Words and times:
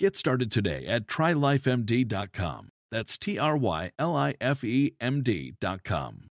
Get 0.00 0.16
started 0.16 0.50
today 0.50 0.86
at 0.86 1.06
trylifemd.com. 1.06 2.70
That's 2.90 3.18
T 3.18 3.38
R 3.38 3.54
Y 3.54 3.90
L 3.98 4.16
I 4.16 4.34
F 4.40 4.64
E 4.64 4.94
M 4.98 5.22
D.com. 5.22 6.28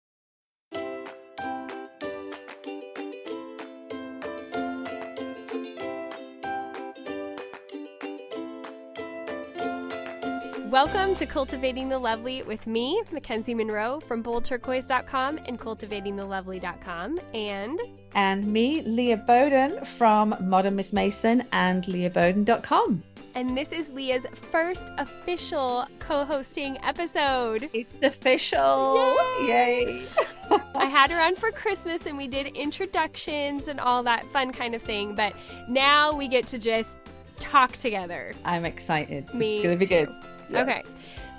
Welcome 10.70 11.16
to 11.16 11.26
Cultivating 11.26 11.88
the 11.88 12.00
Lovely 12.00 12.44
with 12.44 12.68
me, 12.68 13.02
Mackenzie 13.14 13.54
Monroe 13.54 14.02
from 14.02 14.22
boldturquoise.com 14.22 15.40
and 15.46 15.58
cultivatingthelovely.com 15.58 17.22
and 17.34 17.80
and 18.14 18.46
me, 18.46 18.82
Leah 18.82 19.18
Boden 19.18 19.86
from 19.86 20.36
Modern 20.42 20.76
Miss 20.76 20.92
Mason 20.92 21.46
and 21.54 21.86
leahboden.com. 21.86 23.04
And 23.36 23.58
this 23.58 23.72
is 23.72 23.90
Leah's 23.90 24.28
first 24.52 24.90
official 25.00 25.88
co-hosting 25.98 26.78
episode. 26.84 27.68
It's 27.74 28.04
official. 28.04 29.18
Yay. 29.42 29.48
Yay. 29.48 30.06
I 30.76 30.86
had 30.86 31.10
her 31.10 31.20
on 31.20 31.36
for 31.36 31.50
Christmas 31.52 32.06
and 32.06 32.16
we 32.16 32.28
did 32.28 32.48
introductions 32.56 33.70
and 33.70 33.80
all 33.80 34.04
that 34.04 34.24
fun 34.26 34.52
kind 34.52 34.76
of 34.76 34.84
thing, 34.84 35.16
but 35.16 35.34
now 35.68 36.14
we 36.14 36.28
get 36.28 36.46
to 36.48 36.60
just 36.60 37.00
talk 37.40 37.72
together. 37.74 38.34
I'm 38.46 38.66
excited. 38.66 39.34
Me 39.34 39.56
it's 39.56 39.64
going 39.64 39.80
to 39.80 39.80
be 39.80 39.88
too. 39.88 40.06
good. 40.06 40.16
Yes. 40.50 40.68
Okay. 40.70 40.84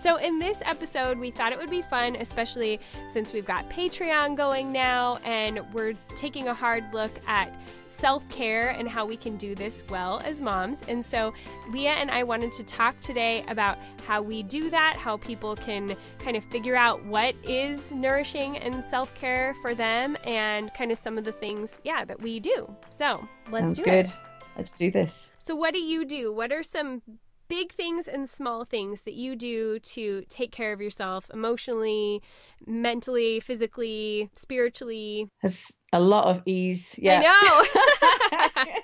So, 0.05 0.17
in 0.17 0.39
this 0.39 0.61
episode, 0.67 1.19
we 1.19 1.31
thought 1.31 1.55
it 1.55 1.59
would 1.59 1.71
be 1.71 1.81
fun, 1.81 2.17
especially 2.17 2.79
since 3.09 3.33
we've 3.33 3.47
got 3.47 3.71
Patreon 3.71 4.37
going 4.37 4.71
now 4.71 5.17
and 5.25 5.63
we're 5.73 5.95
taking 6.15 6.49
a 6.49 6.53
hard 6.53 6.85
look 6.93 7.11
at 7.27 7.51
self 7.89 8.29
care 8.29 8.69
and 8.69 8.87
how 8.87 9.07
we 9.07 9.17
can 9.17 9.39
do 9.39 9.55
this 9.55 9.83
well 9.89 10.21
as 10.27 10.43
moms. 10.43 10.85
And 10.89 11.03
so, 11.03 11.33
Leah 11.71 11.93
and 11.93 12.11
I 12.11 12.23
wanted 12.23 12.53
to 12.53 12.65
talk 12.65 13.01
today 13.01 13.47
about 13.49 13.79
how 14.07 14.21
we 14.21 14.43
do 14.43 14.69
that, 14.69 14.95
how 14.97 15.17
people 15.17 15.57
can 15.57 15.97
kind 16.19 16.37
of 16.37 16.45
figure 16.45 16.77
out 16.77 17.03
what 17.07 17.35
is 17.43 17.91
nourishing 17.91 18.59
and 18.59 18.85
self 18.85 19.15
care 19.15 19.55
for 19.63 19.75
them, 19.75 20.19
and 20.27 20.71
kind 20.75 20.93
of 20.93 20.99
some 20.99 21.17
of 21.17 21.25
the 21.25 21.33
things, 21.33 21.81
yeah, 21.83 22.05
that 22.05 22.21
we 22.21 22.41
do. 22.41 22.71
So, 22.91 23.27
let's 23.51 23.69
Sounds 23.69 23.79
do 23.79 23.85
good. 23.85 24.07
it. 24.09 24.13
Let's 24.59 24.77
do 24.77 24.91
this. 24.91 25.33
So, 25.39 25.57
what 25.57 25.73
do 25.73 25.81
you 25.81 26.05
do? 26.05 26.31
What 26.31 26.53
are 26.53 26.63
some 26.63 27.01
big 27.49 27.73
things 27.73 28.09
and 28.09 28.29
small 28.29 28.65
things 28.65 29.03
that 29.03 29.15
you 29.15 29.37
do 29.37 29.79
to 29.79 30.25
take 30.29 30.51
care 30.51 30.73
of 30.73 30.81
yourself 30.81 31.31
emotionally, 31.33 32.23
mentally, 32.67 33.41
physically, 33.41 34.31
spiritually? 34.35 35.29
Has 35.43 35.71
a 35.93 36.01
lot 36.01 36.27
of 36.27 36.43
ease. 36.47 36.95
Yeah. 36.99 37.23
I 37.25 38.65
know. 38.65 38.75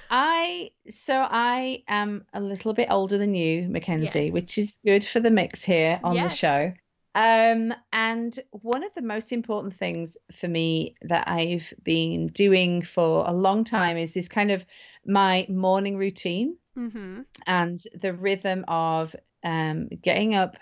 I 0.10 0.70
so 0.88 1.26
I 1.28 1.82
am 1.88 2.24
a 2.32 2.40
little 2.40 2.74
bit 2.74 2.88
older 2.90 3.18
than 3.18 3.34
you, 3.34 3.68
Mackenzie, 3.68 4.24
Yes. 4.24 4.32
which 4.32 4.58
is 4.58 4.80
good 4.84 5.04
for 5.04 5.20
the 5.20 5.30
mix 5.30 5.64
here 5.64 6.00
on 6.04 6.14
the 6.16 6.28
show. 6.28 6.72
Um, 7.16 7.72
and 7.92 8.36
one 8.50 8.82
of 8.82 8.92
the 8.94 9.02
most 9.02 9.32
important 9.32 9.78
things 9.78 10.16
for 10.36 10.48
me 10.48 10.96
that 11.02 11.28
I've 11.28 11.72
been 11.84 12.26
doing 12.28 12.82
for 12.82 13.24
a 13.24 13.32
long 13.32 13.62
time 13.62 13.96
is 13.96 14.12
this 14.12 14.28
kind 14.28 14.50
of 14.50 14.64
my 15.06 15.46
morning 15.48 15.96
routine 15.96 16.56
mm-hmm. 16.76 17.22
and 17.46 17.78
the 18.00 18.14
rhythm 18.14 18.64
of 18.68 19.14
um, 19.42 19.88
getting 19.88 20.34
up 20.34 20.56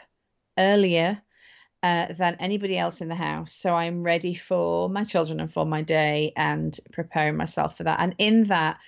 earlier 0.58 1.22
uh, 1.82 2.12
than 2.12 2.36
anybody 2.38 2.78
else 2.78 3.00
in 3.00 3.08
the 3.08 3.14
house. 3.14 3.52
So 3.52 3.74
I'm 3.74 4.02
ready 4.02 4.34
for 4.34 4.88
my 4.88 5.04
children 5.04 5.40
and 5.40 5.52
for 5.52 5.66
my 5.66 5.82
day 5.82 6.32
and 6.36 6.78
preparing 6.92 7.36
myself 7.36 7.76
for 7.76 7.84
that. 7.84 7.98
And 8.00 8.14
in 8.18 8.44
that, 8.44 8.78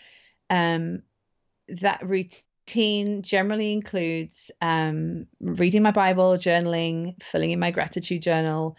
um, 0.48 1.02
that 1.68 2.06
routine 2.06 3.22
generally 3.22 3.72
includes 3.72 4.50
um, 4.60 5.26
reading 5.40 5.82
my 5.82 5.90
Bible, 5.90 6.36
journaling, 6.36 7.20
filling 7.22 7.50
in 7.50 7.58
my 7.58 7.70
gratitude 7.70 8.22
journal, 8.22 8.76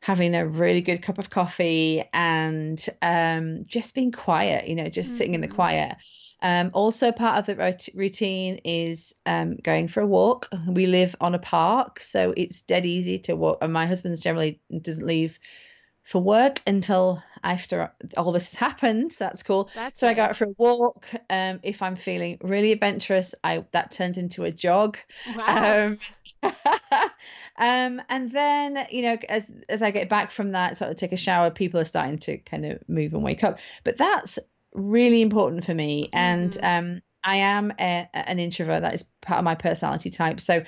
having 0.00 0.34
a 0.34 0.46
really 0.46 0.80
good 0.80 1.02
cup 1.02 1.18
of 1.18 1.28
coffee, 1.30 2.04
and 2.12 2.84
um, 3.02 3.64
just 3.66 3.94
being 3.94 4.12
quiet, 4.12 4.68
you 4.68 4.76
know, 4.76 4.88
just 4.88 5.16
sitting 5.16 5.34
in 5.34 5.40
the 5.40 5.48
Mhm. 5.48 5.54
quiet. 5.54 5.96
Um, 6.40 6.70
also, 6.72 7.10
part 7.12 7.38
of 7.38 7.46
the 7.46 7.56
rot- 7.56 7.88
routine 7.94 8.60
is 8.64 9.14
um, 9.26 9.56
going 9.56 9.88
for 9.88 10.00
a 10.00 10.06
walk. 10.06 10.48
We 10.66 10.86
live 10.86 11.16
on 11.20 11.34
a 11.34 11.38
park, 11.38 12.00
so 12.00 12.32
it's 12.36 12.60
dead 12.62 12.86
easy 12.86 13.18
to 13.20 13.34
walk. 13.34 13.58
And 13.60 13.72
my 13.72 13.86
husband's 13.86 14.20
generally 14.20 14.60
doesn't 14.82 15.04
leave 15.04 15.38
for 16.08 16.22
work 16.22 16.62
until 16.66 17.22
after 17.42 17.92
all 18.16 18.32
this 18.32 18.52
has 18.52 18.58
happened. 18.58 19.12
So 19.12 19.24
that's 19.24 19.42
cool. 19.42 19.68
That's 19.74 20.00
so 20.00 20.08
I 20.08 20.14
go 20.14 20.22
out 20.22 20.36
for 20.36 20.44
a 20.44 20.54
walk. 20.56 21.06
Um, 21.28 21.60
if 21.62 21.82
I'm 21.82 21.96
feeling 21.96 22.38
really 22.40 22.72
adventurous, 22.72 23.34
I 23.44 23.66
that 23.72 23.90
turns 23.90 24.16
into 24.16 24.44
a 24.44 24.50
jog. 24.50 24.96
Wow. 25.36 25.86
Um, 25.86 25.98
um, 27.58 28.02
and 28.08 28.30
then 28.30 28.86
you 28.90 29.02
know, 29.02 29.18
as 29.28 29.50
as 29.68 29.82
I 29.82 29.90
get 29.90 30.08
back 30.08 30.30
from 30.30 30.52
that, 30.52 30.78
sort 30.78 30.90
of 30.90 30.96
take 30.96 31.12
a 31.12 31.18
shower, 31.18 31.50
people 31.50 31.78
are 31.78 31.84
starting 31.84 32.18
to 32.20 32.38
kind 32.38 32.64
of 32.64 32.88
move 32.88 33.12
and 33.12 33.22
wake 33.22 33.44
up. 33.44 33.58
But 33.84 33.98
that's 33.98 34.38
really 34.78 35.20
important 35.22 35.64
for 35.64 35.74
me, 35.74 36.08
and 36.12 36.56
um, 36.62 37.02
I 37.24 37.36
am 37.36 37.72
a, 37.78 38.08
an 38.14 38.38
introvert. 38.38 38.82
That 38.82 38.94
is 38.94 39.04
part 39.20 39.38
of 39.38 39.44
my 39.44 39.54
personality 39.54 40.10
type. 40.10 40.40
So. 40.40 40.64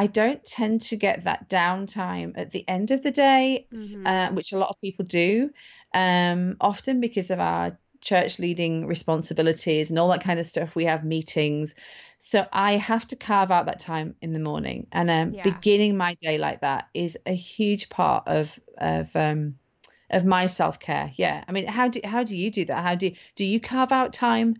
I 0.00 0.06
don't 0.06 0.44
tend 0.44 0.82
to 0.82 0.96
get 0.96 1.24
that 1.24 1.48
downtime 1.48 2.34
at 2.36 2.52
the 2.52 2.64
end 2.68 2.92
of 2.92 3.02
the 3.02 3.10
day, 3.10 3.66
Mhm. 3.74 4.06
uh, 4.06 4.30
which 4.32 4.52
a 4.52 4.56
lot 4.58 4.68
of 4.68 4.80
people 4.80 5.04
do, 5.04 5.50
um, 5.92 6.56
often 6.60 7.00
because 7.00 7.30
of 7.32 7.40
our 7.40 7.76
church 8.00 8.38
leading 8.38 8.86
responsibilities 8.86 9.90
and 9.90 9.98
all 9.98 10.10
that 10.10 10.22
kind 10.22 10.38
of 10.38 10.46
stuff. 10.46 10.76
We 10.76 10.84
have 10.84 11.04
meetings. 11.04 11.74
So 12.20 12.46
I 12.52 12.76
have 12.76 13.08
to 13.08 13.16
carve 13.16 13.50
out 13.50 13.66
that 13.66 13.80
time 13.80 14.14
in 14.22 14.32
the 14.32 14.38
morning. 14.38 14.86
And 14.92 15.10
um, 15.10 15.30
Yeah. 15.32 15.42
beginning 15.42 15.96
my 15.96 16.14
day 16.14 16.38
like 16.38 16.60
that 16.60 16.86
is 16.94 17.18
a 17.26 17.34
huge 17.34 17.88
part 17.88 18.28
of 18.28 18.56
of 18.78 19.08
um, 19.16 19.58
of 20.10 20.24
my 20.24 20.46
self 20.46 20.78
care. 20.78 21.10
Yeah. 21.16 21.44
I 21.46 21.52
mean, 21.52 21.66
how 21.66 21.88
do 21.88 22.00
how 22.04 22.24
do 22.24 22.36
you 22.36 22.50
do 22.50 22.64
that? 22.66 22.82
How 22.82 22.94
do 22.94 23.12
do 23.34 23.44
you 23.44 23.60
carve 23.60 23.92
out 23.92 24.12
time 24.12 24.56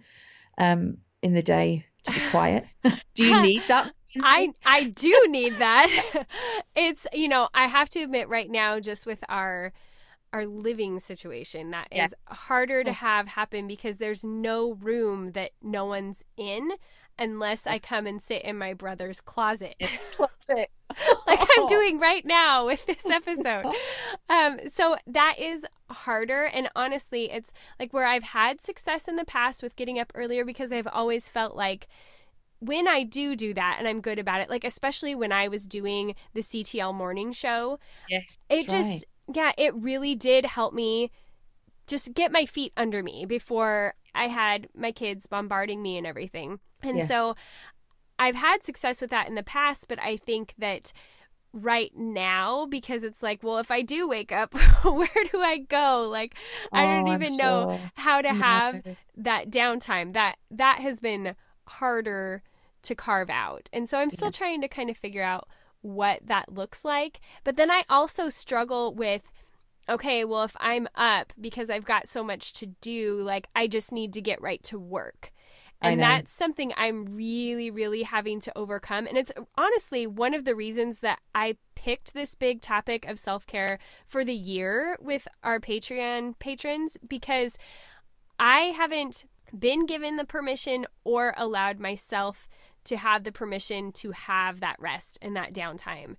um, 0.59 0.99
in 1.23 1.35
the 1.35 1.43
day 1.43 1.87
to 2.05 2.13
be 2.13 2.21
quiet? 2.31 2.67
do 3.15 3.25
you 3.25 3.43
need 3.43 3.63
that? 3.69 3.93
I 4.23 4.53
I 4.65 4.85
do 4.85 5.27
need 5.29 5.59
that. 5.59 6.27
it's 6.77 7.07
you 7.13 7.29
know 7.29 7.49
I 7.55 7.67
have 7.67 7.89
to 7.91 8.01
admit 8.01 8.29
right 8.29 8.51
now 8.51 8.81
just 8.81 9.07
with 9.07 9.23
our 9.29 9.73
our 10.33 10.47
living 10.47 11.01
situation 11.01 11.71
that 11.71 11.89
is 11.91 12.15
harder 12.27 12.85
to 12.85 12.93
have 12.93 13.29
happen 13.29 13.67
because 13.67 13.97
there's 13.97 14.23
no 14.23 14.75
room 14.75 15.33
that 15.33 15.53
no 15.63 15.87
one's 15.87 16.23
in 16.37 16.71
unless 17.19 17.67
I 17.67 17.79
come 17.79 18.07
and 18.07 18.21
sit 18.23 18.43
in 18.43 18.57
my 18.59 18.75
brother's 18.75 19.21
closet. 19.21 19.75
Closet. 20.13 20.71
like 21.27 21.41
I'm 21.59 21.67
doing 21.67 22.01
right 22.01 22.25
now 22.25 22.67
with 22.67 22.87
this 22.87 23.05
episode. 23.11 23.67
Um, 24.29 24.59
so 24.69 24.97
that 25.07 25.39
is 25.39 25.67
harder. 25.91 26.45
And 26.45 26.69
honestly, 26.75 27.31
it's 27.31 27.53
like 27.79 27.93
where 27.93 28.07
I've 28.07 28.23
had 28.23 28.61
success 28.61 29.09
in 29.09 29.17
the 29.17 29.25
past 29.25 29.63
with 29.63 29.77
getting 29.77 29.99
up 29.99 30.11
earlier 30.15 30.45
because 30.45 30.73
I've 30.73 30.89
always 30.89 31.29
felt 31.29 31.55
like 31.57 31.87
when 32.61 32.89
I 32.89 33.05
do 33.05 33.37
do 33.37 33.55
that 33.55 33.77
and 33.79 33.87
I'm 33.87 34.01
good 34.01 34.19
about 34.19 34.41
it, 34.41 34.51
like 34.51 34.65
especially 34.65 35.15
when 35.15 35.31
I 35.31 35.49
was 35.49 35.67
doing 35.67 36.15
the 36.35 36.41
CTL 36.41 36.95
morning 36.95 37.31
show, 37.33 37.79
Yes. 38.09 38.39
it 38.49 38.69
just, 38.69 39.05
yeah, 39.33 39.53
it 39.57 39.75
really 39.75 40.15
did 40.17 40.45
help 40.47 40.75
me 40.75 41.11
just 41.87 42.13
get 42.15 42.33
my 42.33 42.45
feet 42.45 42.73
under 42.77 43.03
me 43.03 43.25
before 43.27 43.95
I 44.15 44.29
had 44.29 44.69
my 44.75 44.93
kids 44.93 45.27
bombarding 45.27 45.83
me 45.83 45.97
and 45.97 46.07
everything. 46.07 46.61
And 46.83 46.99
Yeah. 46.99 47.05
so 47.05 47.35
I've 48.19 48.37
had 48.37 48.65
success 48.65 49.01
with 49.01 49.11
that 49.11 49.29
in 49.29 49.35
the 49.35 49.43
past, 49.43 49.87
but 49.89 49.99
I 50.01 50.17
think 50.17 50.55
that 50.59 50.93
right 51.53 51.93
now 51.97 52.67
because 52.67 53.03
it's 53.05 53.23
like, 53.23 53.43
well, 53.43 53.59
if 53.59 53.71
I 53.71 53.83
do 53.83 54.09
wake 54.09 54.33
up, 54.33 54.55
where 54.85 55.09
do 55.33 55.41
I 55.41 55.59
go? 55.59 56.09
Like, 56.11 56.35
I 56.73 56.87
don't 56.87 57.09
Oh, 57.09 57.13
even 57.15 57.33
I'm 57.33 57.37
know 57.37 57.91
how 57.95 58.21
to 58.23 58.33
have 58.35 58.83
No. 58.85 58.97
that 59.17 59.51
downtime. 59.51 60.13
That 60.15 60.37
that 60.51 60.81
has 60.81 61.01
been 61.01 61.35
harder 61.67 62.43
to 62.83 62.95
carve 62.95 63.31
out. 63.31 63.69
And 63.73 63.89
so 63.89 63.99
I'm 63.99 64.11
still 64.11 64.29
Yes. 64.29 64.39
trying 64.39 64.61
to 64.63 64.69
kind 64.69 64.91
of 64.91 64.97
figure 64.97 65.23
out 65.23 65.49
what 65.81 66.21
that 66.27 66.53
looks 66.53 66.85
like. 66.85 67.21
But 67.45 67.57
then 67.57 67.71
I 67.71 67.85
also 67.89 68.29
struggle 68.29 68.95
with 68.95 69.23
okay, 69.89 70.25
well, 70.25 70.43
if 70.45 70.57
I'm 70.61 70.89
up 70.95 71.33
because 71.41 71.71
I've 71.71 71.85
got 71.85 72.09
so 72.09 72.23
much 72.23 72.53
to 72.55 72.67
do, 72.67 73.21
like 73.23 73.49
I 73.55 73.67
just 73.67 73.93
need 73.93 74.13
to 74.15 74.21
get 74.21 74.41
right 74.41 74.63
to 74.65 74.79
work. 74.79 75.33
And 75.81 76.01
that's 76.01 76.33
something 76.33 76.73
I'm 76.77 77.05
really, 77.05 77.71
really 77.71 78.03
having 78.03 78.41
to 78.41 78.59
overcome. 78.59 79.07
And 79.07 79.17
it's 79.17 79.31
honestly 79.57 80.09
one 80.09 80.35
of 80.35 80.45
the 80.45 80.57
reasons 80.57 81.01
that 81.01 81.21
I 81.37 81.57
picked 81.77 82.15
this 82.15 82.35
big 82.35 82.61
topic 82.61 83.07
of 83.07 83.17
self 83.19 83.47
care 83.47 83.79
for 84.05 84.25
the 84.25 84.35
year 84.35 84.99
with 85.01 85.29
our 85.45 85.61
Patreon 85.61 86.37
patrons 86.41 86.97
because 87.07 87.57
I 88.41 88.73
haven't 88.77 89.25
been 89.57 89.87
given 89.87 90.17
the 90.17 90.25
permission 90.25 90.85
or 91.05 91.33
allowed 91.37 91.79
myself 91.79 92.49
to 92.85 92.97
have 92.97 93.23
the 93.23 93.33
permission 93.33 93.93
to 93.93 94.11
have 94.11 94.59
that 94.61 94.77
rest 94.81 95.19
and 95.23 95.37
that 95.37 95.53
downtime 95.53 96.17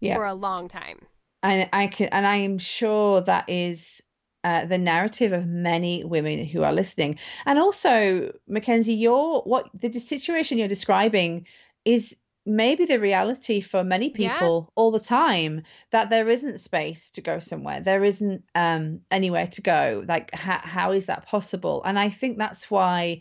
Yeah. 0.00 0.16
for 0.16 0.24
a 0.24 0.34
long 0.34 0.66
time. 0.66 1.06
And 1.42 1.68
I 1.72 1.86
can, 1.88 2.08
and 2.08 2.26
I 2.26 2.36
am 2.36 2.58
sure 2.58 3.22
that 3.22 3.48
is 3.48 4.00
uh, 4.44 4.66
the 4.66 4.78
narrative 4.78 5.32
of 5.32 5.46
many 5.46 6.04
women 6.04 6.44
who 6.44 6.62
are 6.62 6.72
listening. 6.72 7.18
And 7.46 7.58
also, 7.58 8.32
Mackenzie, 8.46 8.94
your 8.94 9.42
what 9.42 9.68
the 9.74 9.92
situation 9.92 10.58
you're 10.58 10.68
describing 10.68 11.46
is 11.84 12.16
maybe 12.46 12.86
the 12.86 12.98
reality 12.98 13.60
for 13.60 13.84
many 13.84 14.10
Yeah. 14.10 14.34
people 14.36 14.72
all 14.74 14.90
the 14.90 15.00
time 15.00 15.62
that 15.92 16.10
there 16.10 16.28
isn't 16.30 16.58
space 16.60 17.10
to 17.10 17.20
go 17.20 17.38
somewhere 17.38 17.82
there 17.82 18.02
isn't 18.02 18.42
um 18.54 19.00
anywhere 19.10 19.46
to 19.46 19.60
go 19.60 20.02
like 20.08 20.34
how, 20.34 20.58
how 20.62 20.92
is 20.92 21.06
that 21.06 21.26
possible 21.26 21.82
and 21.84 21.98
i 21.98 22.08
think 22.08 22.38
that's 22.38 22.70
why 22.70 23.20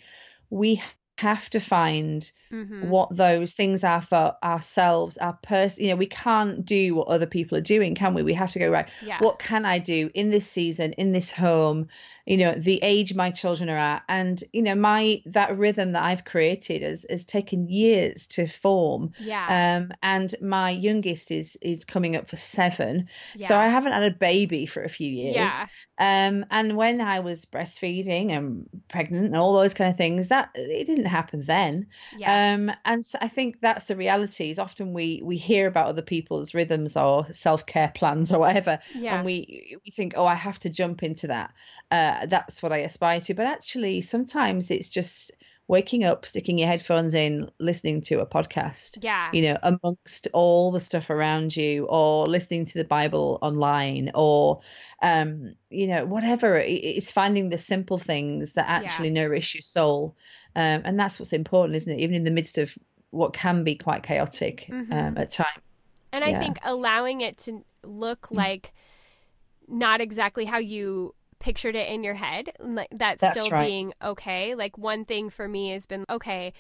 we 0.50 0.82
have 1.18 1.50
to 1.50 1.60
find 1.60 2.32
Mhm. 2.52 2.86
what 2.86 3.16
those 3.16 3.54
things 3.54 3.84
are 3.84 4.02
for 4.02 4.36
ourselves 4.44 5.18
our 5.18 5.34
person 5.34 5.84
you 5.84 5.92
know 5.92 5.96
we 5.96 6.08
can't 6.08 6.66
do 6.66 6.96
what 6.96 7.08
other 7.08 7.28
people 7.28 7.58
are 7.58 7.62
doing 7.62 7.94
can 7.94 8.14
we 8.16 8.24
we 8.24 8.34
have 8.34 8.52
to 8.54 8.60
go 8.60 8.70
right 8.70 8.88
Yeah. 9.06 9.20
what 9.20 9.38
can 9.38 9.66
i 9.66 9.78
do 9.78 10.10
in 10.14 10.32
this 10.32 10.48
season 10.48 10.94
in 10.94 11.12
this 11.12 11.32
home 11.32 11.90
you 12.26 12.38
know 12.38 12.54
the 12.54 12.80
age 12.82 13.14
my 13.14 13.32
children 13.32 13.70
are 13.70 13.78
at 13.78 14.04
and 14.10 14.44
you 14.52 14.62
know 14.62 14.76
my 14.76 15.22
that 15.28 15.58
rhythm 15.58 15.92
that 15.94 16.04
i've 16.04 16.26
created 16.26 16.82
has, 16.82 17.06
has 17.10 17.24
taken 17.24 17.70
years 17.70 18.28
to 18.28 18.48
form 18.48 19.12
yeah. 19.20 19.78
um 19.78 19.92
and 20.02 20.34
my 20.42 20.72
youngest 20.72 21.32
is 21.32 21.56
is 21.62 21.86
coming 21.86 22.16
up 22.16 22.30
for 22.30 22.36
seven 22.36 23.10
yeah. 23.36 23.48
so 23.48 23.58
i 23.58 23.68
haven't 23.68 23.92
had 23.94 24.04
a 24.04 24.16
baby 24.16 24.66
for 24.66 24.84
a 24.84 24.90
few 24.90 25.12
years 25.12 25.36
yeah. 25.36 25.68
um, 25.98 26.46
and 26.50 26.78
when 26.78 27.02
I 27.02 27.20
was 27.20 27.46
breastfeeding 27.46 28.32
and 28.32 28.70
pregnant 28.88 29.26
and 29.26 29.36
all 29.36 29.54
those 29.54 29.74
kind 29.74 29.92
of 29.92 29.98
things, 29.98 30.30
that 30.30 30.52
it 30.56 30.86
didn't 30.88 31.06
happen 31.06 31.44
then. 31.46 31.88
Yeah. 32.18 32.32
Um, 32.32 32.39
and 32.86 33.06
so 33.06 33.18
I 33.22 33.28
think 33.28 33.60
that's 33.62 33.86
the 33.86 33.96
reality. 33.96 34.50
Is 34.50 34.60
often 34.60 34.94
we 34.94 35.22
we 35.24 35.38
hear 35.38 35.68
about 35.68 35.88
other 35.88 36.02
people's 36.02 36.54
rhythms 36.54 36.96
or 36.96 37.28
self 37.32 37.66
care 37.66 37.92
plans 37.94 38.32
or 38.34 38.40
whatever, 38.40 38.80
Yeah. 38.96 39.16
and 39.18 39.26
we 39.26 39.78
we 39.86 39.92
think, 39.92 40.14
oh, 40.16 40.26
I 40.26 40.36
have 40.36 40.60
to 40.60 40.70
jump 40.70 41.04
into 41.04 41.28
that. 41.28 41.54
Uh, 41.92 42.26
that's 42.28 42.62
what 42.62 42.72
I 42.72 42.80
aspire 42.80 43.20
to. 43.22 43.34
But 43.34 43.48
actually, 43.48 44.02
sometimes 44.02 44.72
it's 44.72 44.90
just 44.90 45.32
waking 45.70 46.04
up, 46.04 46.26
sticking 46.26 46.58
your 46.58 46.68
headphones 46.68 47.14
in, 47.14 47.52
listening 47.60 48.02
to 48.02 48.22
a 48.22 48.26
podcast 48.26 48.98
yeah. 49.04 49.30
you 49.32 49.44
know, 49.44 49.58
amongst 49.62 50.28
all 50.34 50.72
the 50.72 50.80
stuff 50.80 51.12
around 51.12 51.56
you, 51.56 51.86
or 51.86 52.28
listening 52.28 52.66
to 52.66 52.80
the 52.80 52.84
Bible 52.84 53.38
online, 53.44 54.10
or, 54.16 54.62
um, 55.02 55.54
you 55.70 55.86
know, 55.86 56.06
whatever. 56.06 56.58
It's 56.58 57.12
finding 57.12 57.50
the 57.50 57.60
simple 57.60 58.00
things 58.00 58.54
that 58.54 58.68
actually 58.68 59.12
nourish 59.12 59.54
your 59.54 59.62
soul. 59.62 60.16
Um, 60.56 60.82
and 60.86 61.00
that's 61.00 61.20
what's 61.20 61.34
important, 61.34 61.76
isn't 61.76 61.94
it? 61.94 62.02
Even 62.02 62.16
in 62.16 62.24
the 62.24 62.32
midst 62.32 62.58
of 62.58 62.78
what 63.12 63.34
can 63.34 63.64
be 63.64 63.76
quite 63.76 64.04
chaotic 64.04 64.68
um, 64.72 64.86
Mhm. 64.88 65.20
at 65.20 65.32
times. 65.32 65.84
And 66.12 66.24
I 66.24 66.34
think 66.40 66.58
allowing 66.64 67.22
it 67.22 67.38
to 67.40 67.64
look 67.84 68.30
like 68.32 68.74
not 69.68 70.02
exactly 70.02 70.46
how 70.46 70.58
you 70.58 71.14
pictured 71.40 71.76
it 71.76 71.88
in 71.90 72.04
your 72.04 72.16
head, 72.16 72.50
like 72.60 72.90
that's, 72.92 73.22
That's 73.22 73.40
still 73.40 73.50
right. 73.50 73.66
being 73.66 73.94
okay. 74.04 74.56
Like 74.56 74.78
one 74.78 75.06
thing 75.06 75.30
for 75.30 75.48
me 75.48 75.70
has 75.70 75.86
been 75.86 76.06
okay. 76.10 76.54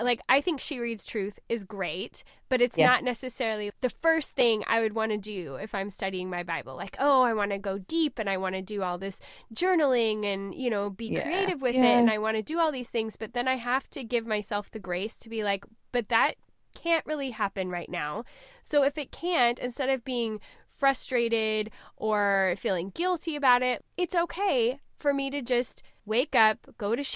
Like 0.00 0.20
I 0.28 0.40
think 0.40 0.60
she 0.60 0.78
reads 0.78 1.04
truth 1.06 1.38
is 1.48 1.64
great, 1.64 2.24
but 2.48 2.60
it's 2.60 2.76
not 2.86 3.02
necessarily 3.02 3.70
the 3.80 3.90
first 3.90 4.36
thing 4.36 4.64
I 4.66 4.80
would 4.80 4.94
want 4.94 5.12
to 5.12 5.18
do 5.18 5.56
if 5.56 5.74
I'm 5.74 5.90
studying 5.90 6.30
my 6.30 6.42
Bible. 6.42 6.76
Like, 6.76 6.96
oh, 6.98 7.22
I 7.22 7.32
want 7.34 7.50
to 7.52 7.58
go 7.58 7.78
deep 7.78 8.18
and 8.18 8.28
I 8.28 8.36
want 8.36 8.54
to 8.54 8.62
do 8.62 8.82
all 8.82 8.98
this 8.98 9.20
journaling 9.54 10.24
and, 10.24 10.54
you 10.54 10.70
know, 10.70 10.90
be 10.90 11.06
Yeah. 11.06 11.22
creative 11.22 11.60
with 11.60 11.74
Yeah. 11.74 11.84
it 11.84 11.98
and 12.00 12.10
I 12.10 12.18
want 12.18 12.36
to 12.36 12.42
do 12.42 12.58
all 12.58 12.72
these 12.72 12.90
things, 12.90 13.16
but 13.16 13.32
then 13.34 13.48
I 13.48 13.56
have 13.56 13.88
to 13.90 14.04
give 14.04 14.26
myself 14.26 14.70
the 14.70 14.78
grace 14.78 15.16
to 15.18 15.28
be 15.28 15.42
like, 15.42 15.64
but 15.92 16.08
that 16.08 16.34
can't 16.74 17.06
really 17.06 17.30
happen 17.30 17.70
right 17.70 17.88
now. 17.88 18.24
So 18.62 18.84
if 18.84 18.98
it 18.98 19.10
can't, 19.10 19.58
instead 19.58 19.88
of 19.88 20.04
being 20.04 20.40
frustrated 20.68 21.70
or 21.96 22.54
feeling 22.56 22.90
guilty 22.90 23.34
about 23.36 23.62
it, 23.62 23.84
it's 23.96 24.14
okay 24.14 24.80
for 24.98 25.14
me 25.14 25.30
to 25.30 25.40
just 25.42 25.82
wake 26.04 26.34
up, 26.34 26.58
go 26.78 26.94
to 26.96 27.02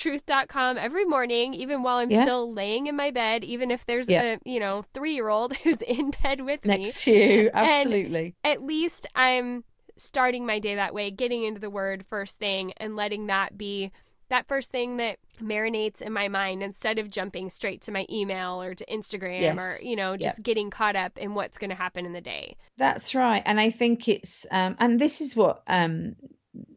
shereadstruth.com 0.00 0.78
every 0.78 1.04
morning, 1.04 1.54
even 1.54 1.82
while 1.82 1.96
I'm 1.96 2.10
Yeah. 2.10 2.22
still 2.22 2.52
laying 2.52 2.86
in 2.86 2.96
my 2.96 3.10
bed, 3.10 3.44
even 3.44 3.70
if 3.70 3.84
there's 3.86 4.08
Yeah. 4.08 4.36
a, 4.36 4.38
you 4.44 4.60
know, 4.60 4.84
3-year-old 4.94 5.56
who's 5.58 5.82
in 5.82 6.12
bed 6.22 6.40
with 6.42 6.64
me 6.64 6.84
Next 6.84 7.02
to 7.04 7.10
you, 7.12 7.50
absolutely. 7.52 8.34
at 8.44 8.62
least 8.62 9.06
I'm 9.14 9.64
starting 9.96 10.44
my 10.46 10.58
day 10.58 10.74
that 10.74 10.94
way, 10.94 11.10
getting 11.10 11.42
into 11.44 11.60
the 11.60 11.70
word 11.70 12.04
first 12.06 12.38
thing 12.38 12.72
and 12.76 12.96
letting 12.96 13.26
that 13.26 13.56
be 13.56 13.90
that 14.28 14.46
first 14.48 14.72
thing 14.72 14.96
that 14.96 15.18
marinates 15.40 16.02
in 16.02 16.12
my 16.12 16.26
mind 16.26 16.60
instead 16.60 16.98
of 16.98 17.08
jumping 17.08 17.48
straight 17.48 17.80
to 17.82 17.92
my 17.92 18.04
email 18.10 18.60
or 18.60 18.74
to 18.74 18.84
Instagram 18.86 19.56
or, 19.56 19.78
you 19.80 19.94
know, 19.94 20.16
just 20.16 20.42
getting 20.42 20.68
caught 20.68 20.96
up 20.96 21.16
in 21.16 21.32
what's 21.34 21.58
going 21.58 21.70
to 21.70 21.76
happen 21.76 22.04
in 22.04 22.12
the 22.12 22.20
day. 22.20 22.56
That's 22.76 23.14
right. 23.14 23.40
And 23.46 23.60
I 23.60 23.70
think 23.70 24.08
it's 24.08 24.44
um 24.50 24.74
and 24.80 25.00
this 25.00 25.20
is 25.20 25.36
what 25.36 25.62
um 25.68 26.16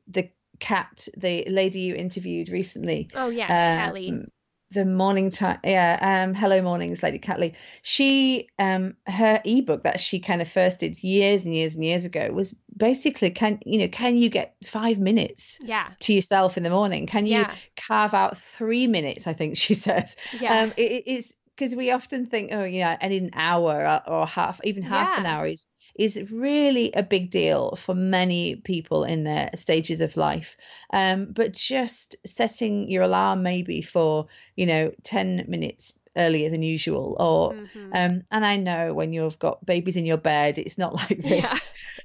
the 0.07 0.29
Kat, 0.59 1.07
the 1.17 1.45
lady 1.47 1.81
you 1.81 1.95
interviewed 1.95 2.49
recently, 2.49 3.09
Oh, 3.15 3.29
yes, 3.29 3.49
um, 3.49 3.77
Kat 3.77 3.93
Lee. 3.93 4.25
the 4.71 4.85
morning 4.85 5.31
time 5.31 5.57
yeah 5.63 5.97
um 5.99 6.35
hello 6.35 6.61
mornings 6.61 7.01
lady 7.01 7.17
Kat 7.17 7.39
Lee 7.39 7.53
she 7.81 8.47
um 8.59 8.95
her 9.07 9.41
ebook 9.43 9.81
that 9.83 9.99
she 9.99 10.19
kind 10.19 10.43
of 10.43 10.47
first 10.47 10.81
did 10.81 11.01
years 11.03 11.43
and 11.45 11.55
years 11.55 11.73
and 11.73 11.83
years 11.83 12.05
ago 12.05 12.29
was 12.31 12.55
basically 12.77 13.31
can 13.31 13.57
you 13.65 13.79
know 13.79 13.87
can 13.87 14.15
you 14.15 14.29
get 14.29 14.55
five 14.63 14.99
minutes 14.99 15.57
Yeah. 15.59 15.89
to 16.01 16.13
yourself 16.13 16.55
in 16.55 16.61
the 16.61 16.69
morning 16.69 17.07
can 17.07 17.25
you 17.25 17.31
Yeah. 17.31 17.55
carve 17.75 18.13
out 18.13 18.37
three 18.37 18.85
minutes 18.85 19.25
i 19.25 19.33
think 19.33 19.57
she 19.57 19.73
says 19.85 20.15
Yeah. 20.39 20.61
um 20.61 20.73
it, 20.77 21.03
it's 21.07 21.33
because 21.55 21.75
we 21.75 21.89
often 21.89 22.27
think 22.27 22.51
oh 22.53 22.63
yeah 22.63 22.95
i 23.01 23.07
an 23.07 23.31
hour 23.33 24.01
or, 24.07 24.13
or 24.13 24.27
half 24.27 24.61
even 24.63 24.83
half 24.83 25.17
an 25.17 25.25
hour 25.25 25.47
is 25.47 25.65
is 25.99 26.19
really 26.31 26.91
a 26.93 27.03
big 27.03 27.29
deal 27.29 27.75
for 27.75 27.93
many 27.93 28.55
people 28.55 29.03
in 29.03 29.23
their 29.25 29.49
stages 29.55 30.01
of 30.01 30.17
life 30.17 30.55
um 30.93 31.27
but 31.33 31.51
just 31.53 32.15
setting 32.25 32.89
your 32.89 33.03
alarm 33.03 33.43
maybe 33.43 33.81
for 33.81 34.27
you 34.55 34.65
know 34.65 34.91
10 35.03 35.45
minutes 35.47 35.93
earlier 36.17 36.49
than 36.49 36.63
usual 36.63 37.15
or 37.19 37.55
Mhm. 37.55 37.91
um 37.93 38.23
and 38.31 38.45
i 38.45 38.55
know 38.57 38.93
when 38.93 39.13
you've 39.13 39.37
got 39.39 39.63
babies 39.65 39.95
in 39.97 40.05
your 40.05 40.17
bed 40.17 40.57
it's 40.57 40.77
not 40.77 40.93
like 41.01 41.21
this 41.21 41.35
Yeah. 41.35 41.57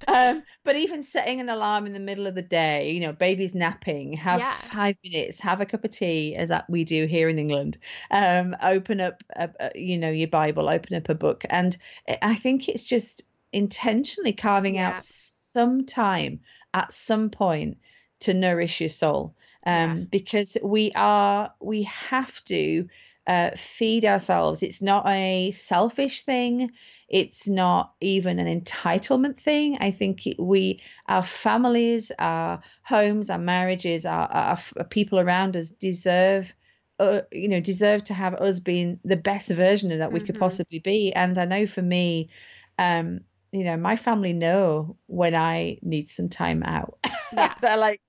um 0.09 0.43
but 0.65 0.77
even 0.77 1.03
setting 1.03 1.41
an 1.41 1.49
alarm 1.49 1.87
in 1.87 1.93
the 1.93 2.01
middle 2.01 2.27
of 2.27 2.35
the 2.35 2.43
day 2.43 2.91
you 2.93 3.01
know 3.01 3.13
babies 3.13 3.55
napping 3.55 4.13
have 4.13 4.41
Yeah. 4.41 4.57
five 4.73 4.97
minutes 5.05 5.39
have 5.41 5.61
a 5.61 5.67
cup 5.67 5.85
of 5.85 5.91
tea 5.91 6.35
as 6.37 6.49
that 6.49 6.69
we 6.69 6.85
do 6.85 7.07
here 7.07 7.29
in 7.29 7.39
england 7.39 7.79
um 8.11 8.55
open 8.63 9.01
up 9.01 9.23
a, 9.37 9.49
a- 9.61 9.79
you 9.79 9.97
know 9.99 10.11
your 10.11 10.29
bible 10.29 10.69
open 10.69 10.97
up 10.97 11.09
a 11.09 11.15
book 11.15 11.45
and 11.49 11.77
i 12.23 12.35
think 12.35 12.69
it's 12.69 12.85
just 12.85 13.23
intentionally 13.55 14.33
carving 14.33 14.75
Yeah. 14.75 14.89
out 14.97 15.03
some 15.03 15.87
time 15.87 16.41
at 16.73 16.93
some 16.93 17.31
point 17.31 17.79
to 18.21 18.35
nourish 18.35 18.81
your 18.81 18.89
soul 18.89 19.35
um 19.67 20.01
Yeah. 20.01 20.05
because 20.11 20.57
we 20.63 20.93
are 20.95 21.53
we 21.61 21.85
have 21.85 22.45
to 22.45 22.89
uh, 23.27 23.51
feed 23.57 24.05
ourselves. 24.05 24.63
It's 24.63 24.83
not 24.83 25.07
a 25.09 25.51
selfish 25.53 26.23
thing. 26.25 26.73
It's 27.09 27.49
not 27.49 27.95
even 28.01 28.39
an 28.39 28.61
entitlement 28.61 29.39
thing. 29.39 29.79
I 29.81 29.93
think 29.93 30.27
it, 30.27 30.39
we, 30.39 30.83
our 31.09 31.23
families, 31.23 32.13
our 32.19 32.61
homes, 32.83 33.31
our 33.31 33.39
marriages, 33.39 34.05
our, 34.05 34.31
our, 34.31 34.59
our 34.77 34.85
people 34.85 35.19
around 35.21 35.57
us 35.57 35.71
deserve, 35.71 36.53
uh, 36.99 37.23
you 37.33 37.49
know, 37.49 37.61
deserve 37.61 38.05
to 38.05 38.15
have 38.15 38.35
us 38.35 38.61
being 38.61 39.01
the 39.05 39.17
best 39.17 39.49
version 39.49 39.93
of 39.93 39.99
that 40.01 40.13
we 40.13 40.21
could 40.21 40.35
Mhm. 40.35 40.39
possibly 40.39 40.79
be. 40.81 41.13
And 41.13 41.39
I 41.39 41.45
know 41.47 41.67
for 41.67 41.83
me, 41.83 42.31
um, 42.79 43.21
you 43.55 43.65
know, 43.65 43.77
my 43.77 43.97
family 43.97 44.33
know 44.33 44.97
when 45.07 45.35
I 45.35 45.79
need 45.83 46.09
some 46.11 46.29
time 46.29 46.63
out. 46.65 46.99
Yeah. 47.33 47.55
They're 47.61 47.77
like, 47.77 48.01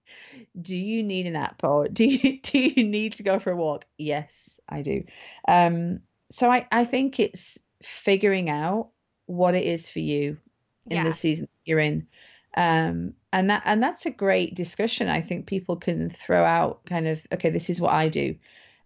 do 0.60 0.76
you 0.76 1.04
need 1.04 1.28
a 1.28 1.32
nap 1.32 1.62
or 1.64 1.88
do 1.88 2.06
you 2.06 2.40
do 2.42 2.60
you 2.60 2.84
need 2.84 3.16
to 3.16 3.24
go 3.24 3.40
for 3.40 3.52
a 3.52 3.56
walk? 3.56 3.86
Yes, 3.98 4.60
I 4.68 4.82
do. 4.82 5.04
Um, 5.48 6.00
so 6.32 6.50
I, 6.50 6.68
I 6.72 6.86
think 6.86 7.20
it's 7.20 7.60
figuring 7.84 8.50
out 8.50 8.90
what 9.28 9.56
it 9.56 9.66
is 9.66 9.90
for 9.90 10.00
you 10.00 10.38
in 10.90 10.98
Yeah. 10.98 11.04
the 11.04 11.14
season 11.14 11.48
you're 11.66 11.80
in. 11.80 12.08
Um, 12.58 13.14
and 13.34 13.50
that 13.50 13.64
and 13.66 13.84
that's 13.84 14.06
a 14.06 14.12
great 14.12 14.56
discussion. 14.56 15.10
I 15.10 15.22
think 15.22 15.46
people 15.46 15.76
can 15.76 16.10
throw 16.10 16.44
out 16.44 16.86
kind 16.86 17.08
of 17.08 17.26
okay, 17.34 17.50
this 17.50 17.70
is 17.70 17.82
what 17.82 17.94
I 17.94 18.10
do, 18.10 18.36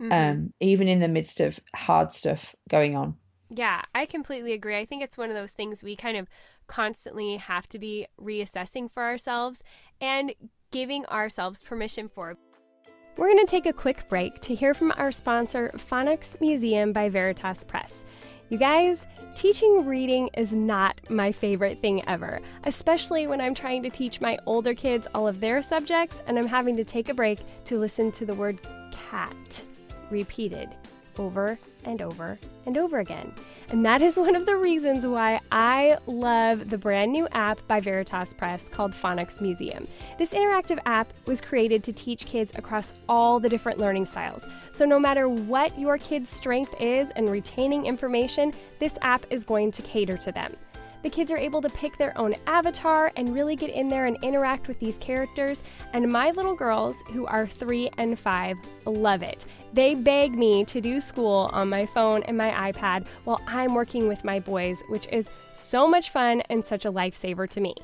Mhm. 0.01 0.11
um, 0.11 0.53
even 0.59 0.87
in 0.87 0.99
the 0.99 1.07
midst 1.07 1.39
of 1.39 1.59
hard 1.73 2.13
stuff 2.13 2.55
going 2.67 2.95
on. 2.95 3.15
Yeah, 3.49 3.81
I 3.95 4.05
completely 4.05 4.53
agree. 4.53 4.77
I 4.77 4.85
think 4.85 5.01
it's 5.01 5.17
one 5.17 5.29
of 5.29 5.35
those 5.35 5.53
things 5.53 5.83
we 5.83 5.95
kind 5.95 6.17
of 6.17 6.27
constantly 6.67 7.37
have 7.37 7.67
to 7.69 7.79
be 7.79 8.07
reassessing 8.21 8.91
for 8.91 9.03
ourselves 9.03 9.63
and 9.99 10.33
giving 10.71 11.05
ourselves 11.07 11.63
permission 11.63 12.07
for. 12.07 12.37
We're 13.17 13.33
going 13.33 13.45
to 13.45 13.51
take 13.51 13.65
a 13.65 13.73
quick 13.73 14.07
break 14.07 14.39
to 14.41 14.55
hear 14.55 14.73
from 14.73 14.93
our 14.97 15.11
sponsor, 15.11 15.71
Phonics 15.75 16.39
Museum 16.39 16.93
by 16.93 17.09
Veritas 17.09 17.63
Press. 17.63 18.05
You 18.49 18.57
guys, 18.57 19.05
teaching 19.35 19.85
reading 19.85 20.29
is 20.35 20.53
not 20.53 20.99
my 21.09 21.31
favorite 21.31 21.79
thing 21.81 22.07
ever, 22.07 22.39
especially 22.63 23.27
when 23.27 23.41
I'm 23.41 23.53
trying 23.53 23.83
to 23.83 23.89
teach 23.89 24.21
my 24.21 24.37
older 24.45 24.73
kids 24.73 25.07
all 25.13 25.27
of 25.27 25.39
their 25.39 25.61
subjects 25.61 26.21
and 26.27 26.37
I'm 26.37 26.47
having 26.47 26.75
to 26.77 26.83
take 26.83 27.09
a 27.09 27.13
break 27.13 27.39
to 27.65 27.77
listen 27.77 28.11
to 28.13 28.25
the 28.25 28.33
word 28.33 28.59
cat 28.91 29.61
repeated 30.09 30.69
over 31.17 31.59
and 31.85 32.01
over 32.01 32.39
and 32.65 32.77
over 32.77 32.99
again. 32.99 33.33
And 33.69 33.85
that 33.85 34.01
is 34.01 34.17
one 34.19 34.35
of 34.35 34.45
the 34.45 34.55
reasons 34.55 35.05
why 35.05 35.39
I 35.51 35.97
love 36.05 36.69
the 36.69 36.77
brand 36.77 37.11
new 37.11 37.27
app 37.31 37.65
by 37.67 37.79
Veritas 37.79 38.33
Press 38.33 38.67
called 38.69 38.91
Phonics 38.91 39.41
Museum. 39.41 39.87
This 40.17 40.33
interactive 40.33 40.79
app 40.85 41.13
was 41.25 41.41
created 41.41 41.83
to 41.83 41.93
teach 41.93 42.25
kids 42.25 42.53
across 42.55 42.93
all 43.07 43.39
the 43.39 43.49
different 43.49 43.79
learning 43.79 44.05
styles. 44.05 44.47
So, 44.71 44.85
no 44.85 44.99
matter 44.99 45.27
what 45.27 45.77
your 45.77 45.97
kid's 45.97 46.29
strength 46.29 46.73
is 46.79 47.11
in 47.11 47.25
retaining 47.25 47.85
information, 47.85 48.53
this 48.79 48.97
app 49.01 49.25
is 49.29 49.43
going 49.43 49.71
to 49.71 49.81
cater 49.81 50.17
to 50.17 50.31
them. 50.31 50.55
The 51.01 51.09
kids 51.09 51.31
are 51.31 51.37
able 51.37 51.61
to 51.61 51.69
pick 51.69 51.97
their 51.97 52.17
own 52.17 52.35
avatar 52.45 53.11
and 53.15 53.33
really 53.33 53.55
get 53.55 53.69
in 53.71 53.87
there 53.87 54.05
and 54.05 54.17
interact 54.21 54.67
with 54.67 54.79
these 54.79 54.97
characters. 54.97 55.63
And 55.93 56.11
my 56.11 56.31
little 56.31 56.55
girls, 56.55 57.01
who 57.11 57.25
are 57.25 57.47
three 57.47 57.89
and 57.97 58.19
five, 58.19 58.57
love 58.85 59.23
it. 59.23 59.45
They 59.73 59.95
beg 59.95 60.33
me 60.33 60.65
to 60.65 60.81
do 60.81 60.99
school 60.99 61.49
on 61.53 61.69
my 61.69 61.85
phone 61.85 62.23
and 62.23 62.37
my 62.37 62.71
iPad 62.71 63.07
while 63.23 63.41
I'm 63.47 63.73
working 63.73 64.07
with 64.07 64.23
my 64.23 64.39
boys, 64.39 64.81
which 64.89 65.07
is 65.07 65.29
so 65.53 65.87
much 65.87 66.09
fun 66.09 66.41
and 66.49 66.63
such 66.63 66.85
a 66.85 66.91
lifesaver 66.91 67.49
to 67.49 67.61
me. 67.61 67.75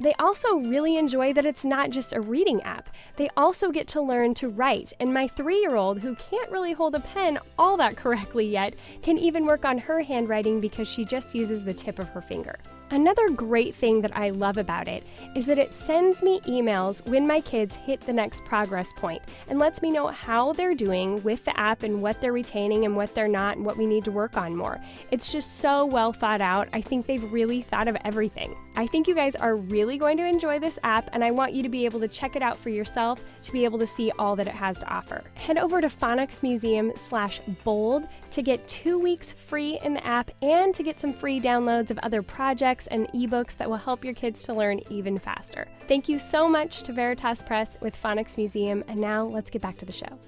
They 0.00 0.12
also 0.20 0.58
really 0.58 0.96
enjoy 0.96 1.32
that 1.32 1.44
it's 1.44 1.64
not 1.64 1.90
just 1.90 2.12
a 2.12 2.20
reading 2.20 2.62
app. 2.62 2.88
They 3.16 3.28
also 3.36 3.72
get 3.72 3.88
to 3.88 4.00
learn 4.00 4.34
to 4.34 4.48
write, 4.48 4.92
and 5.00 5.12
my 5.12 5.26
three 5.26 5.60
year 5.60 5.74
old, 5.74 5.98
who 5.98 6.14
can't 6.14 6.50
really 6.50 6.72
hold 6.72 6.94
a 6.94 7.00
pen 7.00 7.38
all 7.58 7.76
that 7.78 7.96
correctly 8.02 8.46
yet, 8.46 8.74
can 9.02 9.18
even 9.18 9.44
work 9.44 9.64
on 9.64 9.78
her 9.78 10.00
handwriting 10.00 10.60
because 10.60 10.86
she 10.86 11.04
just 11.04 11.34
uses 11.34 11.64
the 11.64 11.74
tip 11.74 11.98
of 11.98 12.08
her 12.08 12.20
finger. 12.20 12.56
Another 12.90 13.28
great 13.28 13.74
thing 13.74 14.00
that 14.00 14.16
I 14.16 14.30
love 14.30 14.56
about 14.56 14.88
it 14.88 15.04
is 15.34 15.44
that 15.44 15.58
it 15.58 15.74
sends 15.74 16.22
me 16.22 16.40
emails 16.40 17.06
when 17.06 17.26
my 17.26 17.42
kids 17.42 17.76
hit 17.76 18.00
the 18.00 18.12
next 18.14 18.42
progress 18.46 18.94
point 18.94 19.20
and 19.48 19.58
lets 19.58 19.82
me 19.82 19.90
know 19.90 20.06
how 20.06 20.54
they're 20.54 20.74
doing 20.74 21.22
with 21.22 21.44
the 21.44 21.58
app 21.60 21.82
and 21.82 22.00
what 22.00 22.18
they're 22.18 22.32
retaining 22.32 22.86
and 22.86 22.96
what 22.96 23.14
they're 23.14 23.28
not 23.28 23.58
and 23.58 23.66
what 23.66 23.76
we 23.76 23.84
need 23.84 24.06
to 24.06 24.10
work 24.10 24.38
on 24.38 24.56
more. 24.56 24.80
It's 25.10 25.30
just 25.30 25.58
so 25.58 25.84
well 25.84 26.14
thought 26.14 26.40
out. 26.40 26.68
I 26.72 26.80
think 26.80 27.04
they've 27.04 27.30
really 27.30 27.60
thought 27.60 27.88
of 27.88 27.96
everything. 28.06 28.56
I 28.74 28.86
think 28.86 29.06
you 29.06 29.14
guys 29.14 29.36
are 29.36 29.56
really 29.56 29.98
going 29.98 30.16
to 30.16 30.24
enjoy 30.24 30.58
this 30.58 30.78
app 30.82 31.10
and 31.12 31.22
I 31.22 31.30
want 31.30 31.52
you 31.52 31.62
to 31.62 31.68
be 31.68 31.84
able 31.84 32.00
to 32.00 32.08
check 32.08 32.36
it 32.36 32.42
out 32.42 32.56
for 32.56 32.70
yourself 32.70 33.22
to 33.42 33.52
be 33.52 33.66
able 33.66 33.78
to 33.80 33.86
see 33.86 34.10
all 34.18 34.34
that 34.36 34.46
it 34.46 34.54
has 34.54 34.78
to 34.78 34.88
offer. 34.88 35.24
Head 35.34 35.58
over 35.58 35.82
to 35.82 35.88
Phonics 35.88 36.42
Museum 36.42 36.92
slash 36.96 37.40
bold 37.64 38.08
to 38.30 38.40
get 38.40 38.66
two 38.66 38.98
weeks 38.98 39.32
free 39.32 39.78
in 39.82 39.92
the 39.92 40.06
app 40.06 40.30
and 40.40 40.74
to 40.74 40.82
get 40.82 40.98
some 40.98 41.12
free 41.12 41.38
downloads 41.38 41.90
of 41.90 41.98
other 41.98 42.22
projects 42.22 42.77
and 42.86 43.08
ebooks 43.08 43.56
that 43.56 43.68
will 43.68 43.76
help 43.76 44.04
your 44.04 44.14
kids 44.14 44.42
to 44.44 44.54
learn 44.54 44.80
even 44.88 45.18
faster. 45.18 45.66
Thank 45.88 46.08
you 46.08 46.18
so 46.18 46.48
much 46.48 46.82
to 46.84 46.92
Veritas 46.92 47.42
Press 47.42 47.76
with 47.80 48.00
Phonics 48.00 48.36
Museum, 48.36 48.84
and 48.88 49.00
now 49.00 49.24
let's 49.24 49.50
get 49.50 49.60
back 49.60 49.76
to 49.78 49.84
the 49.84 49.92
show. 49.92 50.18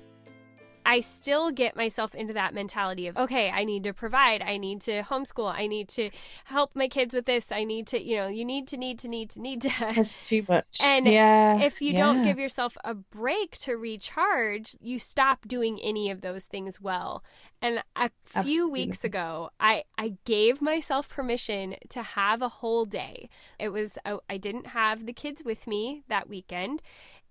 I 0.84 1.00
still 1.00 1.50
get 1.50 1.76
myself 1.76 2.14
into 2.14 2.32
that 2.34 2.54
mentality 2.54 3.06
of, 3.06 3.16
okay, 3.16 3.50
I 3.50 3.64
need 3.64 3.84
to 3.84 3.92
provide, 3.92 4.42
I 4.42 4.56
need 4.56 4.80
to 4.82 5.02
homeschool, 5.02 5.52
I 5.52 5.66
need 5.66 5.88
to 5.90 6.10
help 6.44 6.74
my 6.74 6.88
kids 6.88 7.14
with 7.14 7.26
this, 7.26 7.52
I 7.52 7.64
need 7.64 7.86
to, 7.88 8.02
you 8.02 8.16
know, 8.16 8.26
you 8.28 8.44
need 8.44 8.68
to, 8.68 8.76
need 8.76 8.98
to, 9.00 9.08
need 9.08 9.30
to, 9.30 9.40
need 9.40 9.62
to. 9.62 9.68
That's 9.80 10.28
too 10.28 10.44
much. 10.48 10.78
And 10.82 11.06
yeah, 11.06 11.60
if 11.60 11.80
you 11.80 11.92
don't 11.92 12.22
give 12.22 12.38
yourself 12.38 12.76
a 12.84 12.94
break 12.94 13.56
to 13.58 13.74
recharge, 13.74 14.76
you 14.80 14.98
stop 14.98 15.46
doing 15.46 15.78
any 15.80 16.10
of 16.10 16.22
those 16.22 16.44
things 16.44 16.80
well. 16.80 17.22
And 17.62 17.82
a 17.94 18.10
few 18.24 18.70
weeks 18.70 19.04
ago, 19.04 19.50
I, 19.60 19.84
I 19.98 20.14
gave 20.24 20.62
myself 20.62 21.08
permission 21.08 21.76
to 21.90 22.02
have 22.02 22.40
a 22.40 22.48
whole 22.48 22.86
day. 22.86 23.28
It 23.58 23.68
was, 23.68 23.98
I, 24.06 24.18
I 24.30 24.38
didn't 24.38 24.68
have 24.68 25.04
the 25.04 25.12
kids 25.12 25.42
with 25.44 25.66
me 25.66 26.02
that 26.08 26.28
weekend. 26.28 26.80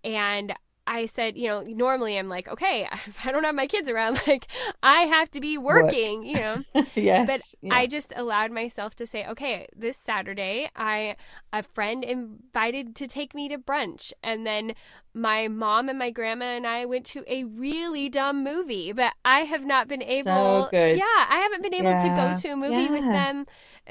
And 0.03 0.53
I 0.89 1.05
said, 1.05 1.37
you 1.37 1.47
know, 1.47 1.61
normally 1.61 2.17
I'm 2.17 2.29
like, 2.29 2.47
okay, 2.47 2.87
if 3.05 3.25
I 3.25 3.31
don't 3.31 3.43
have 3.43 3.53
my 3.53 3.67
kids 3.67 3.89
around, 3.89 4.19
like 4.27 4.47
I 4.81 5.01
have 5.03 5.29
to 5.31 5.39
be 5.39 5.57
working, 5.57 6.23
you 6.25 6.35
know. 6.35 6.63
yes, 6.95 7.27
But 7.27 7.41
yeah. 7.61 7.75
I 7.75 7.85
just 7.85 8.11
allowed 8.15 8.51
myself 8.51 8.95
to 8.95 9.05
say, 9.05 9.25
okay, 9.27 9.67
this 9.75 9.95
Saturday, 9.95 10.69
I 10.75 11.15
a 11.53 11.61
friend 11.61 12.03
invited 12.03 12.95
to 12.95 13.07
take 13.07 13.35
me 13.35 13.47
to 13.49 13.57
brunch, 13.59 14.13
and 14.23 14.47
then 14.47 14.73
my 15.13 15.47
mom 15.47 15.89
and 15.89 15.99
my 15.99 16.09
grandma 16.09 16.45
and 16.45 16.65
I 16.65 16.85
went 16.85 17.05
to 17.07 17.23
a 17.27 17.43
really 17.43 18.09
dumb 18.09 18.43
movie. 18.43 18.91
But 18.91 19.13
I 19.23 19.41
have 19.41 19.65
not 19.65 19.87
been 19.87 20.03
able, 20.03 20.69
good. 20.71 20.97
yeah, 20.97 21.03
I 21.29 21.39
haven't 21.43 21.61
been 21.61 21.75
able 21.75 21.97
to 21.99 22.15
go 22.15 22.35
to 22.35 22.47
a 22.49 22.55
movie 22.55 22.89
with 22.89 23.05
them 23.05 23.45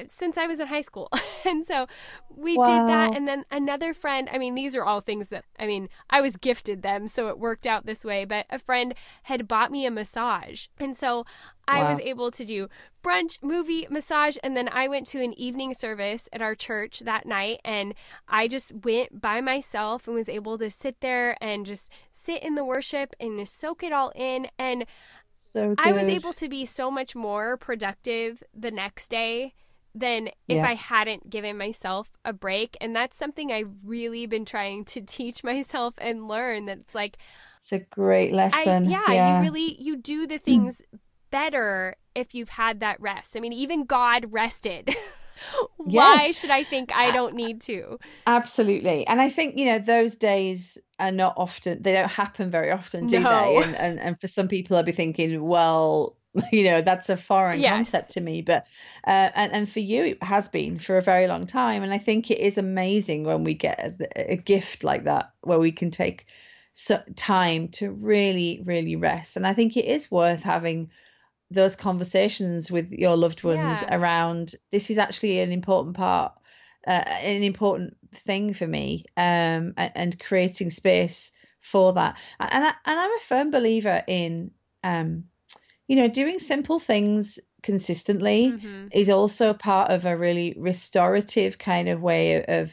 since 0.06 0.38
I 0.38 0.46
was 0.46 0.60
in 0.60 0.68
high 0.68 0.80
school, 0.80 1.08
and 1.44 1.64
so 1.64 1.86
we 2.28 2.58
did 2.58 2.86
that. 2.86 3.14
And 3.14 3.26
then 3.26 3.44
another 3.50 3.92
friend, 3.94 4.28
I 4.32 4.38
mean, 4.38 4.54
these 4.54 4.76
are 4.76 4.84
all 4.84 5.00
things 5.00 5.28
that 5.28 5.44
I 5.58 5.66
mean, 5.66 5.88
I 6.10 6.20
was 6.20 6.36
gifted 6.36 6.82
them, 6.82 7.06
so 7.06 7.28
it 7.28 7.38
worked 7.38 7.66
out 7.66 7.86
this 7.86 8.04
way. 8.04 8.24
But 8.24 8.46
a 8.50 8.58
friend 8.58 8.94
had 9.24 9.48
bought 9.48 9.70
me 9.70 9.86
a 9.86 9.90
massage, 9.90 10.66
and 10.78 10.96
so 10.96 11.24
I 11.66 11.80
Wow. 11.80 11.90
was 11.90 12.00
able 12.00 12.30
to 12.30 12.44
do 12.44 12.68
brunch, 13.04 13.42
movie, 13.42 13.86
massage, 13.90 14.36
and 14.42 14.56
then 14.56 14.68
I 14.70 14.88
went 14.88 15.06
to 15.08 15.22
an 15.22 15.38
evening 15.38 15.74
service 15.74 16.28
at 16.32 16.42
our 16.42 16.54
church 16.54 17.00
that 17.00 17.26
night. 17.26 17.60
And 17.64 17.94
I 18.26 18.48
just 18.48 18.72
went 18.84 19.20
by 19.20 19.40
myself 19.40 20.06
and 20.06 20.16
was 20.16 20.28
able 20.28 20.56
to 20.58 20.70
sit 20.70 21.00
there 21.00 21.36
and 21.42 21.66
just 21.66 21.92
sit 22.10 22.42
in 22.42 22.54
the 22.54 22.64
worship 22.64 23.14
and 23.20 23.46
soak 23.46 23.82
it 23.82 23.92
all 23.92 24.12
in. 24.14 24.48
And 24.58 24.86
so 25.32 25.74
I 25.78 25.92
was 25.92 26.08
able 26.08 26.32
to 26.34 26.48
be 26.48 26.64
so 26.64 26.90
much 26.90 27.14
more 27.14 27.56
productive 27.56 28.42
the 28.54 28.70
next 28.70 29.08
day 29.08 29.54
than 29.94 30.28
if 30.48 30.56
Yeah. 30.56 30.66
I 30.68 30.74
hadn't 30.74 31.30
given 31.30 31.56
myself 31.58 32.10
a 32.24 32.32
break 32.32 32.76
and 32.80 32.94
that's 32.94 33.16
something 33.16 33.50
I've 33.50 33.74
really 33.84 34.26
been 34.26 34.44
trying 34.44 34.84
to 34.86 35.00
teach 35.06 35.42
myself 35.42 35.94
and 35.98 36.28
learn 36.28 36.66
that 36.66 36.78
it's 36.78 36.94
like 36.94 37.18
It's 37.60 37.72
a 37.72 37.80
great 37.80 38.32
I, 38.32 38.36
lesson. 38.36 38.88
yeah, 38.90 39.36
you 39.38 39.42
really 39.42 39.76
you 39.80 39.96
do 39.96 40.26
the 40.26 40.36
hmm. 40.36 40.44
things 40.44 40.82
better 41.30 41.94
if 42.14 42.34
you've 42.34 42.48
had 42.48 42.80
that 42.80 43.00
rest. 43.00 43.36
I 43.36 43.40
mean, 43.40 43.52
even 43.52 43.84
God 43.84 44.26
rested. 44.32 44.94
Why 45.76 46.24
Yes. 46.26 46.40
should 46.40 46.50
I 46.50 46.64
think 46.64 46.92
I 46.92 47.10
don't 47.12 47.34
need 47.34 47.60
to? 47.62 47.98
Absolutely. 48.26 49.06
And 49.06 49.20
I 49.20 49.28
think, 49.30 49.56
you 49.56 49.66
know, 49.66 49.78
those 49.78 50.16
days 50.16 50.76
are 50.98 51.12
not 51.12 51.34
often, 51.36 51.80
they 51.82 51.92
don't 51.92 52.08
happen 52.10 52.50
very 52.50 52.70
often, 52.72 53.06
do 53.06 53.20
No. 53.20 53.30
they? 53.30 53.62
And, 53.62 53.76
and, 53.76 54.00
and 54.00 54.20
for 54.20 54.26
some 54.26 54.48
people, 54.48 54.76
I'll 54.76 54.82
be 54.82 54.92
thinking, 54.92 55.40
well, 55.42 56.16
you 56.52 56.64
know, 56.64 56.82
that's 56.82 57.08
a 57.08 57.16
foreign 57.16 57.60
Yes. 57.60 57.76
concept 57.88 58.10
to 58.12 58.20
me. 58.20 58.42
But, 58.42 58.66
uh, 59.06 59.30
and, 59.34 59.52
and 59.52 59.68
for 59.70 59.80
you, 59.80 60.04
it 60.04 60.22
has 60.22 60.48
been 60.48 60.78
for 60.78 60.98
a 60.98 61.02
very 61.02 61.26
long 61.26 61.46
time. 61.46 61.82
And 61.82 61.92
I 61.92 61.98
think 61.98 62.30
it 62.30 62.38
is 62.38 62.58
amazing 62.58 63.24
when 63.24 63.44
we 63.44 63.54
get 63.54 63.78
a, 64.16 64.32
a 64.32 64.36
gift 64.36 64.84
like 64.84 65.04
that, 65.04 65.32
where 65.42 65.58
we 65.58 65.72
can 65.72 65.90
take 65.90 66.26
so, 66.74 67.02
time 67.16 67.68
to 67.68 67.90
really, 67.90 68.62
really 68.64 68.96
rest. 68.96 69.36
And 69.36 69.46
I 69.46 69.54
think 69.54 69.76
it 69.76 69.86
is 69.86 70.10
worth 70.10 70.42
having 70.42 70.90
those 71.50 71.76
conversations 71.76 72.70
with 72.70 72.92
your 72.92 73.16
loved 73.16 73.42
ones 73.42 73.82
Yeah. 73.82 73.96
around 73.96 74.54
this 74.70 74.90
is 74.90 74.98
actually 74.98 75.40
an 75.40 75.50
important 75.52 75.96
part 75.96 76.32
uh, 76.86 76.90
an 76.90 77.42
important 77.42 77.96
thing 78.14 78.52
for 78.52 78.66
me 78.66 79.04
um 79.16 79.72
a- 79.76 79.96
and 79.98 80.18
creating 80.20 80.70
space 80.70 81.32
for 81.60 81.94
that 81.94 82.18
and 82.38 82.64
I, 82.64 82.72
and 82.84 83.00
I'm 83.00 83.10
a 83.10 83.20
firm 83.20 83.50
believer 83.50 84.02
in 84.06 84.50
um 84.84 85.24
you 85.88 85.96
know 85.96 86.08
doing 86.08 86.38
simple 86.38 86.78
things 86.78 87.38
consistently 87.62 88.56
Mhm. 88.58 88.88
is 88.92 89.10
also 89.10 89.52
part 89.52 89.90
of 89.90 90.04
a 90.04 90.16
really 90.16 90.54
restorative 90.56 91.58
kind 91.58 91.88
of 91.88 92.00
way 92.00 92.44
of 92.44 92.70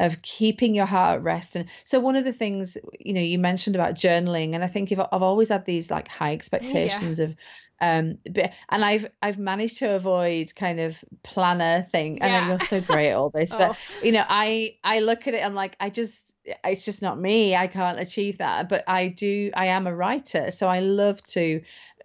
of 0.00 0.22
keeping 0.22 0.76
your 0.76 0.86
heart 0.86 1.16
at 1.16 1.22
rest 1.24 1.56
and 1.56 1.68
so 1.84 1.98
one 1.98 2.14
of 2.14 2.24
the 2.24 2.32
things 2.32 2.78
you 3.00 3.12
know 3.12 3.20
you 3.20 3.38
mentioned 3.38 3.74
about 3.74 3.94
journaling 3.94 4.54
and 4.54 4.62
I 4.62 4.68
think 4.68 4.92
if 4.92 4.98
I've 5.00 5.22
always 5.22 5.48
had 5.48 5.64
these 5.64 5.90
like 5.90 6.06
high 6.06 6.32
expectations 6.34 7.18
of 7.18 7.34
um 7.80 8.18
but 8.30 8.52
and 8.68 8.84
I've 8.84 9.06
I've 9.22 9.38
managed 9.38 9.78
to 9.78 9.94
avoid 9.96 10.54
kind 10.54 10.78
of 10.80 11.04
planner 11.24 11.82
thing 11.90 12.22
and 12.22 12.32
Yeah. 12.32 12.46
you're 12.48 12.58
so 12.60 12.80
great 12.80 13.10
at 13.10 13.16
all 13.16 13.30
this 13.30 13.50
Oh. 13.58 13.58
but 13.58 13.76
you 14.00 14.12
know 14.12 14.24
I 14.28 14.76
I 14.84 15.00
look 15.00 15.26
at 15.26 15.34
it 15.34 15.44
I'm 15.44 15.54
like 15.54 15.76
I 15.80 15.90
just 15.90 16.34
it's 16.64 16.84
just 16.84 17.02
not 17.02 17.18
me 17.20 17.56
I 17.56 17.66
can't 17.66 17.98
achieve 17.98 18.38
that 18.38 18.68
but 18.68 18.84
I 18.86 19.08
do 19.08 19.50
I 19.54 19.66
am 19.66 19.86
a 19.86 19.94
writer 19.94 20.50
so 20.50 20.68
I 20.68 20.80
love 20.80 21.22
to 21.34 21.60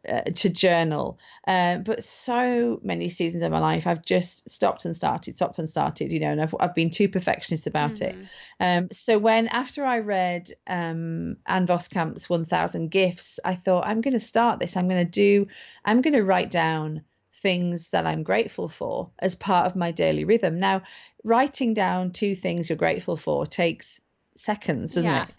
uh, 0.08 0.22
to 0.36 0.50
journal. 0.50 1.18
Uh, 1.48 1.78
but 1.78 2.04
so 2.04 2.80
many 2.84 3.10
seasons 3.10 3.44
of 3.44 3.52
my 3.52 3.60
life, 3.60 3.88
I've 3.88 4.04
just 4.04 4.50
stopped 4.50 4.86
and 4.86 4.96
started, 4.96 5.36
stopped 5.36 5.60
and 5.60 5.70
started, 5.70 6.12
you 6.12 6.20
know, 6.20 6.32
and 6.32 6.42
I've, 6.42 6.56
I've 6.60 6.76
been 6.76 6.90
too 6.90 7.10
perfectionist 7.10 7.68
about 7.68 8.02
Mm-hmm. 8.02 8.04
it. 8.04 8.16
Um, 8.60 8.88
so 8.92 9.18
when 9.18 9.48
after 9.48 9.86
I 9.86 10.00
read 10.00 10.52
um, 10.68 11.38
Ann 11.46 11.68
Voskamp's 11.68 12.30
1000 12.30 12.90
Gifts, 12.90 13.40
I 13.44 13.56
thought, 13.56 13.86
I'm 13.86 14.02
going 14.02 14.14
to 14.14 14.20
start 14.20 14.60
this. 14.60 14.78
I'm 14.78 14.88
going 14.88 15.06
to 15.06 15.12
do, 15.12 15.48
I'm 15.84 16.02
going 16.02 16.14
to 16.14 16.24
write 16.24 16.52
down 16.52 17.04
things 17.36 17.90
that 17.90 18.06
I'm 18.06 18.24
grateful 18.24 18.70
for 18.70 19.12
as 19.20 19.36
part 19.36 19.66
of 19.66 19.76
my 19.76 19.92
daily 19.92 20.24
rhythm. 20.24 20.60
Now, 20.60 20.84
writing 21.24 21.74
down 21.74 22.12
two 22.12 22.36
things 22.36 22.70
you're 22.70 22.78
grateful 22.78 23.18
for 23.18 23.46
takes 23.46 24.00
seconds, 24.36 24.94
doesn't 24.94 25.12
Yeah. 25.12 25.24
it? 25.24 25.34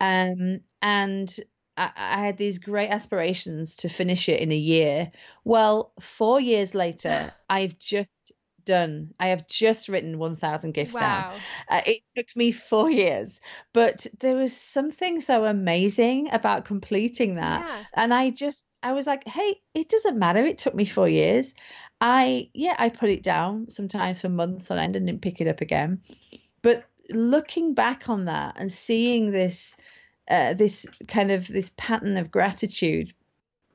Um, 0.00 0.60
and 0.80 1.34
I, 1.78 1.90
I 1.96 2.26
had 2.26 2.36
these 2.36 2.58
great 2.58 2.90
aspirations 2.90 3.76
to 3.76 3.88
finish 3.88 4.28
it 4.28 4.40
in 4.40 4.50
a 4.50 4.56
year. 4.56 5.12
Well, 5.44 5.92
four 6.00 6.40
years 6.40 6.74
later, 6.74 7.32
I've 7.48 7.78
just 7.78 8.32
done. 8.64 9.14
I 9.18 9.28
have 9.28 9.48
just 9.48 9.88
written 9.88 10.18
1,000 10.18 10.72
gifts 10.72 10.94
down. 10.94 11.40
Uh, 11.70 11.80
it 11.86 12.02
took 12.14 12.26
me 12.36 12.52
four 12.52 12.90
years, 12.90 13.40
but 13.72 14.06
there 14.20 14.34
was 14.34 14.54
something 14.54 15.22
so 15.22 15.44
amazing 15.44 16.28
about 16.32 16.66
completing 16.66 17.36
that. 17.36 17.64
Yeah. 17.66 17.84
And 17.94 18.12
I 18.12 18.30
just, 18.30 18.78
I 18.82 18.92
was 18.92 19.06
like, 19.06 19.26
hey, 19.26 19.60
it 19.74 19.88
doesn't 19.88 20.18
matter. 20.18 20.44
It 20.44 20.58
took 20.58 20.74
me 20.74 20.84
four 20.84 21.08
years. 21.08 21.54
I, 22.00 22.50
yeah, 22.52 22.76
I 22.78 22.90
put 22.90 23.08
it 23.08 23.22
down 23.22 23.70
sometimes 23.70 24.20
for 24.20 24.28
months 24.28 24.70
on 24.70 24.78
end 24.78 24.96
and 24.96 25.06
didn't 25.06 25.22
pick 25.22 25.40
it 25.40 25.48
up 25.48 25.62
again. 25.62 26.02
But 26.60 26.84
looking 27.08 27.72
back 27.74 28.08
on 28.08 28.26
that 28.26 28.56
and 28.58 28.70
seeing 28.70 29.30
this, 29.30 29.76
uh, 30.28 30.54
this 30.54 30.86
kind 31.06 31.30
of 31.30 31.48
this 31.48 31.70
pattern 31.76 32.16
of 32.16 32.30
gratitude 32.30 33.12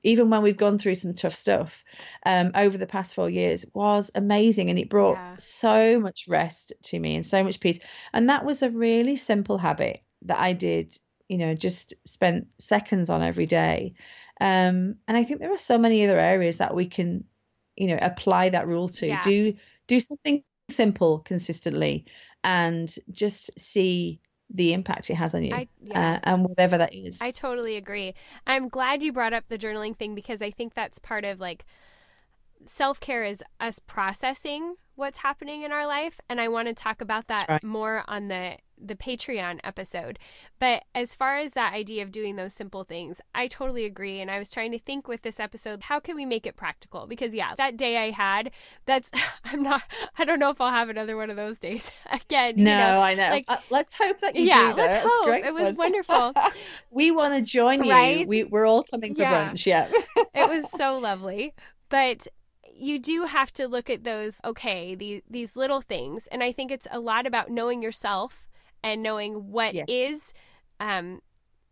even 0.05 0.29
when 0.29 0.41
we've 0.41 0.57
gone 0.57 0.77
through 0.77 0.95
some 0.95 1.13
tough 1.13 1.33
stuff 1.33 1.83
um, 2.25 2.51
over 2.55 2.77
the 2.77 2.86
past 2.88 3.15
four 3.15 3.29
years 3.29 3.65
was 3.74 4.12
amazing 4.15 4.69
and 4.69 4.77
it 4.77 4.89
brought 4.89 5.17
Yeah. 5.17 5.36
so 5.38 6.00
much 6.00 6.25
rest 6.27 6.74
to 6.83 7.00
me 7.00 7.15
and 7.15 7.25
so 7.25 7.43
much 7.43 7.60
peace 7.60 7.79
and 8.12 8.29
that 8.29 8.45
was 8.45 8.62
a 8.62 8.69
really 8.69 9.15
simple 9.15 9.57
habit 9.57 10.01
that 10.24 10.39
i 10.39 10.53
did 10.53 10.98
you 11.29 11.38
know 11.38 11.53
just 11.55 11.93
spent 12.05 12.48
seconds 12.60 13.10
on 13.10 13.22
every 13.24 13.45
day 13.45 13.93
um, 14.41 14.95
and 15.07 15.17
i 15.17 15.24
think 15.24 15.39
there 15.39 15.53
are 15.53 15.57
so 15.57 15.77
many 15.77 16.03
other 16.03 16.19
areas 16.19 16.57
that 16.57 16.75
we 16.75 16.86
can 16.88 17.24
you 17.75 17.88
know 17.88 17.98
apply 18.01 18.50
that 18.50 18.67
rule 18.67 18.89
to 18.89 19.07
Yeah. 19.07 19.22
do 19.24 19.55
do 19.88 20.00
something 20.00 20.43
simple 20.69 21.19
consistently 21.19 22.05
and 22.43 22.93
just 23.12 23.57
see 23.60 24.19
the 24.50 24.73
impact 24.73 25.09
it 25.09 25.15
has 25.15 25.33
on 25.33 25.43
you 25.43 25.53
I- 25.53 25.67
yeah. 25.83 26.13
uh, 26.13 26.19
and 26.23 26.45
whatever 26.45 26.77
that 26.77 26.93
is 26.93 27.21
I 27.21 27.31
totally 27.31 27.75
agree. 27.75 28.13
I'm 28.45 28.69
glad 28.69 29.01
you 29.03 29.12
brought 29.12 29.33
up 29.33 29.45
the 29.47 29.57
journaling 29.57 29.95
thing 29.97 30.15
because 30.15 30.41
I 30.41 30.51
think 30.51 30.73
that's 30.73 31.00
part 31.00 31.25
of 31.25 31.39
like 31.39 31.65
self 32.65 33.00
care 33.00 33.23
is 33.23 33.43
us 33.59 33.79
processing 33.79 34.75
what's 34.95 35.19
happening 35.19 35.63
in 35.63 35.71
our 35.71 35.88
life. 35.88 36.19
And 36.29 36.39
I 36.39 36.47
want 36.47 36.67
to 36.67 36.73
talk 36.73 37.01
about 37.01 37.27
that 37.27 37.50
right. 37.50 37.63
more 37.63 38.03
on 38.07 38.27
the 38.27 38.57
the 38.85 38.95
Patreon 38.95 39.59
episode. 39.63 40.19
But 40.59 40.83
as 40.93 41.15
far 41.15 41.38
as 41.38 41.53
that 41.53 41.73
idea 41.73 42.03
of 42.03 42.12
doing 42.12 42.35
those 42.35 42.53
simple 42.53 42.83
things, 42.83 43.21
I 43.33 43.47
totally 43.47 43.85
agree. 43.85 44.19
And 44.19 44.29
I 44.29 44.39
was 44.39 44.51
trying 44.51 44.73
to 44.73 44.79
think 44.79 45.07
with 45.07 45.21
this 45.21 45.39
episode, 45.39 45.83
how 45.83 46.01
can 46.01 46.17
we 46.17 46.25
make 46.25 46.45
it 46.45 46.57
practical? 46.57 47.07
Because 47.07 47.33
yeah, 47.33 47.55
that 47.55 47.77
day 47.77 47.97
I 47.97 48.09
had, 48.09 48.51
that's 48.85 49.09
I'm 49.45 49.63
not 49.63 49.83
I 50.17 50.25
don't 50.25 50.39
know 50.39 50.50
if 50.50 50.59
I'll 50.59 50.71
have 50.71 50.89
another 50.89 51.15
one 51.15 51.29
of 51.29 51.38
those 51.38 51.59
days 51.59 51.91
again. 52.12 52.55
No, 52.57 52.71
you 52.71 52.77
know, 52.77 53.00
I 53.00 53.13
know. 53.13 53.29
like- 53.29 53.45
Uh, 53.47 53.57
let's 53.69 53.93
hope 53.95 54.19
that 54.19 54.35
you 54.35 54.45
Yeah, 54.45 54.71
do. 54.71 54.75
though. 54.75 54.81
let's 54.81 55.05
hope. 55.07 55.29
It 55.45 55.53
was 55.53 55.63
fun. 55.67 55.75
wonderful. 55.75 56.33
we 56.91 57.12
want 57.12 57.33
to 57.35 57.41
join 57.41 57.83
you. 57.85 57.91
Right? 57.91 58.27
We, 58.27 58.43
we're 58.43 58.65
all 58.65 58.83
coming 58.83 59.15
for 59.15 59.21
Yeah. 59.21 59.50
brunch. 59.51 59.65
Yeah. 59.65 59.89
it 60.35 60.50
was 60.50 60.69
so 60.71 60.97
lovely. 60.97 61.53
But 61.89 62.27
you 62.75 63.00
do 63.00 63.25
have 63.25 63.51
to 63.53 63.68
look 63.68 63.89
at 63.89 64.03
those 64.03 64.39
okay 64.44 64.96
these 64.96 65.22
these 65.30 65.56
little 65.56 65.82
things. 65.82 66.27
And 66.27 66.44
i 66.44 66.51
think 66.51 66.72
it's 66.72 66.88
a 66.92 67.00
lot 67.00 67.25
about 67.27 67.50
knowing 67.50 67.82
yourself 67.82 68.48
and 68.84 69.01
knowing 69.03 69.51
what 69.51 69.74
Yes. 69.74 69.86
is 69.88 70.34
um 70.80 71.22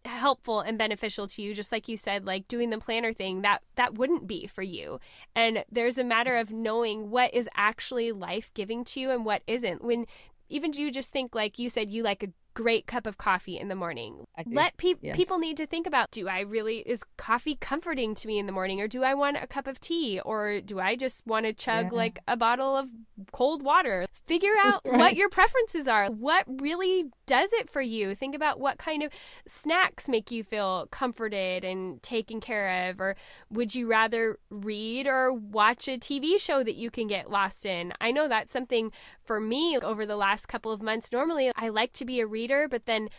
helpful 0.03 0.61
and 0.61 0.77
beneficial 0.79 1.27
to 1.27 1.41
you. 1.43 1.53
Just 1.53 1.71
like 1.71 1.87
you 1.87 1.95
said 1.95 2.25
like 2.25 2.47
doing 2.47 2.71
the 2.71 2.79
planner 2.79 3.13
thing 3.13 3.41
that 3.43 3.61
that 3.75 3.95
wouldn't 3.95 4.27
be 4.27 4.47
for 4.47 4.63
you. 4.63 4.99
And 5.35 5.63
there's 5.71 5.97
a 5.97 6.03
matter 6.03 6.37
of 6.37 6.51
knowing 6.51 7.11
what 7.11 7.33
is 7.33 7.47
actually 7.55 8.11
life 8.11 8.51
giving 8.53 8.83
to 8.85 8.99
you 8.99 9.11
and 9.11 9.25
what 9.25 9.43
isn't. 9.47 9.83
When 9.83 10.05
even 10.49 10.73
you 10.73 10.91
just 10.91 11.11
think 11.13 11.35
like 11.35 11.59
you 11.59 11.69
said 11.69 11.91
you 11.91 12.03
like 12.03 12.23
a 12.23 12.27
great 12.53 12.87
cup 12.87 13.07
of 13.07 13.17
coffee 13.17 13.57
in 13.57 13.67
the 13.67 13.75
morning. 13.75 14.25
Let 14.45 14.77
peop 14.77 14.99
Yes. 15.01 15.15
people 15.15 15.37
need 15.39 15.57
to 15.57 15.65
think 15.65 15.87
about 15.87 16.11
do 16.11 16.27
i 16.27 16.39
really 16.41 16.79
is 16.79 17.03
coffee 17.17 17.55
comforting 17.55 18.13
to 18.15 18.27
me 18.27 18.37
in 18.39 18.45
the 18.45 18.51
morning 18.51 18.81
or 18.81 18.87
do 18.87 19.03
i 19.03 19.13
want 19.13 19.37
a 19.41 19.47
cup 19.47 19.67
of 19.67 19.79
tea 19.79 20.19
or 20.25 20.59
do 20.61 20.79
i 20.79 20.95
just 20.95 21.25
want 21.25 21.45
to 21.45 21.53
chug 21.53 21.85
Yeah. 21.91 21.97
like 21.97 22.19
a 22.27 22.35
bottle 22.35 22.75
of 22.75 22.89
cold 23.31 23.61
water? 23.61 24.05
Figure 24.25 24.53
out 24.63 24.81
right. 24.85 24.97
what 24.97 25.15
your 25.15 25.29
preferences 25.29 25.87
are. 25.87 26.07
What 26.07 26.45
really 26.47 27.05
does 27.27 27.53
it 27.53 27.69
for 27.69 27.81
you? 27.81 28.15
Think 28.15 28.33
about 28.35 28.59
what 28.59 28.77
kind 28.77 29.03
of 29.03 29.11
snacks 29.47 30.09
make 30.09 30.31
you 30.31 30.43
feel 30.43 30.87
comforted 30.89 31.63
and 31.63 32.01
taken 32.01 32.39
care 32.39 32.89
of 32.89 32.99
or 32.99 33.15
would 33.49 33.75
you 33.75 33.87
rather 33.87 34.39
read 34.49 35.05
or 35.07 35.31
watch 35.31 35.87
a 35.87 35.97
tv 35.99 36.39
show 36.39 36.63
that 36.63 36.75
you 36.75 36.89
can 36.89 37.07
get 37.07 37.29
lost 37.29 37.65
in? 37.65 37.93
I 38.01 38.11
know 38.11 38.27
that's 38.27 38.51
something 38.51 38.91
for 39.23 39.39
me 39.39 39.77
over 39.77 40.05
the 40.05 40.15
last 40.15 40.47
couple 40.47 40.71
of 40.71 40.81
months. 40.81 41.11
Normally 41.11 41.51
i 41.55 41.69
like 41.69 41.93
to 41.93 42.05
be 42.05 42.19
a 42.19 42.27
reader 42.27 42.40
but 42.47 42.85
then 42.85 43.09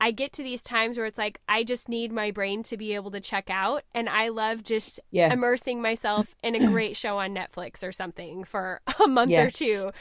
I 0.00 0.10
get 0.10 0.32
to 0.34 0.42
these 0.42 0.62
times 0.62 0.96
where 0.98 1.06
it's 1.06 1.18
like 1.18 1.40
I 1.48 1.62
just 1.64 1.88
need 1.88 2.12
my 2.12 2.30
brain 2.30 2.62
to 2.64 2.76
be 2.76 2.94
able 2.94 3.10
to 3.12 3.20
check 3.20 3.48
out 3.50 3.82
and 3.94 4.08
I 4.08 4.28
love 4.28 4.64
just 4.64 4.98
Yeah. 5.10 5.30
immersing 5.30 5.80
myself 5.80 6.34
in 6.42 6.54
a 6.54 6.60
great 6.60 6.96
show 6.96 7.18
on 7.18 7.34
Netflix 7.34 7.86
or 7.86 7.92
something 7.92 8.44
for 8.44 8.80
a 9.04 9.06
month 9.06 9.38
or 9.38 9.50
two. 9.50 9.92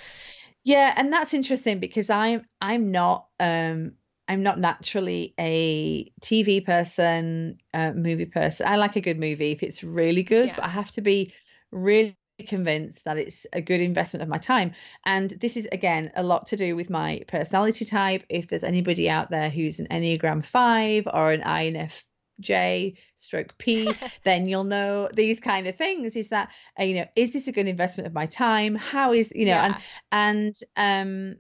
Yeah, 0.63 0.93
and 0.95 1.11
that's 1.11 1.33
interesting 1.33 1.79
because 1.79 2.09
I'm 2.09 2.45
I'm 2.61 2.91
not 2.91 3.27
um 3.39 3.93
I'm 4.27 4.43
not 4.43 4.59
naturally 4.59 5.33
a 5.39 6.05
TV 6.21 6.61
person, 6.61 7.57
uh, 7.73 7.91
movie 7.91 8.25
person. 8.25 8.67
I 8.67 8.77
like 8.77 8.95
a 8.95 9.01
good 9.01 9.19
movie 9.19 9.51
if 9.51 9.63
it's 9.63 9.83
really 9.83 10.23
good, 10.23 10.47
Yeah. 10.47 10.55
but 10.55 10.65
I 10.65 10.69
have 10.69 10.91
to 10.93 11.01
be 11.01 11.33
really 11.71 12.15
convinced 12.47 13.05
that 13.05 13.17
it's 13.17 13.45
a 13.53 13.61
good 13.61 13.81
investment 13.81 14.23
of 14.23 14.29
my 14.29 14.37
time. 14.37 14.73
And 15.05 15.29
this 15.29 15.57
is 15.57 15.67
again 15.71 16.11
a 16.15 16.23
lot 16.23 16.47
to 16.47 16.57
do 16.57 16.75
with 16.75 16.89
my 16.89 17.21
personality 17.27 17.85
type. 17.85 18.23
If 18.29 18.47
there's 18.49 18.63
anybody 18.63 19.09
out 19.09 19.29
there 19.29 19.49
who's 19.49 19.79
an 19.79 19.87
Enneagram 19.87 20.45
5 20.45 21.07
or 21.13 21.31
an 21.31 21.41
INFJ 21.41 22.97
stroke 23.17 23.57
P, 23.57 23.95
then 24.23 24.47
you'll 24.47 24.63
know 24.63 25.09
these 25.13 25.39
kind 25.39 25.67
of 25.67 25.75
things 25.77 26.15
is 26.15 26.29
that 26.29 26.51
uh, 26.79 26.83
you 26.83 26.95
know, 26.95 27.05
is 27.15 27.33
this 27.33 27.47
a 27.47 27.51
good 27.51 27.67
investment 27.67 28.07
of 28.07 28.13
my 28.13 28.25
time? 28.25 28.75
How 28.75 29.13
is, 29.13 29.31
you 29.35 29.45
know, 29.45 29.57
and 29.57 29.75
Yeah. 29.75 29.81
and 30.11 30.55
um 30.75 31.35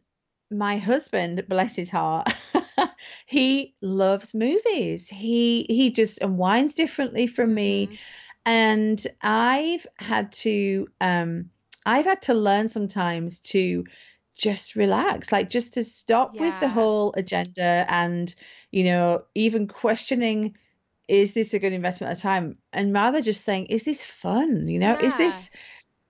my 0.53 0.77
husband 0.79 1.45
bless 1.47 1.77
his 1.77 1.89
heart 1.89 2.27
he 3.25 3.73
loves 3.81 4.33
movies 4.35 5.07
he 5.07 5.65
he 5.69 5.91
just 5.91 6.19
unwinds 6.19 6.73
differently 6.73 7.25
from 7.27 7.53
me 7.53 7.87
Mhm. 7.87 7.97
And 8.45 9.05
i've 9.21 9.85
had 9.95 10.31
to 10.31 10.87
um 10.99 11.49
i've 11.85 12.05
had 12.05 12.21
to 12.21 12.33
learn 12.33 12.69
sometimes 12.69 13.39
to 13.39 13.85
just 14.37 14.75
relax 14.75 15.31
like 15.31 15.49
just 15.49 15.73
to 15.75 15.83
stop 15.83 16.39
with 16.39 16.59
the 16.59 16.69
whole 16.69 17.13
agenda 17.15 17.85
and 17.89 18.33
you 18.71 18.83
know 18.85 19.23
even 19.35 19.67
questioning 19.67 20.55
is 21.11 21.33
this 21.33 21.53
a 21.53 21.59
good 21.59 21.73
investment 21.73 22.13
of 22.13 22.19
time? 22.19 22.57
And 22.71 22.93
rather 22.93 23.21
just 23.21 23.43
saying 23.43 23.65
is 23.65 23.83
this 23.83 24.03
fun? 24.05 24.69
You 24.69 24.79
know 24.79 24.95
is 24.99 25.17
this 25.17 25.49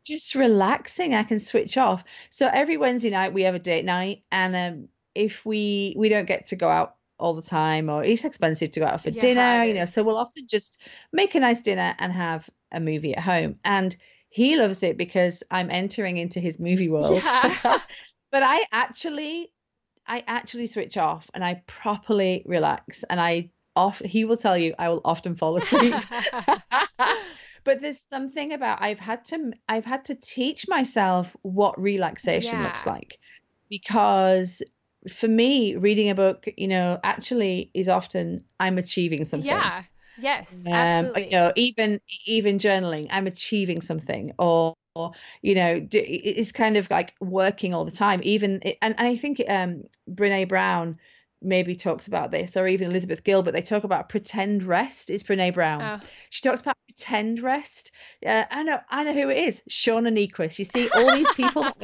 just 0.05 0.35
relaxing? 0.35 1.15
I 1.15 1.23
can 1.23 1.39
switch 1.39 1.75
off. 1.75 2.03
So 2.29 2.47
every 2.47 2.77
wednesday 2.77 3.09
night 3.09 3.33
we 3.33 3.43
have 3.43 3.55
a 3.55 3.59
date 3.59 3.83
night 3.83 4.23
and 4.31 4.55
um 4.55 4.87
if 5.15 5.43
we 5.45 5.95
we 5.97 6.09
don't 6.09 6.27
get 6.27 6.47
to 6.47 6.55
go 6.55 6.69
out 6.69 6.95
all 7.21 7.33
the 7.33 7.41
time 7.41 7.89
or 7.89 8.03
it's 8.03 8.25
expensive 8.25 8.71
to 8.71 8.79
go 8.79 8.85
out 8.85 9.01
for 9.01 9.09
Yeah, 9.09 9.21
dinner 9.21 9.63
you 9.63 9.73
know 9.73 9.85
so 9.85 10.03
we'll 10.03 10.17
often 10.17 10.47
just 10.47 10.81
make 11.13 11.35
a 11.35 11.39
nice 11.39 11.61
dinner 11.61 11.95
and 11.99 12.11
have 12.11 12.49
a 12.71 12.79
movie 12.79 13.15
at 13.15 13.23
home. 13.23 13.59
And 13.63 13.95
he 14.29 14.57
loves 14.57 14.83
it 14.83 14.97
because 14.97 15.43
i'm 15.51 15.69
entering 15.69 16.17
into 16.17 16.39
his 16.39 16.59
movie 16.59 16.89
world. 16.89 17.21
Yeah. 17.23 17.79
but 18.31 18.43
i 18.43 18.65
actually 18.71 19.51
i 20.07 20.23
actually 20.27 20.67
switch 20.67 20.97
off 20.97 21.29
and 21.33 21.43
i 21.43 21.61
properly 21.67 22.43
relax 22.45 23.03
and 23.03 23.21
i 23.21 23.49
off 23.75 23.99
he 23.99 24.25
will 24.25 24.37
tell 24.37 24.57
you 24.57 24.73
i 24.77 24.89
will 24.89 25.01
often 25.05 25.35
fall 25.35 25.55
asleep. 25.57 25.95
But 27.63 27.81
there's 27.81 27.99
something 27.99 28.53
about 28.53 28.81
I've 28.81 28.99
had 28.99 29.25
to 29.25 29.53
I've 29.67 29.85
had 29.85 30.05
to 30.05 30.15
teach 30.15 30.67
myself 30.67 31.35
what 31.43 31.79
relaxation 31.79 32.63
looks 32.63 32.85
like 32.87 33.19
because 33.69 34.61
for 35.09 35.27
me 35.27 35.75
reading 35.75 36.09
a 36.09 36.15
book 36.15 36.47
you 36.57 36.67
know 36.67 36.99
actually 37.03 37.71
is 37.73 37.87
often 37.89 38.39
I'm 38.59 38.77
achieving 38.77 39.25
something 39.25 39.47
yeah. 39.47 39.83
Yes, 40.17 40.61
um, 40.67 40.73
absolutely. 40.73 41.23
you 41.25 41.31
know 41.31 41.53
even 41.55 42.01
even 42.25 42.57
journaling 42.59 43.07
I'm 43.09 43.27
achieving 43.27 43.81
something 43.81 44.33
or 44.37 44.75
or, 44.93 45.13
you 45.41 45.55
know 45.55 45.79
d- 45.79 45.99
it's 45.99 46.51
kind 46.51 46.75
of 46.75 46.91
like 46.91 47.13
working 47.21 47.73
all 47.73 47.85
the 47.85 47.91
time 47.91 48.19
even 48.23 48.61
and, 48.61 48.75
and 48.81 48.95
I 48.97 49.15
think 49.15 49.41
um 49.47 49.83
Brene 50.09 50.49
Brown 50.49 50.99
maybe 51.41 51.75
talks 51.75 52.07
about 52.07 52.29
this 52.29 52.55
or 52.57 52.67
even 52.67 52.89
Elizabeth 52.89 53.23
Gilbert 53.23 53.53
they 53.53 53.61
talk 53.61 53.85
about 53.85 54.09
pretend 54.09 54.63
rest 54.63 55.09
is 55.09 55.23
Brene 55.23 55.53
Brown 55.53 55.81
Oh. 55.81 56.07
she 56.29 56.41
talks 56.41 56.61
about 56.61 56.77
pretend 56.91 57.41
rest. 57.41 57.91
Uh, 58.25 58.43
I 58.49 58.63
know, 58.63 58.79
I 58.89 59.03
know 59.03 59.13
who 59.13 59.29
it 59.29 59.37
is. 59.37 59.61
Shauna 59.69 60.09
Niequist. 60.09 60.59
You 60.59 60.65
see, 60.65 60.89
all 60.89 61.13
these 61.15 61.31
people 61.35 61.63
that 61.63 61.77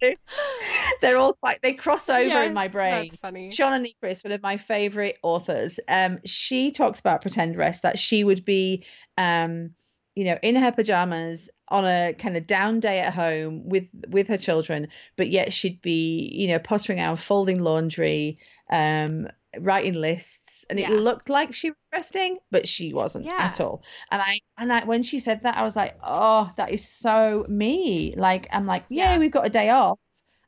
to, 0.00 0.16
they're 1.00 1.16
all 1.16 1.34
quite 1.34 1.60
they 1.62 1.74
cross 1.74 2.08
over 2.08 2.22
Yes, 2.22 2.48
in 2.48 2.54
my 2.54 2.68
brain. 2.68 3.04
That's 3.04 3.16
funny. 3.16 3.50
Shauna 3.50 3.86
one 4.24 4.32
of 4.32 4.42
my 4.42 4.56
favorite 4.56 5.18
authors, 5.22 5.78
um, 5.88 6.20
she 6.24 6.70
talks 6.70 7.00
about 7.00 7.22
pretend 7.22 7.56
rest 7.56 7.82
that 7.82 7.98
she 7.98 8.24
would 8.24 8.44
be, 8.44 8.84
um, 9.18 9.70
you 10.14 10.24
know, 10.24 10.38
in 10.42 10.56
her 10.56 10.72
pajamas 10.72 11.50
on 11.68 11.84
a 11.84 12.14
kind 12.14 12.36
of 12.36 12.46
down 12.46 12.80
day 12.80 13.00
at 13.00 13.14
home 13.14 13.68
with 13.68 13.84
with 14.08 14.28
her 14.28 14.38
children, 14.38 14.88
but 15.16 15.28
yet 15.28 15.52
she'd 15.52 15.80
be, 15.82 16.30
you 16.34 16.48
know, 16.48 16.58
pottering 16.58 16.98
around, 16.98 17.16
folding 17.16 17.58
laundry, 17.58 18.38
um, 18.70 19.28
writing 19.60 19.94
lists, 19.94 20.64
and 20.70 20.78
Yeah. 20.78 20.90
it 20.92 20.94
looked 21.00 21.28
like 21.28 21.52
she 21.54 21.70
was 21.70 21.88
resting, 21.92 22.38
but 22.50 22.66
she 22.68 22.92
wasn't 22.94 23.24
Yeah. 23.26 23.36
at 23.38 23.60
all. 23.60 23.82
And 24.10 24.20
I 24.22 24.40
and 24.58 24.72
I 24.72 24.84
when 24.84 25.02
she 25.02 25.18
said 25.18 25.42
that, 25.42 25.56
I 25.56 25.62
was 25.62 25.76
like, 25.76 25.96
oh, 26.02 26.50
that 26.56 26.70
is 26.72 26.88
so 26.88 27.44
me. 27.48 28.14
Like 28.16 28.48
I'm 28.52 28.66
like, 28.66 28.84
yeah, 28.88 29.12
Yeah. 29.12 29.18
we've 29.18 29.30
got 29.32 29.46
a 29.46 29.50
day 29.50 29.70
off, 29.70 29.98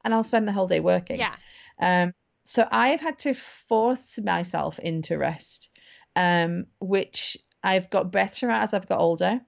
and 0.05 0.15
I'll 0.15 0.25
spend 0.25 0.47
the 0.49 0.53
whole 0.53 0.69
day 0.69 0.81
working. 0.81 1.19
Yeah. 1.19 1.35
Um, 1.81 2.13
so 2.45 2.67
I've 2.71 3.01
had 3.01 3.19
to 3.21 3.35
force 3.35 4.19
myself 4.23 4.79
into 4.79 5.19
rest, 5.19 5.71
um, 6.15 6.67
which 6.81 7.37
I've 7.63 7.91
got 7.91 8.13
better 8.13 8.51
at 8.51 8.63
as 8.63 8.75
I've 8.75 8.89
got 8.89 9.01
older. 9.01 9.41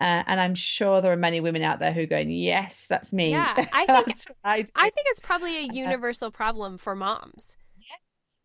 Uh, 0.00 0.22
and 0.26 0.40
I'm 0.40 0.54
sure 0.54 1.02
there 1.02 1.12
are 1.12 1.16
many 1.16 1.40
women 1.40 1.60
out 1.60 1.78
there 1.78 1.92
who 1.92 2.00
are 2.02 2.06
going, 2.06 2.30
yes, 2.30 2.86
that's 2.88 3.12
me. 3.12 3.32
Yeah, 3.32 3.52
I 3.74 3.84
think- 4.04 4.18
I. 4.42 4.64
I 4.74 4.88
think 4.88 5.06
it's 5.10 5.20
probably 5.20 5.58
a 5.58 5.72
universal 5.72 6.30
problem 6.30 6.78
for 6.78 6.96
moms. 6.96 7.58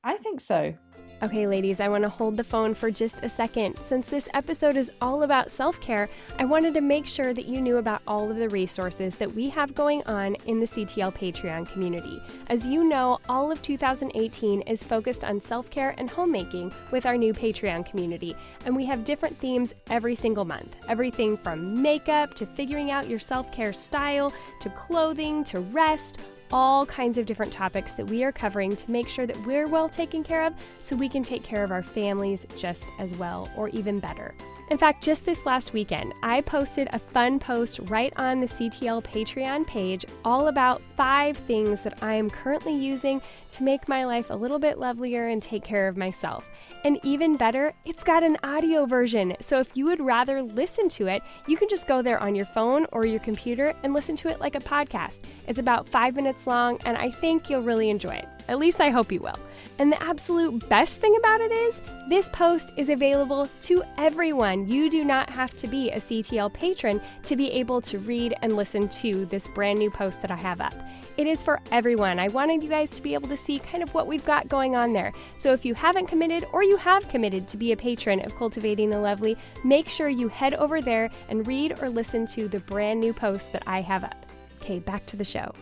I 0.05 0.17
think 0.17 0.39
so. 0.39 0.75
Okay, 1.23 1.47
ladies, 1.47 1.79
I 1.79 1.87
want 1.87 2.03
to 2.03 2.09
hold 2.09 2.37
the 2.37 2.43
phone 2.43 2.75
for 2.75 2.91
just 2.91 3.23
a 3.23 3.29
second. 3.29 3.79
Since 3.81 4.09
this 4.09 4.27
episode 4.33 4.77
is 4.77 4.91
all 5.01 5.23
about 5.23 5.49
self 5.49 5.79
care, 5.81 6.09
I 6.37 6.45
wanted 6.45 6.73
to 6.75 6.81
make 6.81 7.07
sure 7.07 7.33
that 7.33 7.45
you 7.45 7.61
knew 7.61 7.77
about 7.77 8.01
all 8.05 8.29
of 8.29 8.37
the 8.37 8.49
resources 8.49 9.15
that 9.15 9.33
we 9.33 9.49
have 9.49 9.73
going 9.73 10.03
on 10.03 10.35
in 10.45 10.59
the 10.59 10.67
CTL 10.67 11.15
Patreon 11.15 11.71
community. 11.71 12.21
As 12.49 12.67
you 12.67 12.83
know, 12.83 13.17
all 13.29 13.51
of 13.51 13.61
2018 13.63 14.61
is 14.63 14.83
focused 14.83 15.23
on 15.23 15.41
self 15.41 15.69
care 15.69 15.95
and 15.97 16.09
homemaking 16.09 16.71
with 16.91 17.07
our 17.07 17.17
new 17.17 17.33
Patreon 17.33 17.89
community, 17.89 18.35
and 18.65 18.75
we 18.75 18.85
have 18.85 19.05
different 19.05 19.39
themes 19.39 19.73
every 19.89 20.13
single 20.13 20.45
month. 20.45 20.75
Everything 20.87 21.37
from 21.37 21.81
makeup 21.81 22.35
to 22.35 22.45
figuring 22.45 22.91
out 22.91 23.09
your 23.09 23.19
self 23.19 23.51
care 23.51 23.73
style 23.73 24.31
to 24.59 24.69
clothing 24.71 25.43
to 25.45 25.61
rest 25.61 26.19
all 26.51 26.85
kinds 26.85 27.17
of 27.17 27.25
different 27.25 27.51
topics 27.51 27.93
that 27.93 28.09
we 28.09 28.23
are 28.23 28.31
covering 28.31 28.75
to 28.75 28.91
make 28.91 29.07
sure 29.07 29.25
that 29.25 29.45
we're 29.45 29.67
well 29.67 29.89
taken 29.89 30.23
care 30.23 30.43
of 30.43 30.53
so 30.79 30.95
we 30.95 31.09
can 31.09 31.23
take 31.23 31.43
care 31.43 31.63
of 31.63 31.71
our 31.71 31.83
families 31.83 32.45
just 32.57 32.87
as 32.99 33.13
well 33.15 33.49
or 33.55 33.69
even 33.69 33.99
better. 33.99 34.33
In 34.71 34.79
fact, 34.79 35.03
just 35.03 35.25
this 35.25 35.45
last 35.45 35.73
weekend, 35.73 36.13
I 36.23 36.41
posted 36.41 36.87
a 36.91 36.97
fun 36.97 37.37
post 37.37 37.79
right 37.83 38.11
on 38.17 38.41
the 38.41 38.47
CTL 38.47 39.03
Patreon 39.03 39.67
page 39.67 40.05
all 40.23 40.47
about 40.47 40.81
five 40.97 41.37
things 41.37 41.81
that 41.83 42.01
I 42.01 42.15
am 42.15 42.31
currently 42.31 42.75
using 42.75 43.21
to 43.51 43.63
make 43.63 43.87
my 43.87 44.05
life 44.05 44.31
a 44.31 44.35
little 44.35 44.57
bit 44.57 44.79
lovelier 44.79 45.27
and 45.27 45.39
take 45.39 45.63
care 45.63 45.87
of 45.87 45.97
myself. 45.97 46.49
And 46.83 46.99
even 47.03 47.37
better, 47.37 47.73
it's 47.85 48.03
got 48.03 48.23
an 48.23 48.37
audio 48.43 48.87
version. 48.87 49.35
So 49.39 49.59
if 49.59 49.69
you 49.75 49.85
would 49.85 50.01
rather 50.01 50.41
listen 50.41 50.89
to 50.89 51.07
it, 51.07 51.21
you 51.47 51.57
can 51.57 51.69
just 51.69 51.87
go 51.87 52.01
there 52.01 52.19
on 52.19 52.33
your 52.33 52.45
phone 52.47 52.87
or 52.91 53.05
your 53.05 53.19
computer 53.19 53.75
and 53.83 53.93
listen 53.93 54.15
to 54.17 54.29
it 54.29 54.39
like 54.39 54.55
a 54.55 54.59
podcast. 54.59 55.21
It's 55.47 55.59
about 55.59 55.87
five 55.87 56.15
minutes 56.15 56.47
long, 56.47 56.79
and 56.85 56.97
I 56.97 57.11
think 57.11 57.51
you'll 57.51 57.61
really 57.61 57.91
enjoy 57.91 58.15
it. 58.15 58.34
At 58.47 58.59
least 58.59 58.81
I 58.81 58.89
hope 58.89 59.11
you 59.11 59.21
will. 59.21 59.39
And 59.79 59.91
the 59.91 60.01
absolute 60.01 60.69
best 60.69 61.01
thing 61.01 61.15
about 61.17 61.41
it 61.41 61.51
is, 61.51 61.81
this 62.07 62.29
post 62.29 62.73
is 62.77 62.89
available 62.89 63.49
to 63.61 63.83
everyone. 63.97 64.67
You 64.67 64.89
do 64.89 65.03
not 65.03 65.29
have 65.29 65.55
to 65.57 65.67
be 65.67 65.89
a 65.89 65.97
CTL 65.97 66.53
patron 66.53 67.01
to 67.23 67.35
be 67.35 67.51
able 67.51 67.81
to 67.81 67.99
read 67.99 68.35
and 68.41 68.55
listen 68.55 68.87
to 68.89 69.25
this 69.25 69.47
brand 69.49 69.79
new 69.79 69.89
post 69.89 70.21
that 70.21 70.31
I 70.31 70.35
have 70.35 70.61
up. 70.61 70.75
It 71.17 71.27
is 71.27 71.41
for 71.41 71.61
everyone. 71.71 72.19
I 72.19 72.27
wanted 72.27 72.61
you 72.61 72.69
guys 72.69 72.91
to 72.91 73.01
be 73.01 73.13
able 73.13 73.29
to 73.29 73.37
see 73.37 73.59
kind 73.59 73.81
of 73.81 73.93
what 73.93 74.05
we've 74.05 74.25
got 74.25 74.49
going 74.49 74.75
on 74.75 74.91
there. 74.91 75.13
So 75.37 75.53
if 75.53 75.63
you 75.63 75.73
haven't 75.73 76.07
committed 76.07 76.45
or 76.51 76.61
you 76.61 76.75
have 76.77 77.07
committed 77.07 77.47
to 77.49 77.57
be 77.57 77.71
a 77.71 77.77
patron 77.77 78.19
of 78.25 78.35
Cultivating 78.35 78.89
the 78.89 78.99
Lovely, 78.99 79.37
make 79.63 79.87
sure 79.87 80.09
you 80.09 80.27
head 80.27 80.53
over 80.55 80.81
there 80.81 81.09
and 81.29 81.47
read 81.47 81.81
or 81.81 81.89
listen 81.89 82.25
to 82.27 82.47
the 82.47 82.59
brand 82.59 82.99
new 82.99 83.13
post 83.13 83.53
that 83.53 83.63
I 83.65 83.81
have 83.81 84.03
up. 84.03 84.25
Okay, 84.61 84.79
back 84.79 85.05
to 85.07 85.15
the 85.15 85.23
show. 85.23 85.53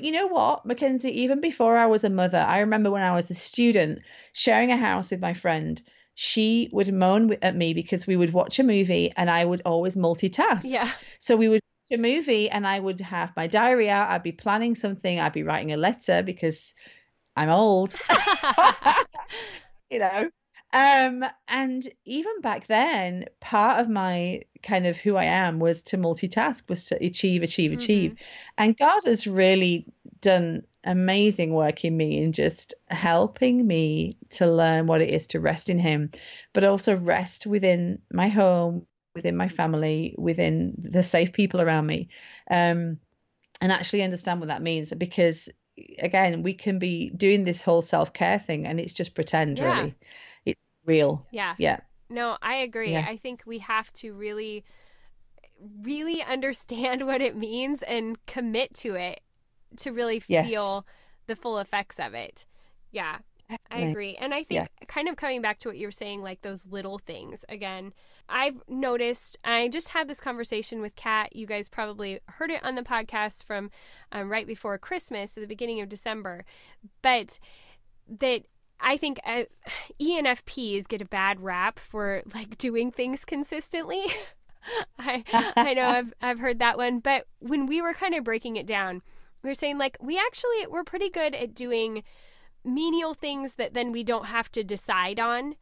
You 0.00 0.12
know 0.12 0.26
what, 0.26 0.64
Mackenzie, 0.64 1.22
even 1.22 1.40
before 1.40 1.76
I 1.76 1.86
was 1.86 2.04
a 2.04 2.10
mother, 2.10 2.38
I 2.38 2.60
remember 2.60 2.90
when 2.90 3.02
I 3.02 3.14
was 3.14 3.30
a 3.30 3.34
student 3.34 4.00
sharing 4.32 4.70
a 4.70 4.76
house 4.76 5.10
with 5.10 5.20
my 5.20 5.34
friend, 5.34 5.80
she 6.14 6.68
would 6.72 6.92
moan 6.92 7.36
at 7.42 7.56
me 7.56 7.74
because 7.74 8.06
we 8.06 8.16
would 8.16 8.32
watch 8.32 8.58
a 8.58 8.62
movie 8.62 9.12
and 9.16 9.30
I 9.30 9.44
would 9.44 9.62
always 9.64 9.96
multitask. 9.96 10.62
Yeah. 10.64 10.90
So 11.18 11.36
we 11.36 11.48
would 11.48 11.62
watch 11.62 11.98
a 11.98 12.02
movie 12.02 12.50
and 12.50 12.66
I 12.66 12.78
would 12.78 13.00
have 13.00 13.36
my 13.36 13.46
diary 13.46 13.88
out, 13.88 14.10
I'd 14.10 14.22
be 14.22 14.32
planning 14.32 14.74
something, 14.74 15.18
I'd 15.18 15.32
be 15.32 15.42
writing 15.42 15.72
a 15.72 15.76
letter 15.76 16.22
because 16.22 16.74
I'm 17.36 17.48
old. 17.48 17.94
you 19.90 19.98
know. 19.98 20.30
Um, 20.72 21.24
and 21.48 21.88
even 22.04 22.40
back 22.42 22.66
then, 22.66 23.26
part 23.40 23.80
of 23.80 23.88
my 23.88 24.42
kind 24.62 24.86
of 24.86 24.96
who 24.98 25.16
I 25.16 25.24
am 25.24 25.58
was 25.58 25.82
to 25.84 25.96
multitask, 25.96 26.68
was 26.68 26.84
to 26.84 27.04
achieve, 27.04 27.42
achieve, 27.42 27.72
achieve. 27.72 28.14
And 28.58 28.76
God 28.76 29.02
has 29.04 29.26
really 29.26 29.86
done 30.20 30.64
amazing 30.84 31.52
work 31.54 31.84
in 31.84 31.96
me 31.96 32.18
in 32.22 32.32
just 32.32 32.74
helping 32.88 33.66
me 33.66 34.16
to 34.30 34.46
learn 34.46 34.86
what 34.86 35.00
it 35.00 35.10
is 35.10 35.28
to 35.28 35.40
rest 35.40 35.68
in 35.68 35.78
Him, 35.78 36.10
but 36.52 36.64
also 36.64 36.96
rest 36.96 37.46
within 37.46 38.00
my 38.12 38.28
home, 38.28 38.86
within 39.14 39.36
my 39.36 39.48
family, 39.48 40.14
within 40.18 40.74
the 40.78 41.02
safe 41.02 41.32
people 41.32 41.60
around 41.60 41.86
me. 41.86 42.08
Um, 42.50 42.98
and 43.60 43.72
actually 43.72 44.02
understand 44.02 44.40
what 44.40 44.48
that 44.48 44.62
means 44.62 44.92
because 44.92 45.48
again 45.98 46.42
we 46.42 46.54
can 46.54 46.78
be 46.78 47.10
doing 47.10 47.42
this 47.42 47.62
whole 47.62 47.82
self-care 47.82 48.38
thing 48.38 48.66
and 48.66 48.80
it's 48.80 48.92
just 48.92 49.14
pretend 49.14 49.58
Yeah. 49.58 49.64
really 49.64 49.94
it's 50.44 50.64
real 50.84 51.26
Yeah. 51.30 51.54
yeah 51.58 51.80
No, 52.10 52.36
I 52.42 52.56
agree. 52.56 52.92
Yeah. 52.92 53.06
I 53.08 53.16
think 53.16 53.44
we 53.46 53.58
have 53.60 53.92
to 53.94 54.12
really, 54.12 54.64
really 55.82 56.22
understand 56.22 57.02
what 57.06 57.22
it 57.22 57.36
means 57.36 57.82
and 57.82 58.18
commit 58.26 58.74
to 58.74 58.94
it 58.94 59.20
to 59.78 59.92
really 59.92 60.22
Yes. 60.26 60.48
feel 60.48 60.86
the 61.26 61.36
full 61.36 61.58
effects 61.58 61.98
of 62.00 62.12
it. 62.14 62.44
Yeah, 62.90 63.18
I 63.70 63.78
agree. 63.80 64.16
And 64.16 64.34
I 64.34 64.42
think 64.42 64.62
Yes. 64.62 64.84
kind 64.88 65.08
of 65.08 65.16
coming 65.16 65.40
back 65.40 65.58
to 65.60 65.68
what 65.68 65.76
you 65.76 65.86
were 65.86 65.92
saying, 65.92 66.22
like 66.22 66.42
those 66.42 66.66
little 66.66 66.98
things 66.98 67.44
again, 67.48 67.92
I've 68.28 68.60
noticed, 68.68 69.38
I 69.44 69.68
just 69.68 69.90
had 69.90 70.08
this 70.08 70.20
conversation 70.20 70.80
with 70.80 70.96
Kat. 70.96 71.34
You 71.36 71.46
guys 71.46 71.68
probably 71.68 72.20
heard 72.28 72.50
it 72.50 72.64
on 72.64 72.74
the 72.74 72.82
podcast 72.82 73.44
from 73.44 73.70
um, 74.12 74.28
right 74.28 74.46
before 74.46 74.76
Christmas 74.78 75.36
at 75.36 75.40
the 75.40 75.46
beginning 75.48 75.80
of 75.80 75.88
December. 75.88 76.44
But 77.02 77.38
that 78.08 78.42
I 78.82 78.96
think 78.96 79.20
uh, 79.24 79.44
ENFPs 80.00 80.88
get 80.88 81.02
a 81.02 81.06
bad 81.06 81.40
rap 81.40 81.78
for 81.78 82.22
like 82.34 82.58
doing 82.58 82.90
things 82.90 83.24
consistently. 83.24 84.04
I 84.98 85.24
I 85.56 85.74
know 85.74 85.86
I've 85.86 86.12
I've 86.20 86.38
heard 86.38 86.58
that 86.58 86.76
one, 86.76 87.00
but 87.00 87.26
when 87.38 87.66
we 87.66 87.80
were 87.80 87.94
kind 87.94 88.14
of 88.14 88.24
breaking 88.24 88.56
it 88.56 88.66
down, 88.66 89.02
we 89.42 89.50
were 89.50 89.54
saying 89.54 89.78
like 89.78 89.96
we 90.00 90.18
actually 90.18 90.66
we're 90.68 90.84
pretty 90.84 91.08
good 91.08 91.34
at 91.34 91.54
doing 91.54 92.02
menial 92.64 93.14
things 93.14 93.54
that 93.54 93.72
then 93.72 93.90
we 93.90 94.04
don't 94.04 94.26
have 94.26 94.50
to 94.52 94.62
decide 94.62 95.18
on 95.18 95.56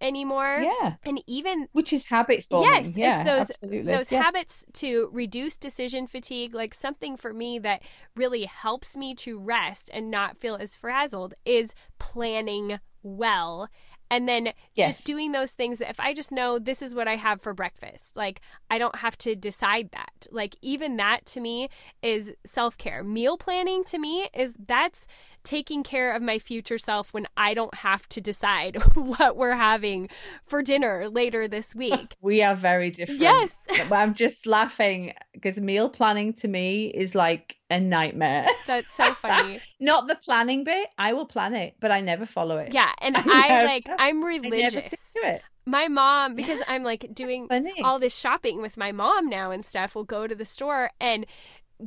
anymore. 0.00 0.60
yeah 0.62 0.96
And 1.04 1.22
even 1.26 1.68
which 1.72 1.92
is 1.92 2.04
habit 2.06 2.44
forming 2.44 2.70
Yes, 2.72 2.96
yeah 2.96 3.20
it's 3.20 3.28
those 3.30 3.50
absolutely 3.50 3.92
those 3.92 4.10
yeah. 4.12 4.22
habits 4.22 4.64
to 4.74 5.08
reduce 5.12 5.56
decision 5.56 6.06
fatigue. 6.06 6.54
Like 6.54 6.74
something 6.74 7.16
for 7.16 7.32
me 7.32 7.58
that 7.60 7.82
really 8.16 8.44
helps 8.44 8.96
me 8.96 9.14
to 9.16 9.38
rest 9.38 9.90
and 9.92 10.10
not 10.10 10.36
feel 10.36 10.56
as 10.56 10.76
frazzled 10.76 11.34
is 11.44 11.74
planning 11.98 12.80
well. 13.02 13.68
And 14.12 14.28
then 14.28 14.52
Yes. 14.74 14.96
just 14.96 15.04
doing 15.06 15.30
those 15.30 15.52
things 15.52 15.78
that 15.78 15.88
if 15.90 16.00
I 16.00 16.12
just 16.14 16.32
know 16.32 16.58
this 16.58 16.82
is 16.82 16.96
what 16.96 17.06
I 17.06 17.14
have 17.14 17.40
for 17.40 17.54
breakfast, 17.54 18.16
like 18.16 18.40
I 18.68 18.76
don't 18.76 18.96
have 18.96 19.16
to 19.18 19.36
decide 19.36 19.90
that. 19.92 20.26
Like 20.32 20.56
even 20.62 20.96
that 20.96 21.26
to 21.26 21.40
me 21.40 21.68
is 22.02 22.32
self 22.44 22.76
care. 22.76 23.04
Meal 23.04 23.36
planning 23.36 23.84
to 23.84 23.98
me 23.98 24.28
is 24.34 24.54
that's 24.66 25.06
taking 25.44 25.82
care 25.82 26.14
of 26.14 26.22
my 26.22 26.38
future 26.38 26.78
self 26.78 27.12
when 27.12 27.26
I 27.36 27.54
don't 27.54 27.74
have 27.76 28.08
to 28.10 28.20
decide 28.20 28.76
what 28.94 29.36
we're 29.36 29.54
having 29.56 30.08
for 30.44 30.62
dinner 30.62 31.08
later 31.08 31.48
this 31.48 31.74
week. 31.74 32.16
we 32.20 32.42
are 32.42 32.54
very 32.54 32.90
different 32.90 33.20
Yes. 33.20 33.56
I'm 33.92 34.14
just 34.14 34.46
laughing 34.46 35.12
because 35.32 35.56
meal 35.58 35.88
planning 35.88 36.34
to 36.34 36.48
me 36.48 36.86
is 36.88 37.14
like 37.14 37.56
a 37.70 37.78
nightmare 37.80 38.46
That's 38.66 38.92
so 38.92 39.14
funny. 39.14 39.60
not 39.78 40.08
the 40.08 40.16
planning 40.16 40.64
bit 40.64 40.88
i 40.98 41.12
will 41.12 41.26
plan 41.26 41.54
it 41.54 41.76
but 41.80 41.92
i 41.92 42.00
never 42.00 42.26
follow 42.26 42.56
it 42.58 42.74
Yeah, 42.74 42.90
and 43.00 43.16
I 43.16 43.22
I 43.24 43.48
never- 43.48 43.66
like 43.68 43.84
I'm 43.98 44.24
religious. 44.24 45.12
to 45.14 45.20
it 45.28 45.42
My 45.66 45.86
mom 45.86 46.34
because 46.34 46.60
I'm 46.66 46.82
like 46.82 47.14
doing 47.14 47.46
all 47.84 47.98
this 48.00 48.16
shopping 48.18 48.60
with 48.60 48.76
my 48.76 48.90
mom 48.92 49.28
now 49.28 49.50
and 49.52 49.64
stuff. 49.64 49.94
We'll 49.94 50.04
go 50.04 50.26
to 50.26 50.34
the 50.34 50.44
store 50.44 50.90
and 51.00 51.26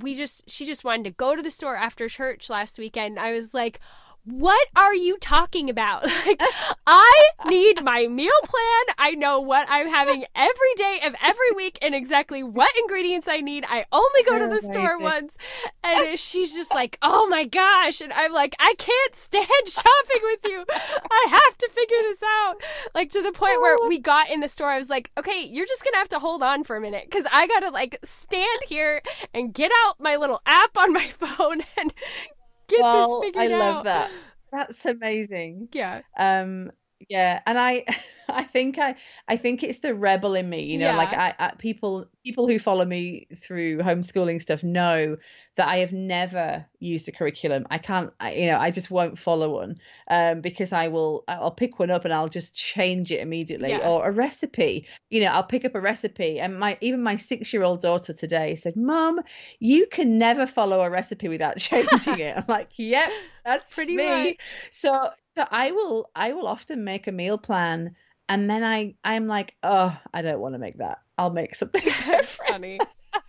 we 0.02 0.16
just 0.16 0.50
she 0.50 0.66
just 0.66 0.84
wanted 0.84 1.04
to 1.06 1.12
go 1.12 1.36
to 1.36 1.42
the 1.42 1.52
store 1.52 1.76
after 1.76 2.08
church 2.10 2.50
last 2.50 2.78
weekend. 2.78 3.20
I 3.20 3.32
was 3.34 3.54
like, 3.54 3.80
what 4.26 4.68
are 4.76 4.96
you 4.96 5.18
talking 5.18 5.70
about? 5.70 6.04
Like, 6.26 6.42
I 6.88 7.30
need 7.48 7.84
my 7.84 8.08
meal 8.08 8.32
plan. 8.44 8.96
I 8.98 9.12
know 9.12 9.42
what 9.42 9.68
I'm 9.70 9.90
having 9.90 10.26
every 10.36 10.74
day 10.78 11.00
of 11.04 11.14
every 11.22 11.52
week 11.52 11.78
and 11.82 11.94
exactly 11.94 12.44
what 12.44 12.72
ingredients 12.78 13.28
I 13.28 13.42
need. 13.42 13.66
I 13.68 13.86
only 13.92 14.24
go 14.24 14.40
to 14.40 14.46
oh 14.46 14.50
the 14.50 14.62
store 14.62 14.98
once. 15.00 15.38
And 15.84 16.18
she's 16.18 16.54
just 16.54 16.72
like, 16.74 16.98
oh 17.02 17.28
my 17.28 17.44
gosh. 17.44 18.00
And 18.00 18.14
I'm 18.14 18.32
like, 18.32 18.56
I 18.60 18.76
can't 18.78 19.16
stand 19.16 19.48
shopping 19.68 20.22
with 20.22 20.40
you. 20.46 20.64
I 20.70 21.28
have 21.30 21.58
to 21.58 21.70
figure 21.70 21.98
this 22.02 22.22
out. 22.24 22.62
Like, 22.96 23.12
to 23.12 23.22
the 23.22 23.34
point 23.34 23.60
where 23.62 23.78
oh. 23.80 23.88
we 23.88 24.00
got 24.00 24.30
in 24.30 24.40
the 24.40 24.48
store, 24.48 24.72
I 24.72 24.78
was 24.78 24.90
like, 24.90 25.12
okay, 25.18 25.46
you're 25.46 25.68
just 25.68 25.84
going 25.84 25.94
to 25.94 26.00
have 26.00 26.10
to 26.10 26.20
hold 26.20 26.42
on 26.42 26.64
for 26.64 26.76
a 26.76 26.82
minute 26.82 27.08
because 27.10 27.26
I 27.32 27.48
got 27.48 27.62
to 27.62 27.70
like 27.70 27.98
stand 28.04 28.62
here 28.68 29.02
and 29.34 29.54
get 29.54 29.72
out 29.86 30.00
my 30.00 30.16
little 30.16 30.42
app 30.46 30.78
on 30.78 30.94
my 30.94 31.08
phone 31.08 31.64
and 31.78 31.94
get 32.74 32.82
well, 32.82 33.22
this 33.22 33.30
figured 33.30 33.52
I 33.52 33.56
out. 33.56 33.60
love 33.60 33.84
that. 33.86 34.12
That's 34.52 34.86
amazing. 34.86 35.70
Yeah. 35.74 36.02
Um 36.18 36.72
yeah, 37.10 37.42
and 37.46 37.58
I 37.60 37.86
I 38.38 38.44
think 38.44 38.78
I 38.78 38.96
I 39.28 39.38
think 39.38 39.64
it's 39.64 39.80
the 39.80 39.94
rebel 39.96 40.36
in 40.36 40.50
me, 40.50 40.64
you 40.64 40.78
know, 40.80 40.94
like 40.94 41.14
I, 41.14 41.34
I 41.40 41.52
people 41.58 42.08
people 42.24 42.48
who 42.48 42.60
follow 42.60 42.86
me 42.86 43.28
through 43.42 43.80
homeschooling 43.80 44.42
stuff 44.42 44.64
know 44.64 45.18
that 45.56 45.68
I 45.68 45.78
have 45.78 45.92
never 45.94 46.66
used 46.80 47.08
a 47.08 47.12
curriculum. 47.12 47.66
I 47.70 47.78
can't 47.78 48.12
I, 48.20 48.34
you 48.34 48.48
know, 48.48 48.58
I 48.58 48.72
just 48.72 48.90
won't 48.90 49.20
follow 49.20 49.56
one 49.56 49.78
um 50.10 50.42
because 50.42 50.74
I 50.74 50.88
will 50.88 51.24
I'll 51.28 51.52
pick 51.52 51.80
one 51.80 51.92
up 51.92 52.06
and 52.06 52.14
I'll 52.14 52.28
just 52.30 52.56
change 52.56 53.12
it 53.12 53.20
immediately 53.22 53.70
Yeah. 53.70 53.88
or 53.88 54.08
a 54.08 54.12
recipe. 54.12 54.88
You 55.10 55.22
know, 55.22 55.28
I'll 55.28 55.44
pick 55.44 55.66
up 55.66 55.76
a 55.76 55.82
recipe 55.82 56.40
and 56.40 56.60
my 56.60 56.78
even 56.82 57.04
my 57.04 57.16
6-year-old 57.16 57.82
daughter 57.82 58.14
today 58.14 58.56
said, 58.56 58.76
"Mom, 58.76 59.20
you 59.60 59.88
can 59.92 60.18
never 60.18 60.48
follow 60.48 60.82
a 60.82 60.90
recipe 60.90 61.28
without 61.28 61.58
changing 61.70 62.20
it." 62.20 62.38
I'm 62.38 62.46
like, 62.48 62.72
"Yep, 62.78 63.12
that's 63.46 63.74
Pretty 63.76 63.98
me." 63.98 63.98
much. 63.98 64.70
So 64.72 65.10
so 65.16 65.46
I 65.50 65.72
will 65.72 66.10
I 66.16 66.34
will 66.34 66.48
often 66.48 66.84
make 66.84 67.08
a 67.08 67.12
meal 67.12 67.38
plan 67.38 67.96
and 68.30 68.50
then 68.50 68.64
I 68.64 68.96
I'm 69.04 69.28
like, 69.28 69.56
"Oh, 69.64 69.98
I 70.14 70.22
don't 70.22 70.40
want 70.40 70.56
to 70.56 70.60
make 70.60 70.78
that. 70.80 71.00
I'll 71.18 71.32
make 71.32 71.56
something 71.56 71.82
different." 71.84 72.28
funny. 72.48 72.80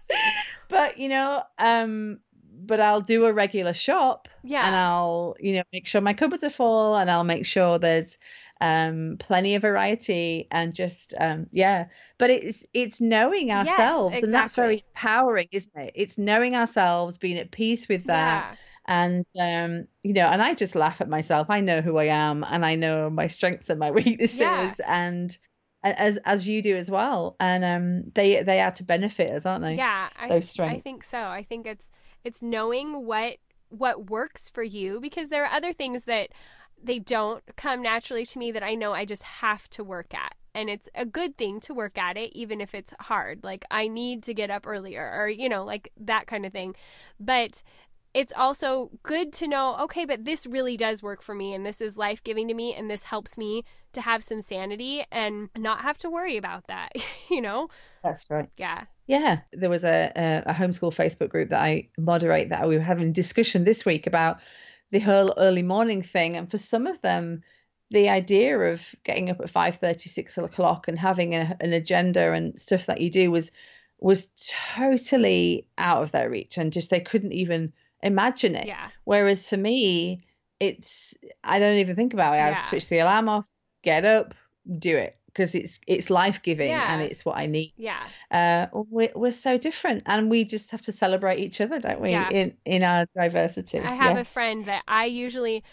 but 0.69 0.99
you 0.99 1.09
know, 1.09 1.43
um 1.59 2.21
but 2.67 2.81
I'll 2.81 3.01
do 3.01 3.27
a 3.27 3.33
regular 3.33 3.75
shop 3.75 4.29
Yeah. 4.43 4.67
and 4.67 4.75
I'll, 4.77 5.37
you 5.39 5.57
know, 5.57 5.63
make 5.73 5.87
sure 5.87 6.01
my 6.01 6.15
cupboards 6.15 6.45
are 6.45 6.51
full 6.51 6.97
and 6.97 7.11
I'll 7.11 7.25
make 7.25 7.45
sure 7.47 7.79
there's 7.79 8.19
um 8.61 9.17
plenty 9.19 9.57
of 9.57 9.63
variety 9.63 10.47
and 10.51 10.75
just 10.75 11.13
um 11.19 11.49
yeah 11.51 11.87
but 12.19 12.31
it's 12.31 12.65
it's 12.73 13.01
knowing 13.01 13.51
Yes, 13.51 14.07
ourselves 14.07 14.23
and 14.23 14.33
that's 14.33 14.55
very 14.55 14.85
empowering 14.95 15.49
isn't 15.51 15.75
it 15.77 15.93
it's 15.97 16.17
knowing 16.19 16.55
ourselves 16.55 17.19
being 17.19 17.37
at 17.39 17.51
peace 17.51 17.89
with 17.89 18.07
that 18.07 18.47
Yeah. 18.47 18.55
And 18.87 19.25
um 19.41 19.87
you 20.03 20.13
know 20.13 20.27
and 20.29 20.43
i 20.43 20.55
just 20.55 20.75
laugh 20.75 21.01
at 21.01 21.09
myself 21.09 21.47
i 21.51 21.61
know 21.61 21.81
who 21.81 21.97
i 21.97 22.05
am 22.05 22.45
and 22.49 22.65
i 22.67 22.75
know 22.75 23.09
my 23.11 23.27
strengths 23.27 23.71
and 23.71 23.81
my 23.81 23.91
weaknesses 23.99 24.41
Yeah. 24.41 24.75
and 24.87 25.39
as 25.83 26.19
as 26.25 26.49
you 26.49 26.63
do 26.63 26.75
as 26.77 26.91
well 26.91 27.37
and 27.41 27.65
um 27.65 28.11
they 28.15 28.43
they 28.43 28.61
are 28.61 28.71
to 28.73 28.85
benefit 28.85 29.31
us 29.31 29.45
aren't 29.47 29.63
they 29.63 29.75
Yeah, 29.77 30.09
I, 30.19 30.29
those 30.29 30.47
I 30.47 30.49
strengths. 30.49 30.83
think 30.83 31.05
so. 31.05 31.19
I 31.25 31.43
think 31.43 31.67
it's 31.67 31.91
it's 32.25 32.41
knowing 32.43 33.05
what 33.05 33.37
what 33.69 34.09
works 34.09 34.49
for 34.49 34.63
you 34.63 35.01
because 35.01 35.29
there 35.29 35.45
are 35.45 35.53
other 35.53 35.73
things 35.73 36.05
that 36.05 36.31
they 36.83 36.99
don't 36.99 37.43
come 37.57 37.83
naturally 37.83 38.25
to 38.27 38.39
me 38.39 38.51
that 38.53 38.63
I 38.63 38.75
know 38.75 38.93
I 38.95 39.05
just 39.05 39.23
have 39.25 39.69
to 39.71 39.85
work 39.85 40.15
at. 40.15 40.35
And 40.55 40.71
it's 40.71 40.89
a 40.95 41.05
good 41.05 41.37
thing 41.37 41.61
to 41.61 41.75
work 41.75 41.99
at 41.99 42.17
it 42.17 42.33
even 42.35 42.61
if 42.61 42.75
it's 42.75 42.95
hard. 43.01 43.43
Like 43.45 43.65
I 43.71 43.89
need 43.89 44.23
to 44.25 44.35
get 44.35 44.51
up 44.51 44.67
earlier 44.67 45.03
or 45.15 45.29
you 45.29 45.49
know, 45.51 45.65
like 45.65 45.91
that 46.01 46.27
kind 46.27 46.47
of 46.47 46.53
thing. 46.53 46.77
But 47.21 47.63
it's 48.15 48.33
also 48.37 48.91
good 49.03 49.33
to 49.35 49.49
know, 49.49 49.77
okay, 49.81 50.05
but 50.05 50.25
this 50.25 50.47
really 50.47 50.77
does 50.77 51.03
work 51.03 51.21
for 51.21 51.35
me 51.35 51.53
and 51.53 51.67
this 51.67 51.81
is 51.81 51.97
life 51.97 52.23
giving 52.23 52.47
to 52.49 52.55
me 52.55 52.73
and 52.73 52.89
this 52.89 53.05
helps 53.05 53.37
me 53.37 53.65
to 53.93 54.01
have 54.01 54.23
some 54.23 54.41
sanity 54.41 55.05
and 55.11 55.51
not 55.57 55.81
have 55.81 55.99
to 55.99 56.09
worry 56.09 56.37
about 56.37 56.69
that, 56.69 56.93
you 57.31 57.41
know? 57.41 57.69
that's 58.03 58.31
right 58.31 58.49
Yeah. 58.57 58.85
Yeah, 59.07 59.41
there 59.53 59.69
was 59.69 59.85
a, 59.85 60.13
a, 60.17 60.51
a 60.51 60.55
homeschool 60.55 60.95
Facebook 60.95 61.29
group 61.29 61.51
that 61.51 61.61
I 61.61 61.89
moderate 61.99 62.49
that 62.49 62.67
we 62.67 62.77
were 62.77 62.83
having 62.83 63.13
discussion 63.13 63.65
this 63.65 63.85
week 63.85 64.07
about 64.07 64.39
the 64.93 65.01
whole 65.01 65.35
early 65.37 65.63
morning 65.63 66.03
thing. 66.03 66.37
And 66.37 66.51
for 66.51 66.57
some 66.57 66.87
of 66.87 67.03
them, 67.03 67.43
the 67.91 68.09
idea 68.09 68.59
of 68.59 68.83
getting 69.05 69.29
up 69.29 69.41
at 69.41 69.53
5.30, 69.53 70.09
6 70.09 70.39
o'clock 70.39 70.89
and 70.89 70.99
having 70.99 71.35
a, 71.35 71.55
an 71.61 71.75
agenda 71.75 72.33
and 72.33 72.59
stuff 72.59 72.87
that 72.87 73.01
you 73.01 73.11
do 73.11 73.31
was 73.31 73.51
was 74.01 74.29
totally 74.75 75.67
out 75.79 76.03
of 76.03 76.13
their 76.13 76.29
reach 76.29 76.59
and 76.59 76.73
just 76.73 76.91
they 76.91 77.01
couldn't 77.01 77.33
even 77.33 77.73
imagine 78.05 78.55
it. 78.55 78.67
Yeah. 78.67 78.89
Whereas 79.05 79.49
for 79.49 79.57
me, 79.57 80.25
it's 80.61 81.15
I 81.43 81.59
don't 81.59 81.79
even 81.79 81.97
think 81.97 82.15
about 82.15 82.35
it. 82.35 82.39
I 82.39 82.51
Yeah. 82.51 82.63
switch 82.69 82.89
the 82.89 82.99
alarm 83.01 83.29
off, 83.29 83.49
get 83.83 84.05
up, 84.05 84.35
do 84.79 84.97
it 84.97 85.17
because 85.27 85.55
it's 85.57 85.81
it's 85.89 86.11
life 86.11 86.43
giving 86.45 86.71
and 86.71 87.03
it's 87.03 87.25
what 87.25 87.37
I 87.37 87.47
need 87.47 87.73
Yeah. 87.77 88.07
uh, 88.31 88.67
we're, 88.73 89.11
we're 89.17 89.33
so 89.33 89.57
different 89.59 90.05
and 90.07 90.31
we 90.31 90.45
just 90.45 90.71
have 90.71 90.83
to 90.83 90.93
celebrate 90.93 91.41
each 91.41 91.61
other 91.61 91.81
don't 91.81 92.01
we 92.01 92.13
Yeah. 92.13 92.31
in 92.31 92.57
in 92.65 92.85
our 92.85 93.07
diversity 93.17 93.81
I 93.81 93.95
have 93.95 94.17
a 94.17 94.25
friend 94.25 94.65
that 94.67 94.85
I 94.87 95.07
usually 95.07 95.65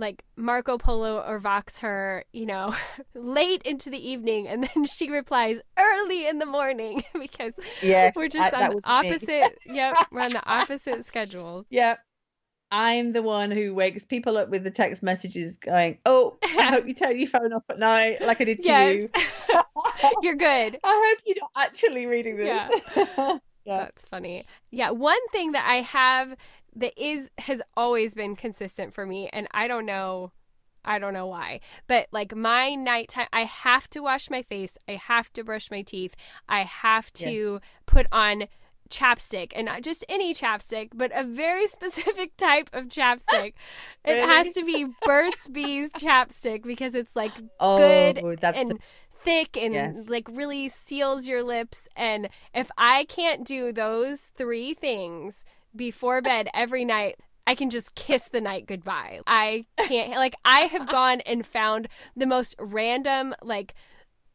like 0.00 0.24
Marco 0.36 0.78
Polo 0.78 1.20
or 1.20 1.38
Vox 1.38 1.78
her, 1.78 2.24
you 2.32 2.46
know, 2.46 2.74
late 3.14 3.62
into 3.62 3.90
the 3.90 4.08
evening, 4.08 4.48
and 4.48 4.64
then 4.64 4.86
she 4.86 5.10
replies 5.10 5.60
early 5.78 6.26
in 6.26 6.38
the 6.38 6.46
morning 6.46 7.04
because 7.20 7.52
yes 7.82 8.14
we're 8.16 8.28
just 8.28 8.52
I- 8.54 8.68
on 8.68 8.80
opposite. 8.84 9.58
yep, 9.66 9.96
we're 10.10 10.22
on 10.22 10.30
the 10.32 10.44
opposite 10.50 11.06
schedules. 11.06 11.66
Yep. 11.70 11.98
I'm 12.72 13.12
the 13.12 13.22
one 13.22 13.50
who 13.50 13.74
wakes 13.74 14.04
people 14.04 14.38
up 14.38 14.48
with 14.48 14.62
the 14.62 14.70
text 14.70 15.02
messages 15.02 15.56
going, 15.56 15.98
Oh, 16.06 16.38
I 16.44 16.66
hope 16.70 16.86
you 16.86 16.94
turn 16.94 17.18
your 17.18 17.28
phone 17.28 17.52
off 17.52 17.68
at 17.68 17.80
night 17.80 18.22
like 18.22 18.40
I 18.40 18.44
did 18.44 18.62
to 18.62 18.64
Yes, 18.68 19.08
you. 19.48 20.10
you're 20.22 20.36
good. 20.36 20.78
I 20.84 21.12
hope 21.14 21.18
you're 21.26 21.36
not 21.40 21.50
actually 21.66 22.06
reading 22.06 22.36
this. 22.36 22.46
Yeah. 22.46 23.38
Yeah. 23.64 23.76
That's 23.78 24.04
funny. 24.04 24.44
Yeah, 24.70 24.90
one 24.90 25.18
thing 25.32 25.52
that 25.52 25.66
I 25.68 25.80
have 25.82 26.36
that 26.76 26.92
is 27.02 27.30
has 27.38 27.62
always 27.76 28.14
been 28.14 28.36
consistent 28.36 28.94
for 28.94 29.06
me, 29.06 29.28
and 29.32 29.48
I 29.52 29.66
don't 29.68 29.86
know, 29.86 30.32
I 30.84 30.98
don't 30.98 31.14
know 31.14 31.26
why, 31.26 31.60
but 31.86 32.08
like 32.12 32.34
my 32.34 32.74
nighttime, 32.74 33.28
I 33.32 33.44
have 33.44 33.88
to 33.90 34.00
wash 34.00 34.30
my 34.30 34.42
face, 34.42 34.78
I 34.88 34.92
have 34.92 35.32
to 35.34 35.44
brush 35.44 35.70
my 35.70 35.82
teeth, 35.82 36.14
I 36.48 36.64
have 36.64 37.12
to 37.14 37.24
Yes. 37.26 37.60
put 37.86 38.06
on 38.12 38.44
chapstick 38.90 39.52
and 39.54 39.66
not 39.66 39.82
just 39.82 40.04
any 40.08 40.34
chapstick 40.34 40.88
but 40.92 41.12
a 41.14 41.22
very 41.22 41.64
specific 41.76 42.36
type 42.36 42.68
of 42.72 42.86
chapstick 42.86 43.52
it 44.04 44.18
has 44.18 44.52
to 44.52 44.64
be 44.64 44.84
burt's 45.06 45.48
bees 45.48 45.92
chapstick 45.92 46.64
because 46.64 46.96
it's 46.96 47.14
like 47.14 47.30
oh, 47.60 47.76
good 47.76 48.18
and 48.56 48.70
the, 48.72 48.78
thick 49.22 49.56
and 49.56 49.74
Yes. 49.74 49.96
like 50.08 50.26
really 50.30 50.68
seals 50.68 51.28
your 51.28 51.42
lips. 51.42 51.88
And 51.94 52.28
if 52.54 52.70
I 52.78 53.04
can't 53.04 53.46
do 53.46 53.72
those 53.72 54.30
three 54.36 54.74
things 54.74 55.44
before 55.74 56.20
bed 56.22 56.48
every 56.54 56.84
night, 56.84 57.16
I 57.46 57.54
can 57.54 57.70
just 57.70 57.94
kiss 57.94 58.28
the 58.28 58.40
night 58.40 58.66
goodbye. 58.66 59.20
I 59.26 59.66
can't, 59.78 60.12
like, 60.12 60.34
I 60.44 60.60
have 60.62 60.88
gone 60.88 61.20
and 61.22 61.44
found 61.46 61.88
the 62.16 62.26
most 62.26 62.54
random, 62.58 63.34
like, 63.42 63.74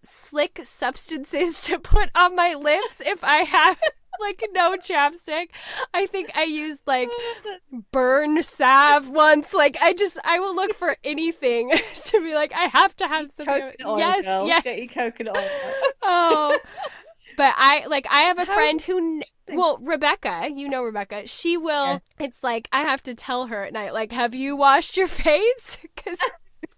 slick 0.04 0.60
substances 0.64 1.62
to 1.66 1.80
put 1.80 2.10
on 2.16 2.36
my 2.36 2.54
lips 2.54 3.02
if 3.06 3.24
I 3.24 3.40
have. 3.44 3.80
Like 4.18 4.42
no 4.54 4.78
chapstick. 4.78 5.48
I 5.94 6.06
think 6.06 6.32
I 6.36 6.44
used 6.44 6.84
like 6.88 7.10
oh, 7.12 7.84
burn 7.92 8.42
salve 8.44 9.10
once. 9.10 9.54
Like 9.54 9.76
I 9.82 9.92
just 9.92 10.18
I 10.24 10.40
will 10.40 10.56
look 10.56 10.74
for 10.74 10.96
anything 11.04 11.70
to 12.06 12.22
be 12.24 12.34
like 12.34 12.54
I 12.54 12.68
have 12.68 12.96
to 12.96 13.10
have 13.10 13.30
some. 13.34 13.46
coconut 13.46 13.76
oil 13.86 13.98
yes, 13.98 14.24
girl. 14.24 14.48
yes. 14.48 14.64
get 14.64 14.78
your 14.78 14.88
coconut 14.88 15.36
oil 15.36 15.74
Oh, 16.02 16.58
but 17.38 17.54
I 17.58 17.86
like 17.88 18.08
I 18.10 18.22
have 18.22 18.38
a 18.40 18.46
How 18.46 18.54
friend 18.54 18.82
who, 18.82 19.22
well, 19.50 19.78
Rebecca, 19.82 20.50
you 20.54 20.70
know 20.70 20.84
Rebecca. 20.84 21.28
She 21.28 21.58
will. 21.58 21.86
Yeah. 21.86 22.00
It's 22.20 22.44
like 22.44 22.68
I 22.72 22.84
have 22.84 23.04
to 23.04 23.16
tell 23.16 23.48
her 23.48 23.64
at 23.64 23.74
night, 23.74 23.94
like, 23.94 24.12
have 24.12 24.36
you 24.36 24.56
washed 24.56 24.98
your 24.98 25.08
face? 25.08 25.78
Because 25.82 26.20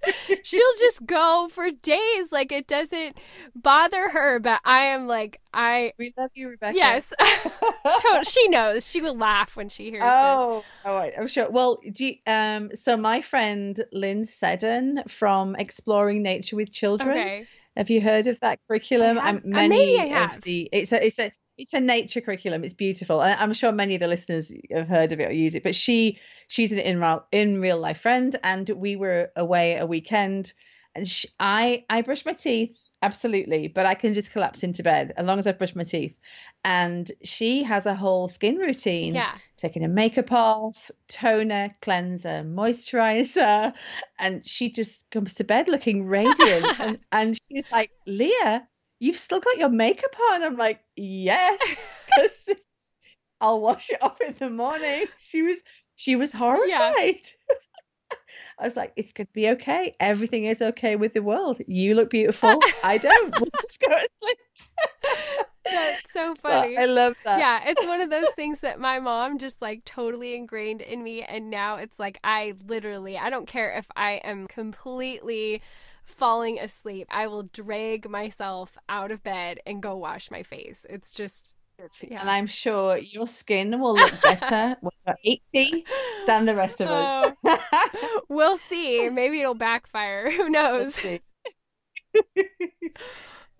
she'll 0.43 0.73
just 0.79 1.05
go 1.05 1.47
for 1.51 1.69
days. 1.71 2.31
Like 2.31 2.51
it 2.51 2.67
doesn't 2.67 3.17
bother 3.55 4.09
her, 4.09 4.39
but 4.39 4.61
I 4.63 4.83
am 4.85 5.07
like 5.07 5.41
I. 5.53 5.93
we 5.97 6.13
love 6.17 6.31
you 6.33 6.49
Rebecca 6.49 6.77
Yes, 6.77 7.13
she 8.29 8.47
knows. 8.49 8.89
She 8.89 9.01
will 9.01 9.17
laugh 9.17 9.55
when 9.55 9.69
she 9.69 9.89
hears 9.89 10.03
Oh, 10.05 10.63
all 10.85 10.95
right. 10.95 11.13
I'm 11.17 11.27
sure. 11.27 11.49
Well, 11.49 11.79
do 11.91 12.05
you, 12.05 12.15
um, 12.27 12.69
so 12.75 12.95
my 12.95 13.21
friend 13.21 13.83
Lynn 13.91 14.23
Seddon 14.23 15.03
from 15.07 15.55
Exploring 15.55 16.21
Nature 16.23 16.55
with. 16.55 16.67
Children. 16.77 17.09
Okay. 17.17 17.47
Have 17.77 17.89
you 17.91 18.01
heard 18.01 18.27
of 18.27 18.39
that 18.39 18.59
curriculum? 18.67 19.19
I 19.19 19.35
uh, 19.35 19.39
maybe 19.43 19.99
I 19.99 20.05
have. 20.07 20.41
the 20.41 20.67
it's 20.71 20.91
a 20.91 21.05
it's 21.05 21.19
a 21.19 21.31
it's 21.57 21.73
a 21.73 21.79
nature 21.79 22.21
curriculum. 22.21 22.63
It's 22.63 22.73
beautiful. 22.73 23.19
I- 23.19 23.35
I'm 23.35 23.53
sure 23.53 23.71
many 23.71 23.95
of 23.95 24.01
the 24.01 24.07
listeners 24.07 24.51
have 24.71 24.87
heard 24.87 25.11
of 25.11 25.19
it 25.19 25.29
or 25.29 25.31
use 25.31 25.53
it. 25.55 25.63
But 25.63 25.75
she 25.75 26.19
she's 26.47 26.71
an 26.71 26.79
in 26.79 26.99
real 26.99 27.25
in 27.31 27.61
real 27.61 27.77
life 27.77 27.99
friend, 27.99 28.35
and 28.43 28.67
we 28.69 28.95
were 28.95 29.31
away 29.35 29.75
a 29.75 29.85
weekend 29.85 30.53
and 30.97 31.07
she, 31.07 31.27
I 31.39 31.85
I 31.89 32.01
brush 32.01 32.25
my 32.25 32.33
teeth 32.33 32.75
absolutely, 33.03 33.67
but 33.67 33.85
I 33.85 33.93
can 33.93 34.15
just 34.15 34.31
collapse 34.31 34.63
into 34.63 34.81
bed 34.81 35.13
as 35.15 35.25
long 35.25 35.37
as 35.37 35.45
I 35.45 35.51
brush 35.51 35.75
my 35.75 35.83
teeth. 35.83 36.19
And 36.65 37.09
she 37.23 37.63
has 37.63 37.85
a 37.85 37.93
whole 37.93 38.27
skin 38.27 38.57
routine. 38.57 39.13
Yeah. 39.13 39.35
Taking 39.57 39.83
her 39.83 39.87
makeup 39.87 40.31
off, 40.31 40.91
toner, 41.07 41.75
cleanser, 41.81 42.43
moisturizer, 42.43 43.73
and 44.19 44.45
she 44.45 44.71
just 44.71 45.09
comes 45.11 45.35
to 45.35 45.43
bed 45.43 45.67
looking 45.67 46.07
radiant. 46.07 46.39
and, 46.79 46.99
and 47.11 47.39
she's 47.39 47.71
like, 47.71 47.91
Leah, 48.07 48.67
you've 48.99 49.17
still 49.17 49.39
got 49.39 49.57
your 49.57 49.69
makeup 49.69 50.15
on. 50.31 50.43
I'm 50.43 50.57
like, 50.57 50.79
yes, 50.95 51.87
because 52.07 52.57
I'll 53.39 53.61
wash 53.61 53.91
it 53.91 54.01
off 54.01 54.19
in 54.21 54.35
the 54.39 54.49
morning. 54.49 55.05
She 55.19 55.43
was 55.43 55.59
she 55.95 56.15
was 56.15 56.31
horrified. 56.31 57.21
I 58.59 58.63
was 58.63 58.75
like, 58.75 58.93
it's 58.95 59.11
going 59.11 59.27
to 59.27 59.33
be 59.33 59.49
okay. 59.49 59.95
Everything 59.99 60.45
is 60.45 60.61
okay 60.61 60.95
with 60.95 61.13
the 61.13 61.21
world. 61.21 61.59
You 61.67 61.95
look 61.95 62.09
beautiful. 62.09 62.59
I 62.83 62.97
don't. 62.97 63.33
Let's 63.39 63.77
go 63.77 63.89
to 63.89 64.09
sleep. 64.21 64.37
That's 65.65 66.13
so 66.13 66.35
funny. 66.41 66.77
I 66.77 66.85
love 66.85 67.15
that. 67.25 67.39
yeah, 67.39 67.69
it's 67.69 67.85
one 67.85 68.01
of 68.01 68.09
those 68.09 68.29
things 68.35 68.61
that 68.61 68.79
my 68.79 68.99
mom 68.99 69.37
just 69.37 69.61
like 69.61 69.83
totally 69.85 70.35
ingrained 70.35 70.81
in 70.81 71.03
me. 71.03 71.23
And 71.23 71.49
now 71.49 71.75
it's 71.75 71.99
like 71.99 72.19
I 72.23 72.53
literally, 72.65 73.17
I 73.17 73.29
don't 73.29 73.47
care 73.47 73.71
if 73.71 73.87
I 73.95 74.13
am 74.23 74.47
completely 74.47 75.61
falling 76.05 76.57
asleep, 76.57 77.07
I 77.11 77.27
will 77.27 77.43
drag 77.43 78.09
myself 78.09 78.77
out 78.87 79.11
of 79.11 79.23
bed 79.23 79.59
and 79.65 79.83
go 79.83 79.97
wash 79.97 80.31
my 80.31 80.41
face. 80.41 80.85
It's 80.89 81.11
just, 81.11 81.53
yeah. 82.01 82.21
And 82.21 82.29
I'm 82.29 82.47
sure 82.47 82.97
your 82.97 83.27
skin 83.27 83.79
will 83.79 83.95
look 83.95 84.21
better 84.21 84.75
when 84.81 84.91
you're 85.05 85.17
80 85.23 85.85
than 86.25 86.45
the 86.45 86.55
rest 86.55 86.81
of 86.81 86.89
us. 86.89 87.35
Oh. 87.45 88.21
we'll 88.29 88.57
see. 88.57 89.09
Maybe 89.09 89.39
it'll 89.39 89.53
backfire. 89.53 90.31
Who 90.37 90.49
knows? 90.49 90.99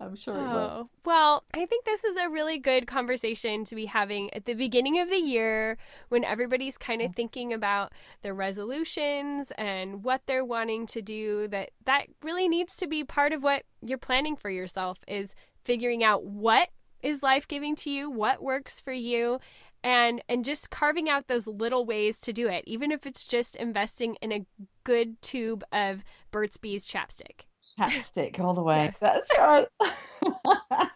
I'm 0.00 0.14
sure 0.14 0.36
it 0.36 0.40
will. 0.40 0.46
Oh, 0.46 0.90
well, 1.04 1.44
I 1.52 1.66
think 1.66 1.84
this 1.84 2.04
is 2.04 2.16
a 2.16 2.28
really 2.28 2.58
good 2.58 2.86
conversation 2.86 3.64
to 3.64 3.74
be 3.74 3.86
having 3.86 4.32
at 4.32 4.44
the 4.44 4.54
beginning 4.54 5.00
of 5.00 5.08
the 5.08 5.16
year 5.16 5.76
when 6.08 6.24
everybody's 6.24 6.78
kind 6.78 7.02
of 7.02 7.16
thinking 7.16 7.52
about 7.52 7.92
their 8.22 8.34
resolutions 8.34 9.52
and 9.58 10.04
what 10.04 10.22
they're 10.26 10.44
wanting 10.44 10.86
to 10.86 11.02
do 11.02 11.48
that 11.48 11.70
that 11.84 12.06
really 12.22 12.48
needs 12.48 12.76
to 12.76 12.86
be 12.86 13.02
part 13.02 13.32
of 13.32 13.42
what 13.42 13.64
you're 13.82 13.98
planning 13.98 14.36
for 14.36 14.50
yourself 14.50 14.98
is 15.08 15.34
figuring 15.64 16.04
out 16.04 16.24
what 16.24 16.68
is 17.02 17.22
life-giving 17.22 17.76
to 17.76 17.90
you, 17.90 18.10
what 18.10 18.42
works 18.42 18.80
for 18.80 18.92
you, 18.92 19.40
and 19.84 20.22
and 20.28 20.44
just 20.44 20.70
carving 20.70 21.08
out 21.08 21.28
those 21.28 21.46
little 21.46 21.84
ways 21.84 22.20
to 22.20 22.32
do 22.32 22.48
it, 22.48 22.64
even 22.66 22.90
if 22.90 23.06
it's 23.06 23.24
just 23.24 23.56
investing 23.56 24.16
in 24.20 24.32
a 24.32 24.46
good 24.84 25.20
tube 25.22 25.64
of 25.72 26.04
Burt's 26.30 26.56
Bees 26.56 26.86
chapstick. 26.86 27.46
Chapstick 27.78 28.40
all 28.40 28.54
the 28.54 28.62
way. 28.62 28.84
Yes. 28.84 28.98
That's 28.98 29.30
right. 29.38 29.68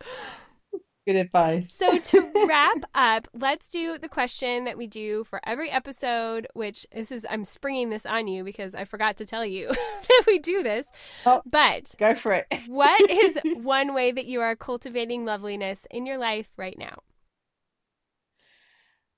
Good 1.07 1.17
advice. 1.17 1.73
So 1.75 1.99
to 1.99 2.31
wrap 2.49 2.85
up, 2.95 3.27
let's 3.35 3.67
do 3.67 3.99
the 3.99 4.09
question 4.09 4.65
that 4.65 4.79
we 4.79 4.87
do 4.87 5.25
for 5.25 5.41
every 5.45 5.69
episode, 5.69 6.47
which 6.55 6.87
this 6.93 7.11
is 7.11 7.27
I'm 7.29 7.45
springing 7.45 7.91
this 7.91 8.07
on 8.07 8.29
you 8.29 8.45
because 8.45 8.75
I 8.77 8.85
forgot 8.85 9.17
to 9.17 9.27
tell 9.27 9.45
you 9.45 9.69
that 10.09 10.23
we 10.29 10.39
do 10.39 10.63
this. 10.63 10.87
Oh. 11.27 11.43
But 11.45 11.95
Go 11.99 12.15
for 12.15 12.33
it. 12.35 12.47
what 12.69 13.11
is 13.11 13.37
one 13.57 13.95
way 13.95 14.13
that 14.13 14.27
you 14.27 14.41
are 14.43 14.55
cultivating 14.55 15.25
loveliness 15.25 15.89
in 15.91 16.07
your 16.07 16.19
life 16.19 16.49
right 16.57 16.79
now? 16.79 16.99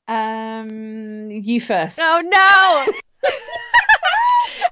Um, 0.08 1.30
you 1.30 1.60
first. 1.60 1.98
Oh 2.00 2.22
no. 2.24 2.92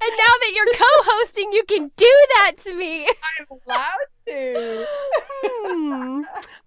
And 0.04 0.16
now 0.18 0.34
that 0.40 0.52
you're 0.54 0.66
co-hosting, 0.66 1.52
you 1.52 1.64
can 1.64 1.90
do 1.96 2.12
that 2.36 2.52
to 2.64 2.74
me. 2.74 3.06
I'm 3.06 3.46
allowed 3.66 4.06
to. 4.28 4.86
Hmm. 5.44 6.22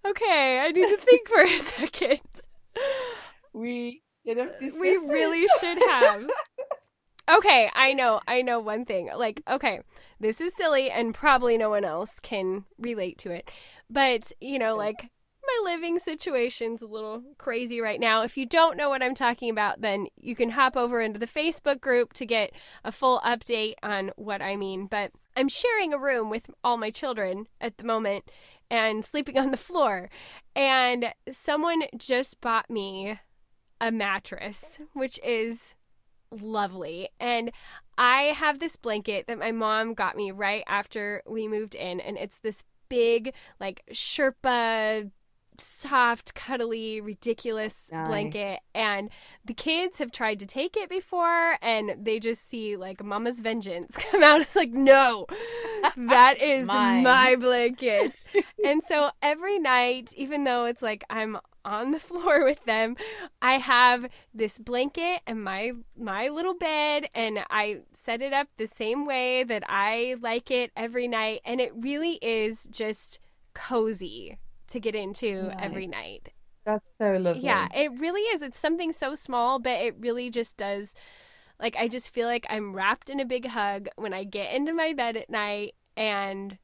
Okay, 0.06 0.60
I 0.60 0.70
need 0.70 0.88
to 0.88 0.96
think 0.96 1.28
for 1.28 1.40
a 1.40 1.58
second. 1.58 2.20
We 3.52 4.02
should 4.24 4.36
have 4.36 4.50
We 4.60 4.68
this. 4.96 5.02
really 5.04 5.46
should 5.60 5.78
have. 5.78 6.30
Okay, 7.28 7.70
I 7.74 7.92
know. 7.92 8.20
I 8.28 8.42
know 8.42 8.60
one 8.60 8.84
thing. 8.84 9.10
Like, 9.16 9.42
okay, 9.48 9.80
this 10.20 10.40
is 10.40 10.54
silly 10.54 10.90
and 10.90 11.12
probably 11.14 11.58
no 11.58 11.70
one 11.70 11.84
else 11.84 12.20
can 12.20 12.64
relate 12.78 13.18
to 13.18 13.32
it. 13.32 13.50
But, 13.90 14.32
you 14.40 14.58
know, 14.58 14.76
like 14.76 15.10
my 15.46 15.72
living 15.72 15.98
situation's 15.98 16.82
a 16.82 16.86
little 16.86 17.22
crazy 17.38 17.80
right 17.80 18.00
now. 18.00 18.22
If 18.22 18.36
you 18.36 18.46
don't 18.46 18.76
know 18.76 18.88
what 18.88 19.02
I'm 19.02 19.14
talking 19.14 19.50
about, 19.50 19.80
then 19.80 20.08
you 20.16 20.34
can 20.34 20.50
hop 20.50 20.76
over 20.76 21.00
into 21.00 21.18
the 21.18 21.26
Facebook 21.26 21.80
group 21.80 22.12
to 22.14 22.26
get 22.26 22.52
a 22.84 22.92
full 22.92 23.20
update 23.20 23.74
on 23.82 24.10
what 24.16 24.42
I 24.42 24.56
mean. 24.56 24.86
But 24.86 25.12
I'm 25.36 25.48
sharing 25.48 25.92
a 25.92 25.98
room 25.98 26.30
with 26.30 26.50
all 26.64 26.76
my 26.76 26.90
children 26.90 27.46
at 27.60 27.78
the 27.78 27.84
moment 27.84 28.30
and 28.70 29.04
sleeping 29.04 29.38
on 29.38 29.50
the 29.50 29.56
floor. 29.56 30.10
And 30.54 31.12
someone 31.30 31.82
just 31.96 32.40
bought 32.40 32.68
me 32.68 33.20
a 33.80 33.92
mattress, 33.92 34.78
which 34.94 35.20
is 35.22 35.74
lovely. 36.30 37.08
And 37.20 37.52
I 37.98 38.34
have 38.34 38.58
this 38.58 38.76
blanket 38.76 39.26
that 39.28 39.38
my 39.38 39.52
mom 39.52 39.94
got 39.94 40.16
me 40.16 40.30
right 40.30 40.64
after 40.66 41.22
we 41.26 41.46
moved 41.46 41.74
in, 41.74 42.00
and 42.00 42.18
it's 42.18 42.38
this 42.38 42.64
big, 42.88 43.32
like, 43.60 43.82
Sherpa, 43.92 45.10
soft, 45.60 46.34
cuddly, 46.34 47.00
ridiculous 47.00 47.90
Nice. 47.92 48.06
blanket. 48.08 48.60
And 48.74 49.10
the 49.44 49.54
kids 49.54 49.98
have 49.98 50.12
tried 50.12 50.38
to 50.40 50.46
take 50.46 50.76
it 50.76 50.88
before, 50.88 51.56
and 51.62 51.96
they 52.00 52.18
just 52.18 52.48
see, 52.48 52.76
like, 52.76 53.02
Mama's 53.02 53.40
vengeance 53.40 53.96
come 54.10 54.22
out. 54.22 54.40
It's 54.40 54.56
like, 54.56 54.72
no, 54.72 55.26
that 55.96 56.40
is 56.40 56.66
my 57.02 57.36
blanket. 57.36 58.24
and 58.64 58.82
so 58.82 59.10
every 59.22 59.58
night, 59.58 60.12
even 60.16 60.44
though 60.44 60.64
it's 60.64 60.82
like 60.82 61.04
I'm 61.10 61.38
on 61.64 61.90
the 61.90 61.98
floor 61.98 62.44
with 62.44 62.64
them, 62.64 62.96
I 63.42 63.58
have 63.58 64.06
this 64.32 64.58
blanket 64.58 65.20
and 65.26 65.42
my 65.42 65.72
my 65.98 66.28
little 66.28 66.54
bed 66.54 67.06
and 67.14 67.40
I 67.50 67.80
set 67.92 68.22
it 68.22 68.32
up 68.32 68.48
the 68.56 68.68
same 68.68 69.04
way 69.04 69.42
that 69.44 69.64
I 69.68 70.16
like 70.20 70.50
it 70.50 70.70
every 70.76 71.08
night 71.08 71.40
and 71.44 71.60
it 71.60 71.72
really 71.74 72.18
is 72.22 72.68
just 72.70 73.18
cozy 73.52 74.38
to 74.68 74.80
get 74.80 74.94
into 74.94 75.44
Nice. 75.44 75.56
every 75.60 75.86
night. 75.86 76.32
That's 76.64 76.90
so 76.96 77.12
lovely. 77.12 77.42
Yeah, 77.42 77.68
it 77.74 77.92
really 77.98 78.22
is. 78.22 78.42
It's 78.42 78.58
something 78.58 78.92
so 78.92 79.14
small, 79.14 79.58
but 79.58 79.80
it 79.80 79.94
really 80.00 80.30
just 80.30 80.56
does. 80.56 80.94
Like, 81.60 81.76
I 81.76 81.88
just 81.88 82.10
feel 82.10 82.26
like 82.26 82.46
I'm 82.50 82.74
wrapped 82.74 83.08
in 83.08 83.20
a 83.20 83.24
big 83.24 83.46
hug 83.46 83.88
when 83.96 84.12
I 84.12 84.24
get 84.24 84.52
into 84.52 84.72
my 84.74 84.92
bed 84.92 85.16
at 85.16 85.30
night. 85.30 85.74
And 85.96 86.58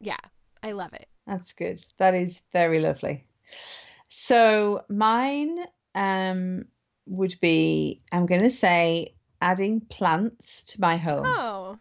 yeah, 0.00 0.18
I 0.62 0.72
love 0.72 0.92
it. 0.92 1.08
That's 1.26 1.52
good. 1.52 1.82
That 1.98 2.14
is 2.14 2.40
very 2.52 2.80
lovely. 2.80 3.26
So 4.08 4.84
mine 4.88 5.58
um 5.94 6.66
would 7.06 7.36
be 7.40 8.02
I'm 8.12 8.26
going 8.26 8.42
to 8.42 8.50
say 8.50 9.14
adding 9.40 9.80
plants 9.80 10.64
to 10.64 10.80
my 10.80 10.96
home. 10.96 11.24
Oh, 11.26 11.78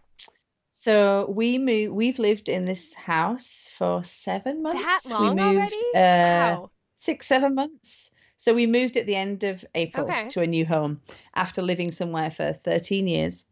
So 0.86 1.26
we 1.30 1.58
move 1.58 1.94
we've 1.94 2.20
lived 2.20 2.48
in 2.48 2.66
this 2.66 2.94
house 2.94 3.68
for 3.76 4.04
7 4.04 4.62
months. 4.62 4.84
that 4.84 5.02
We 5.20 5.30
long 5.30 5.36
moved, 5.36 5.74
already? 5.74 5.84
Uh, 5.96 6.58
wow. 6.62 6.70
six, 6.98 7.26
seven 7.26 7.56
months. 7.56 8.12
So 8.38 8.54
we 8.54 8.68
moved 8.68 8.96
at 8.96 9.08
the 9.08 9.16
end 9.16 9.44
of 9.46 9.66
April 9.74 10.10
Okay. 10.10 10.28
to 10.30 10.42
a 10.42 10.48
new 10.48 10.64
home 10.64 11.02
after 11.34 11.64
living 11.64 11.92
somewhere 11.92 12.30
for 12.30 12.54
13 12.54 13.08
years. 13.08 13.46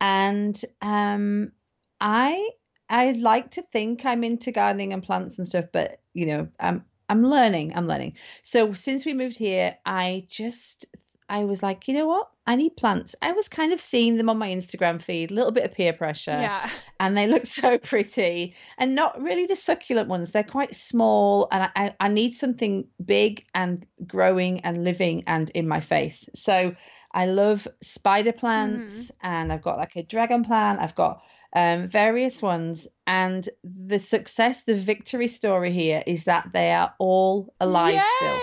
And 0.00 0.60
um, 0.80 1.52
I 2.00 2.50
I 2.88 3.12
like 3.12 3.52
to 3.52 3.62
think 3.62 4.04
I'm 4.04 4.24
into 4.24 4.50
gardening 4.50 4.92
and 4.92 5.04
plants 5.04 5.38
and 5.38 5.46
stuff, 5.46 5.66
but 5.72 6.00
you 6.14 6.26
know, 6.26 6.48
I'm 6.58 6.84
I'm 7.08 7.22
learning. 7.22 7.76
I'm 7.76 7.86
learning. 7.86 8.14
So 8.42 8.74
since 8.74 9.06
we 9.06 9.14
moved 9.14 9.38
here, 9.38 9.78
I 9.86 10.26
just 10.28 10.86
I 11.28 11.44
was 11.44 11.62
like, 11.62 11.86
you 11.86 11.94
know 11.94 12.08
what? 12.08 12.28
I 12.46 12.56
need 12.56 12.76
plants. 12.76 13.14
I 13.22 13.32
was 13.32 13.48
kind 13.48 13.72
of 13.72 13.80
seeing 13.80 14.16
them 14.16 14.28
on 14.28 14.36
my 14.36 14.48
Instagram 14.48 15.00
feed, 15.00 15.30
a 15.30 15.34
little 15.34 15.52
bit 15.52 15.64
of 15.64 15.72
peer 15.72 15.92
pressure. 15.92 16.32
Yeah. 16.32 16.68
and 16.98 17.16
they 17.16 17.26
look 17.26 17.46
so 17.60 17.78
pretty. 17.78 18.56
And 18.78 18.94
not 18.94 19.20
really 19.20 19.46
the 19.46 19.56
succulent 19.56 20.08
ones. 20.08 20.32
They're 20.32 20.42
quite 20.42 20.74
small 20.74 21.48
and 21.52 21.70
I, 21.76 21.94
I 22.00 22.08
need 22.08 22.34
something 22.34 22.86
big 23.04 23.44
and 23.54 23.86
growing 24.06 24.60
and 24.60 24.82
living 24.84 25.24
and 25.26 25.50
in 25.50 25.68
my 25.68 25.80
face. 25.80 26.28
So 26.34 26.74
i 27.14 27.26
love 27.26 27.68
spider 27.82 28.32
plants 28.32 29.10
and 29.20 29.52
i've 29.52 29.60
got 29.60 29.76
like 29.76 29.96
a 29.96 30.02
dragon 30.02 30.44
plant. 30.44 30.80
I've 30.80 30.94
got 30.94 31.20
um, 31.54 31.88
various 31.88 32.40
ones. 32.40 32.88
And 33.06 33.46
the 33.62 33.98
success 33.98 34.62
the 34.62 34.74
victory 34.74 35.28
story 35.28 35.72
here 35.72 36.02
is 36.06 36.24
that 36.24 36.48
they 36.52 36.72
are 36.72 36.94
all 36.98 37.54
alive 37.60 38.02
still. 38.16 38.40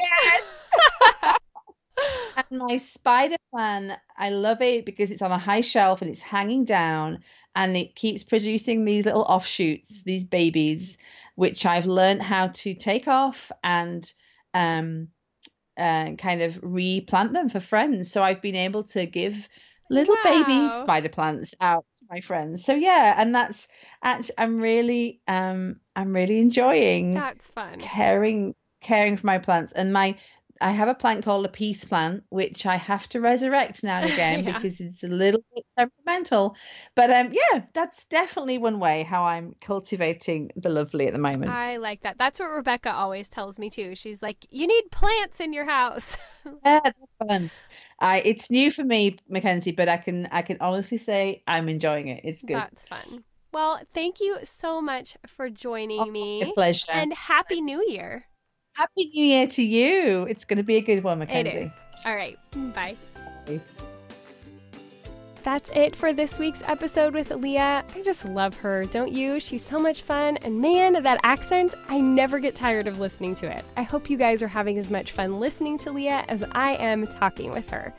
Yes 0.00 0.70
and 2.50 2.58
my 2.58 2.76
spider 2.76 3.36
plant, 3.52 3.92
I 4.16 4.30
love 4.30 4.62
it 4.62 4.84
because 4.84 5.10
it's 5.10 5.22
on 5.22 5.32
a 5.32 5.38
high 5.38 5.60
shelf 5.60 6.02
and 6.02 6.10
it's 6.10 6.20
hanging 6.20 6.64
down 6.64 7.20
and 7.54 7.76
it 7.76 7.94
keeps 7.94 8.24
producing 8.24 8.84
these 8.84 9.04
little 9.04 9.22
offshoots, 9.22 10.02
these 10.02 10.24
babies, 10.24 10.98
which 11.36 11.66
I've 11.66 11.86
learned 11.86 12.22
how 12.22 12.48
to 12.48 12.74
take 12.74 13.08
off 13.08 13.52
and 13.62 14.10
um, 14.52 15.08
uh, 15.76 16.12
kind 16.12 16.42
of 16.42 16.58
replant 16.62 17.32
them 17.32 17.48
for 17.48 17.60
friends. 17.60 18.10
So 18.10 18.22
I've 18.22 18.42
been 18.42 18.56
able 18.56 18.84
to 18.84 19.06
give 19.06 19.48
little 19.90 20.16
baby 20.24 20.70
spider 20.80 21.08
plants 21.08 21.54
out 21.60 21.84
to 21.98 22.06
my 22.10 22.20
friends. 22.20 22.64
So 22.64 22.74
yeah, 22.74 23.14
and 23.16 23.34
that's 23.34 23.68
actually 24.02 24.34
I'm 24.38 24.58
really 24.58 25.20
um 25.28 25.76
I'm 25.94 26.14
really 26.14 26.38
enjoying 26.38 27.14
That's 27.14 27.48
fun. 27.48 27.78
caring 27.78 28.54
caring 28.82 29.16
for 29.16 29.26
my 29.26 29.38
plants 29.38 29.72
and 29.72 29.92
my 29.92 30.16
I 30.60 30.70
have 30.70 30.88
a 30.88 30.94
plant 30.94 31.24
called 31.24 31.44
a 31.44 31.48
peace 31.48 31.84
plant 31.84 32.24
which 32.30 32.64
I 32.66 32.76
have 32.76 33.08
to 33.10 33.20
resurrect 33.20 33.82
now 33.82 33.98
and 34.00 34.10
again 34.12 34.44
Yeah. 34.44 34.54
because 34.54 34.80
it's 34.80 35.02
a 35.02 35.08
little 35.08 35.42
bit 35.54 35.64
temperamental 35.76 36.56
but 36.94 37.10
um 37.10 37.32
yeah 37.32 37.64
that's 37.72 38.04
definitely 38.06 38.58
one 38.58 38.78
way 38.78 39.02
how 39.02 39.24
I'm 39.24 39.54
cultivating 39.60 40.50
the 40.56 40.68
lovely 40.68 41.06
at 41.06 41.12
the 41.12 41.18
moment 41.18 41.50
I 41.50 41.76
like 41.78 42.02
that. 42.02 42.18
That's 42.18 42.38
what 42.38 42.46
Rebecca 42.46 42.92
always 42.92 43.28
tells 43.28 43.58
me 43.58 43.68
too. 43.70 43.94
She's 43.94 44.22
like, 44.22 44.46
you 44.50 44.66
need 44.66 44.84
plants 44.90 45.40
in 45.40 45.52
your 45.52 45.64
house. 45.64 46.16
yeah 46.64 46.80
that's 46.84 47.16
fun 47.28 47.50
I 48.00 48.20
it's 48.20 48.50
new 48.50 48.70
for 48.70 48.84
me 48.84 49.16
Mackenzie 49.28 49.72
but 49.72 49.88
I 49.88 49.96
can 49.98 50.26
I 50.30 50.42
can 50.42 50.58
honestly 50.60 50.98
say 50.98 51.42
I'm 51.46 51.68
enjoying 51.68 52.08
it 52.08 52.20
it's 52.24 52.42
good 52.42 52.56
That's 52.56 52.84
fun. 52.84 53.24
Well, 53.52 53.80
thank 53.94 54.18
you 54.18 54.38
so 54.42 54.82
much 54.82 55.16
for 55.28 55.48
joining 55.48 56.00
Oh, 56.00 56.06
me. 56.06 56.42
a 56.42 56.52
pleasure 56.54 56.86
And 56.90 57.12
happy 57.12 57.60
new 57.60 57.84
year. 57.86 58.24
Happy 58.74 59.10
new 59.14 59.24
year 59.24 59.46
to 59.46 59.62
you 59.62 60.26
it's 60.28 60.44
going 60.44 60.56
to 60.56 60.62
be 60.62 60.76
a 60.76 60.80
good 60.80 61.02
one 61.02 61.18
Mackenzie 61.18 61.50
It 61.50 61.62
is. 61.64 61.72
All 62.04 62.14
right. 62.14 62.38
Bye. 62.74 62.96
Bye. 63.46 63.60
That's 65.42 65.70
it 65.70 65.94
for 65.94 66.14
this 66.14 66.38
week's 66.38 66.62
episode 66.62 67.12
with 67.12 67.30
Leah. 67.30 67.84
I 67.94 68.02
just 68.02 68.24
love 68.24 68.56
her, 68.56 68.84
don't 68.86 69.12
you? 69.12 69.38
She's 69.40 69.62
so 69.62 69.78
much 69.78 70.00
fun. 70.00 70.38
And 70.38 70.58
man, 70.58 71.02
that 71.02 71.20
accent, 71.22 71.74
I 71.88 72.00
never 72.00 72.38
get 72.38 72.54
tired 72.54 72.86
of 72.86 72.98
listening 72.98 73.34
to 73.36 73.50
it. 73.50 73.62
I 73.76 73.82
hope 73.82 74.08
you 74.08 74.16
guys 74.16 74.42
are 74.42 74.48
having 74.48 74.78
as 74.78 74.90
much 74.90 75.12
fun 75.12 75.38
listening 75.38 75.76
to 75.78 75.92
Leah 75.92 76.24
as 76.28 76.44
I 76.52 76.76
am 76.76 77.06
talking 77.06 77.52
with 77.52 77.68
her. 77.70 77.92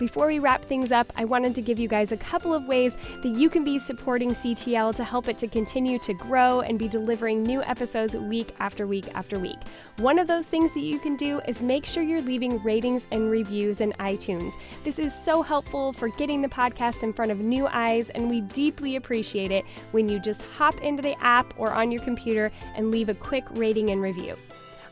Before 0.00 0.28
we 0.28 0.38
wrap 0.38 0.64
things 0.64 0.92
up, 0.92 1.12
I 1.14 1.26
wanted 1.26 1.54
to 1.56 1.60
give 1.60 1.78
you 1.78 1.86
guys 1.86 2.10
a 2.10 2.16
couple 2.16 2.54
of 2.54 2.64
ways 2.64 2.96
that 3.22 3.34
you 3.34 3.50
can 3.50 3.64
be 3.64 3.78
supporting 3.78 4.30
CTL 4.30 4.94
to 4.94 5.04
help 5.04 5.28
it 5.28 5.36
to 5.36 5.46
continue 5.46 5.98
to 5.98 6.14
grow 6.14 6.62
and 6.62 6.78
be 6.78 6.88
delivering 6.88 7.42
new 7.42 7.62
episodes 7.62 8.16
week 8.16 8.54
after 8.60 8.86
week 8.86 9.14
after 9.14 9.38
week. 9.38 9.58
One 9.98 10.18
of 10.18 10.26
those 10.26 10.46
things 10.46 10.72
that 10.72 10.80
you 10.80 10.98
can 11.00 11.16
do 11.16 11.42
is 11.46 11.60
make 11.60 11.84
sure 11.84 12.02
you're 12.02 12.22
leaving 12.22 12.62
ratings 12.62 13.08
and 13.12 13.30
reviews 13.30 13.82
in 13.82 13.92
iTunes. 14.00 14.54
This 14.84 14.98
is 14.98 15.14
so 15.14 15.42
helpful 15.42 15.92
for 15.92 16.08
getting 16.08 16.40
the 16.40 16.48
podcast 16.48 17.02
in 17.02 17.12
front 17.12 17.30
of 17.30 17.40
new 17.40 17.66
eyes, 17.66 18.08
and 18.08 18.30
we 18.30 18.40
deeply 18.40 18.96
appreciate 18.96 19.50
it 19.50 19.66
when 19.90 20.08
you 20.08 20.18
just 20.18 20.40
hop 20.56 20.80
into 20.80 21.02
the 21.02 21.22
app 21.22 21.52
or 21.58 21.74
on 21.74 21.92
your 21.92 22.00
computer 22.00 22.50
and 22.74 22.90
leave 22.90 23.10
a 23.10 23.14
quick 23.14 23.44
rating 23.50 23.90
and 23.90 24.00
review. 24.00 24.34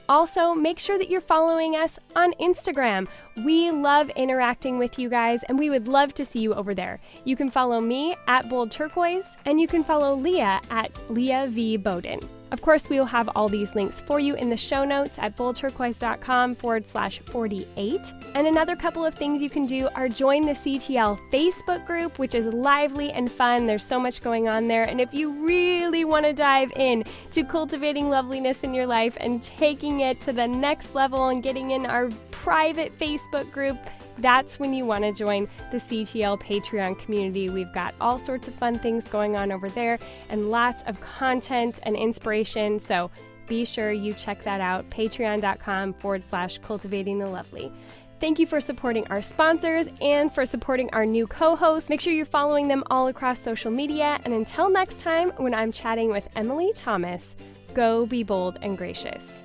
Also, 0.09 0.55
make 0.55 0.79
sure 0.79 0.97
that 0.97 1.11
you're 1.11 1.21
following 1.21 1.75
us 1.77 1.99
on 2.17 2.33
Instagram. 2.35 3.07
We 3.45 3.71
love 3.71 4.09
interacting 4.11 4.79
with 4.79 4.99
you 4.99 5.09
guys, 5.09 5.43
and 5.45 5.59
we 5.59 5.69
would 5.69 5.87
love 5.89 6.15
to 6.15 6.25
see 6.25 6.41
you 6.41 6.55
over 6.55 6.75
there. 6.75 7.01
You 7.25 7.37
can 7.37 7.51
follow 7.51 7.81
me 7.81 8.17
at 8.27 8.49
Bold 8.49 8.71
Turquoise, 8.71 9.37
and 9.45 9.61
you 9.61 9.67
can 9.67 9.85
follow 9.85 10.15
Leah 10.15 10.61
at 10.71 10.91
Leah 11.11 11.47
V. 11.49 11.77
Boden. 11.77 12.21
Of 12.51 12.63
course, 12.63 12.89
we 12.89 12.99
will 12.99 13.07
have 13.07 13.29
all 13.35 13.49
these 13.49 13.75
links 13.75 14.01
for 14.01 14.19
you 14.19 14.35
in 14.35 14.49
the 14.49 14.57
show 14.57 14.85
notes 14.85 15.19
at 15.19 15.37
boldturquoise.com 15.37 16.55
forward 16.57 16.87
slash 16.87 17.19
48. 17.21 18.13
And 18.35 18.47
another 18.47 18.75
couple 18.75 19.05
of 19.05 19.15
things 19.15 19.43
you 19.43 19.51
can 19.51 19.67
do 19.67 19.89
are 19.95 20.09
join 20.09 20.43
the 20.43 20.53
CTL 20.53 21.19
Facebook 21.31 21.87
group, 21.87 22.19
which 22.19 22.35
is 22.35 22.47
lively 22.47 23.13
and 23.13 23.31
fun. 23.31 23.67
There's 23.67 23.85
so 23.85 24.01
much 24.01 24.23
going 24.23 24.49
on 24.49 24.67
there. 24.67 24.85
And 24.85 25.01
if 25.01 25.13
you 25.13 25.33
really 25.45 26.05
want 26.05 26.25
to 26.25 26.33
dive 26.33 26.73
in 26.77 27.05
to 27.33 27.45
cultivating 27.45 28.09
loveliness 28.09 28.63
in 28.63 28.73
your 28.73 28.87
life 28.87 29.17
and 29.21 29.43
taking 29.43 30.01
it 30.01 30.21
to 30.23 30.33
the 30.33 30.49
next 30.49 30.95
level 30.95 31.29
and 31.29 31.43
getting 31.43 31.73
in 31.73 31.85
our 31.85 32.09
private 32.31 32.97
Facebook 32.99 33.51
group, 33.51 33.79
that's 34.19 34.59
when 34.59 34.73
you 34.73 34.85
want 34.85 35.05
to 35.05 35.13
join 35.13 35.49
the 35.71 35.79
CTL 35.79 36.41
Patreon 36.41 36.99
community. 36.99 37.49
We've 37.49 37.73
got 37.73 37.95
all 38.01 38.19
sorts 38.19 38.49
of 38.49 38.55
fun 38.55 38.79
things 38.79 39.07
going 39.07 39.37
on 39.37 39.53
over 39.53 39.69
there 39.69 39.99
and 40.29 40.51
lots 40.51 40.83
of 40.87 41.01
content 41.01 41.81
and 41.85 41.97
inspiration. 41.97 42.81
So 42.81 43.11
be 43.47 43.65
sure 43.65 43.93
you 43.93 44.13
check 44.13 44.43
that 44.45 44.61
out 44.61 44.89
patreon.com 44.91 45.95
forward 45.95 46.23
slash 46.25 46.59
cultivating 46.59 47.19
the 47.19 47.27
lovely. 47.27 47.73
Thank 48.21 48.41
you 48.41 48.47
for 48.47 48.61
supporting 48.61 49.07
our 49.09 49.23
sponsors 49.23 49.89
and 50.01 50.33
for 50.33 50.45
supporting 50.45 50.91
our 50.91 51.07
new 51.07 51.27
co 51.27 51.55
hosts. 51.55 51.89
Make 51.89 52.01
sure 52.01 52.13
you're 52.13 52.27
following 52.27 52.67
them 52.67 52.83
all 52.91 53.07
across 53.07 53.39
social 53.39 53.71
media. 53.71 54.19
And 54.25 54.35
until 54.35 54.69
next 54.69 55.01
time, 55.01 55.31
when 55.37 55.55
I'm 55.55 55.71
chatting 55.71 56.09
with 56.09 56.29
Emily 56.35 56.73
Thomas, 56.75 57.37
go 57.75 58.07
be 58.07 58.25
bold 58.25 58.59
and 58.61 58.77
gracious. 58.77 59.45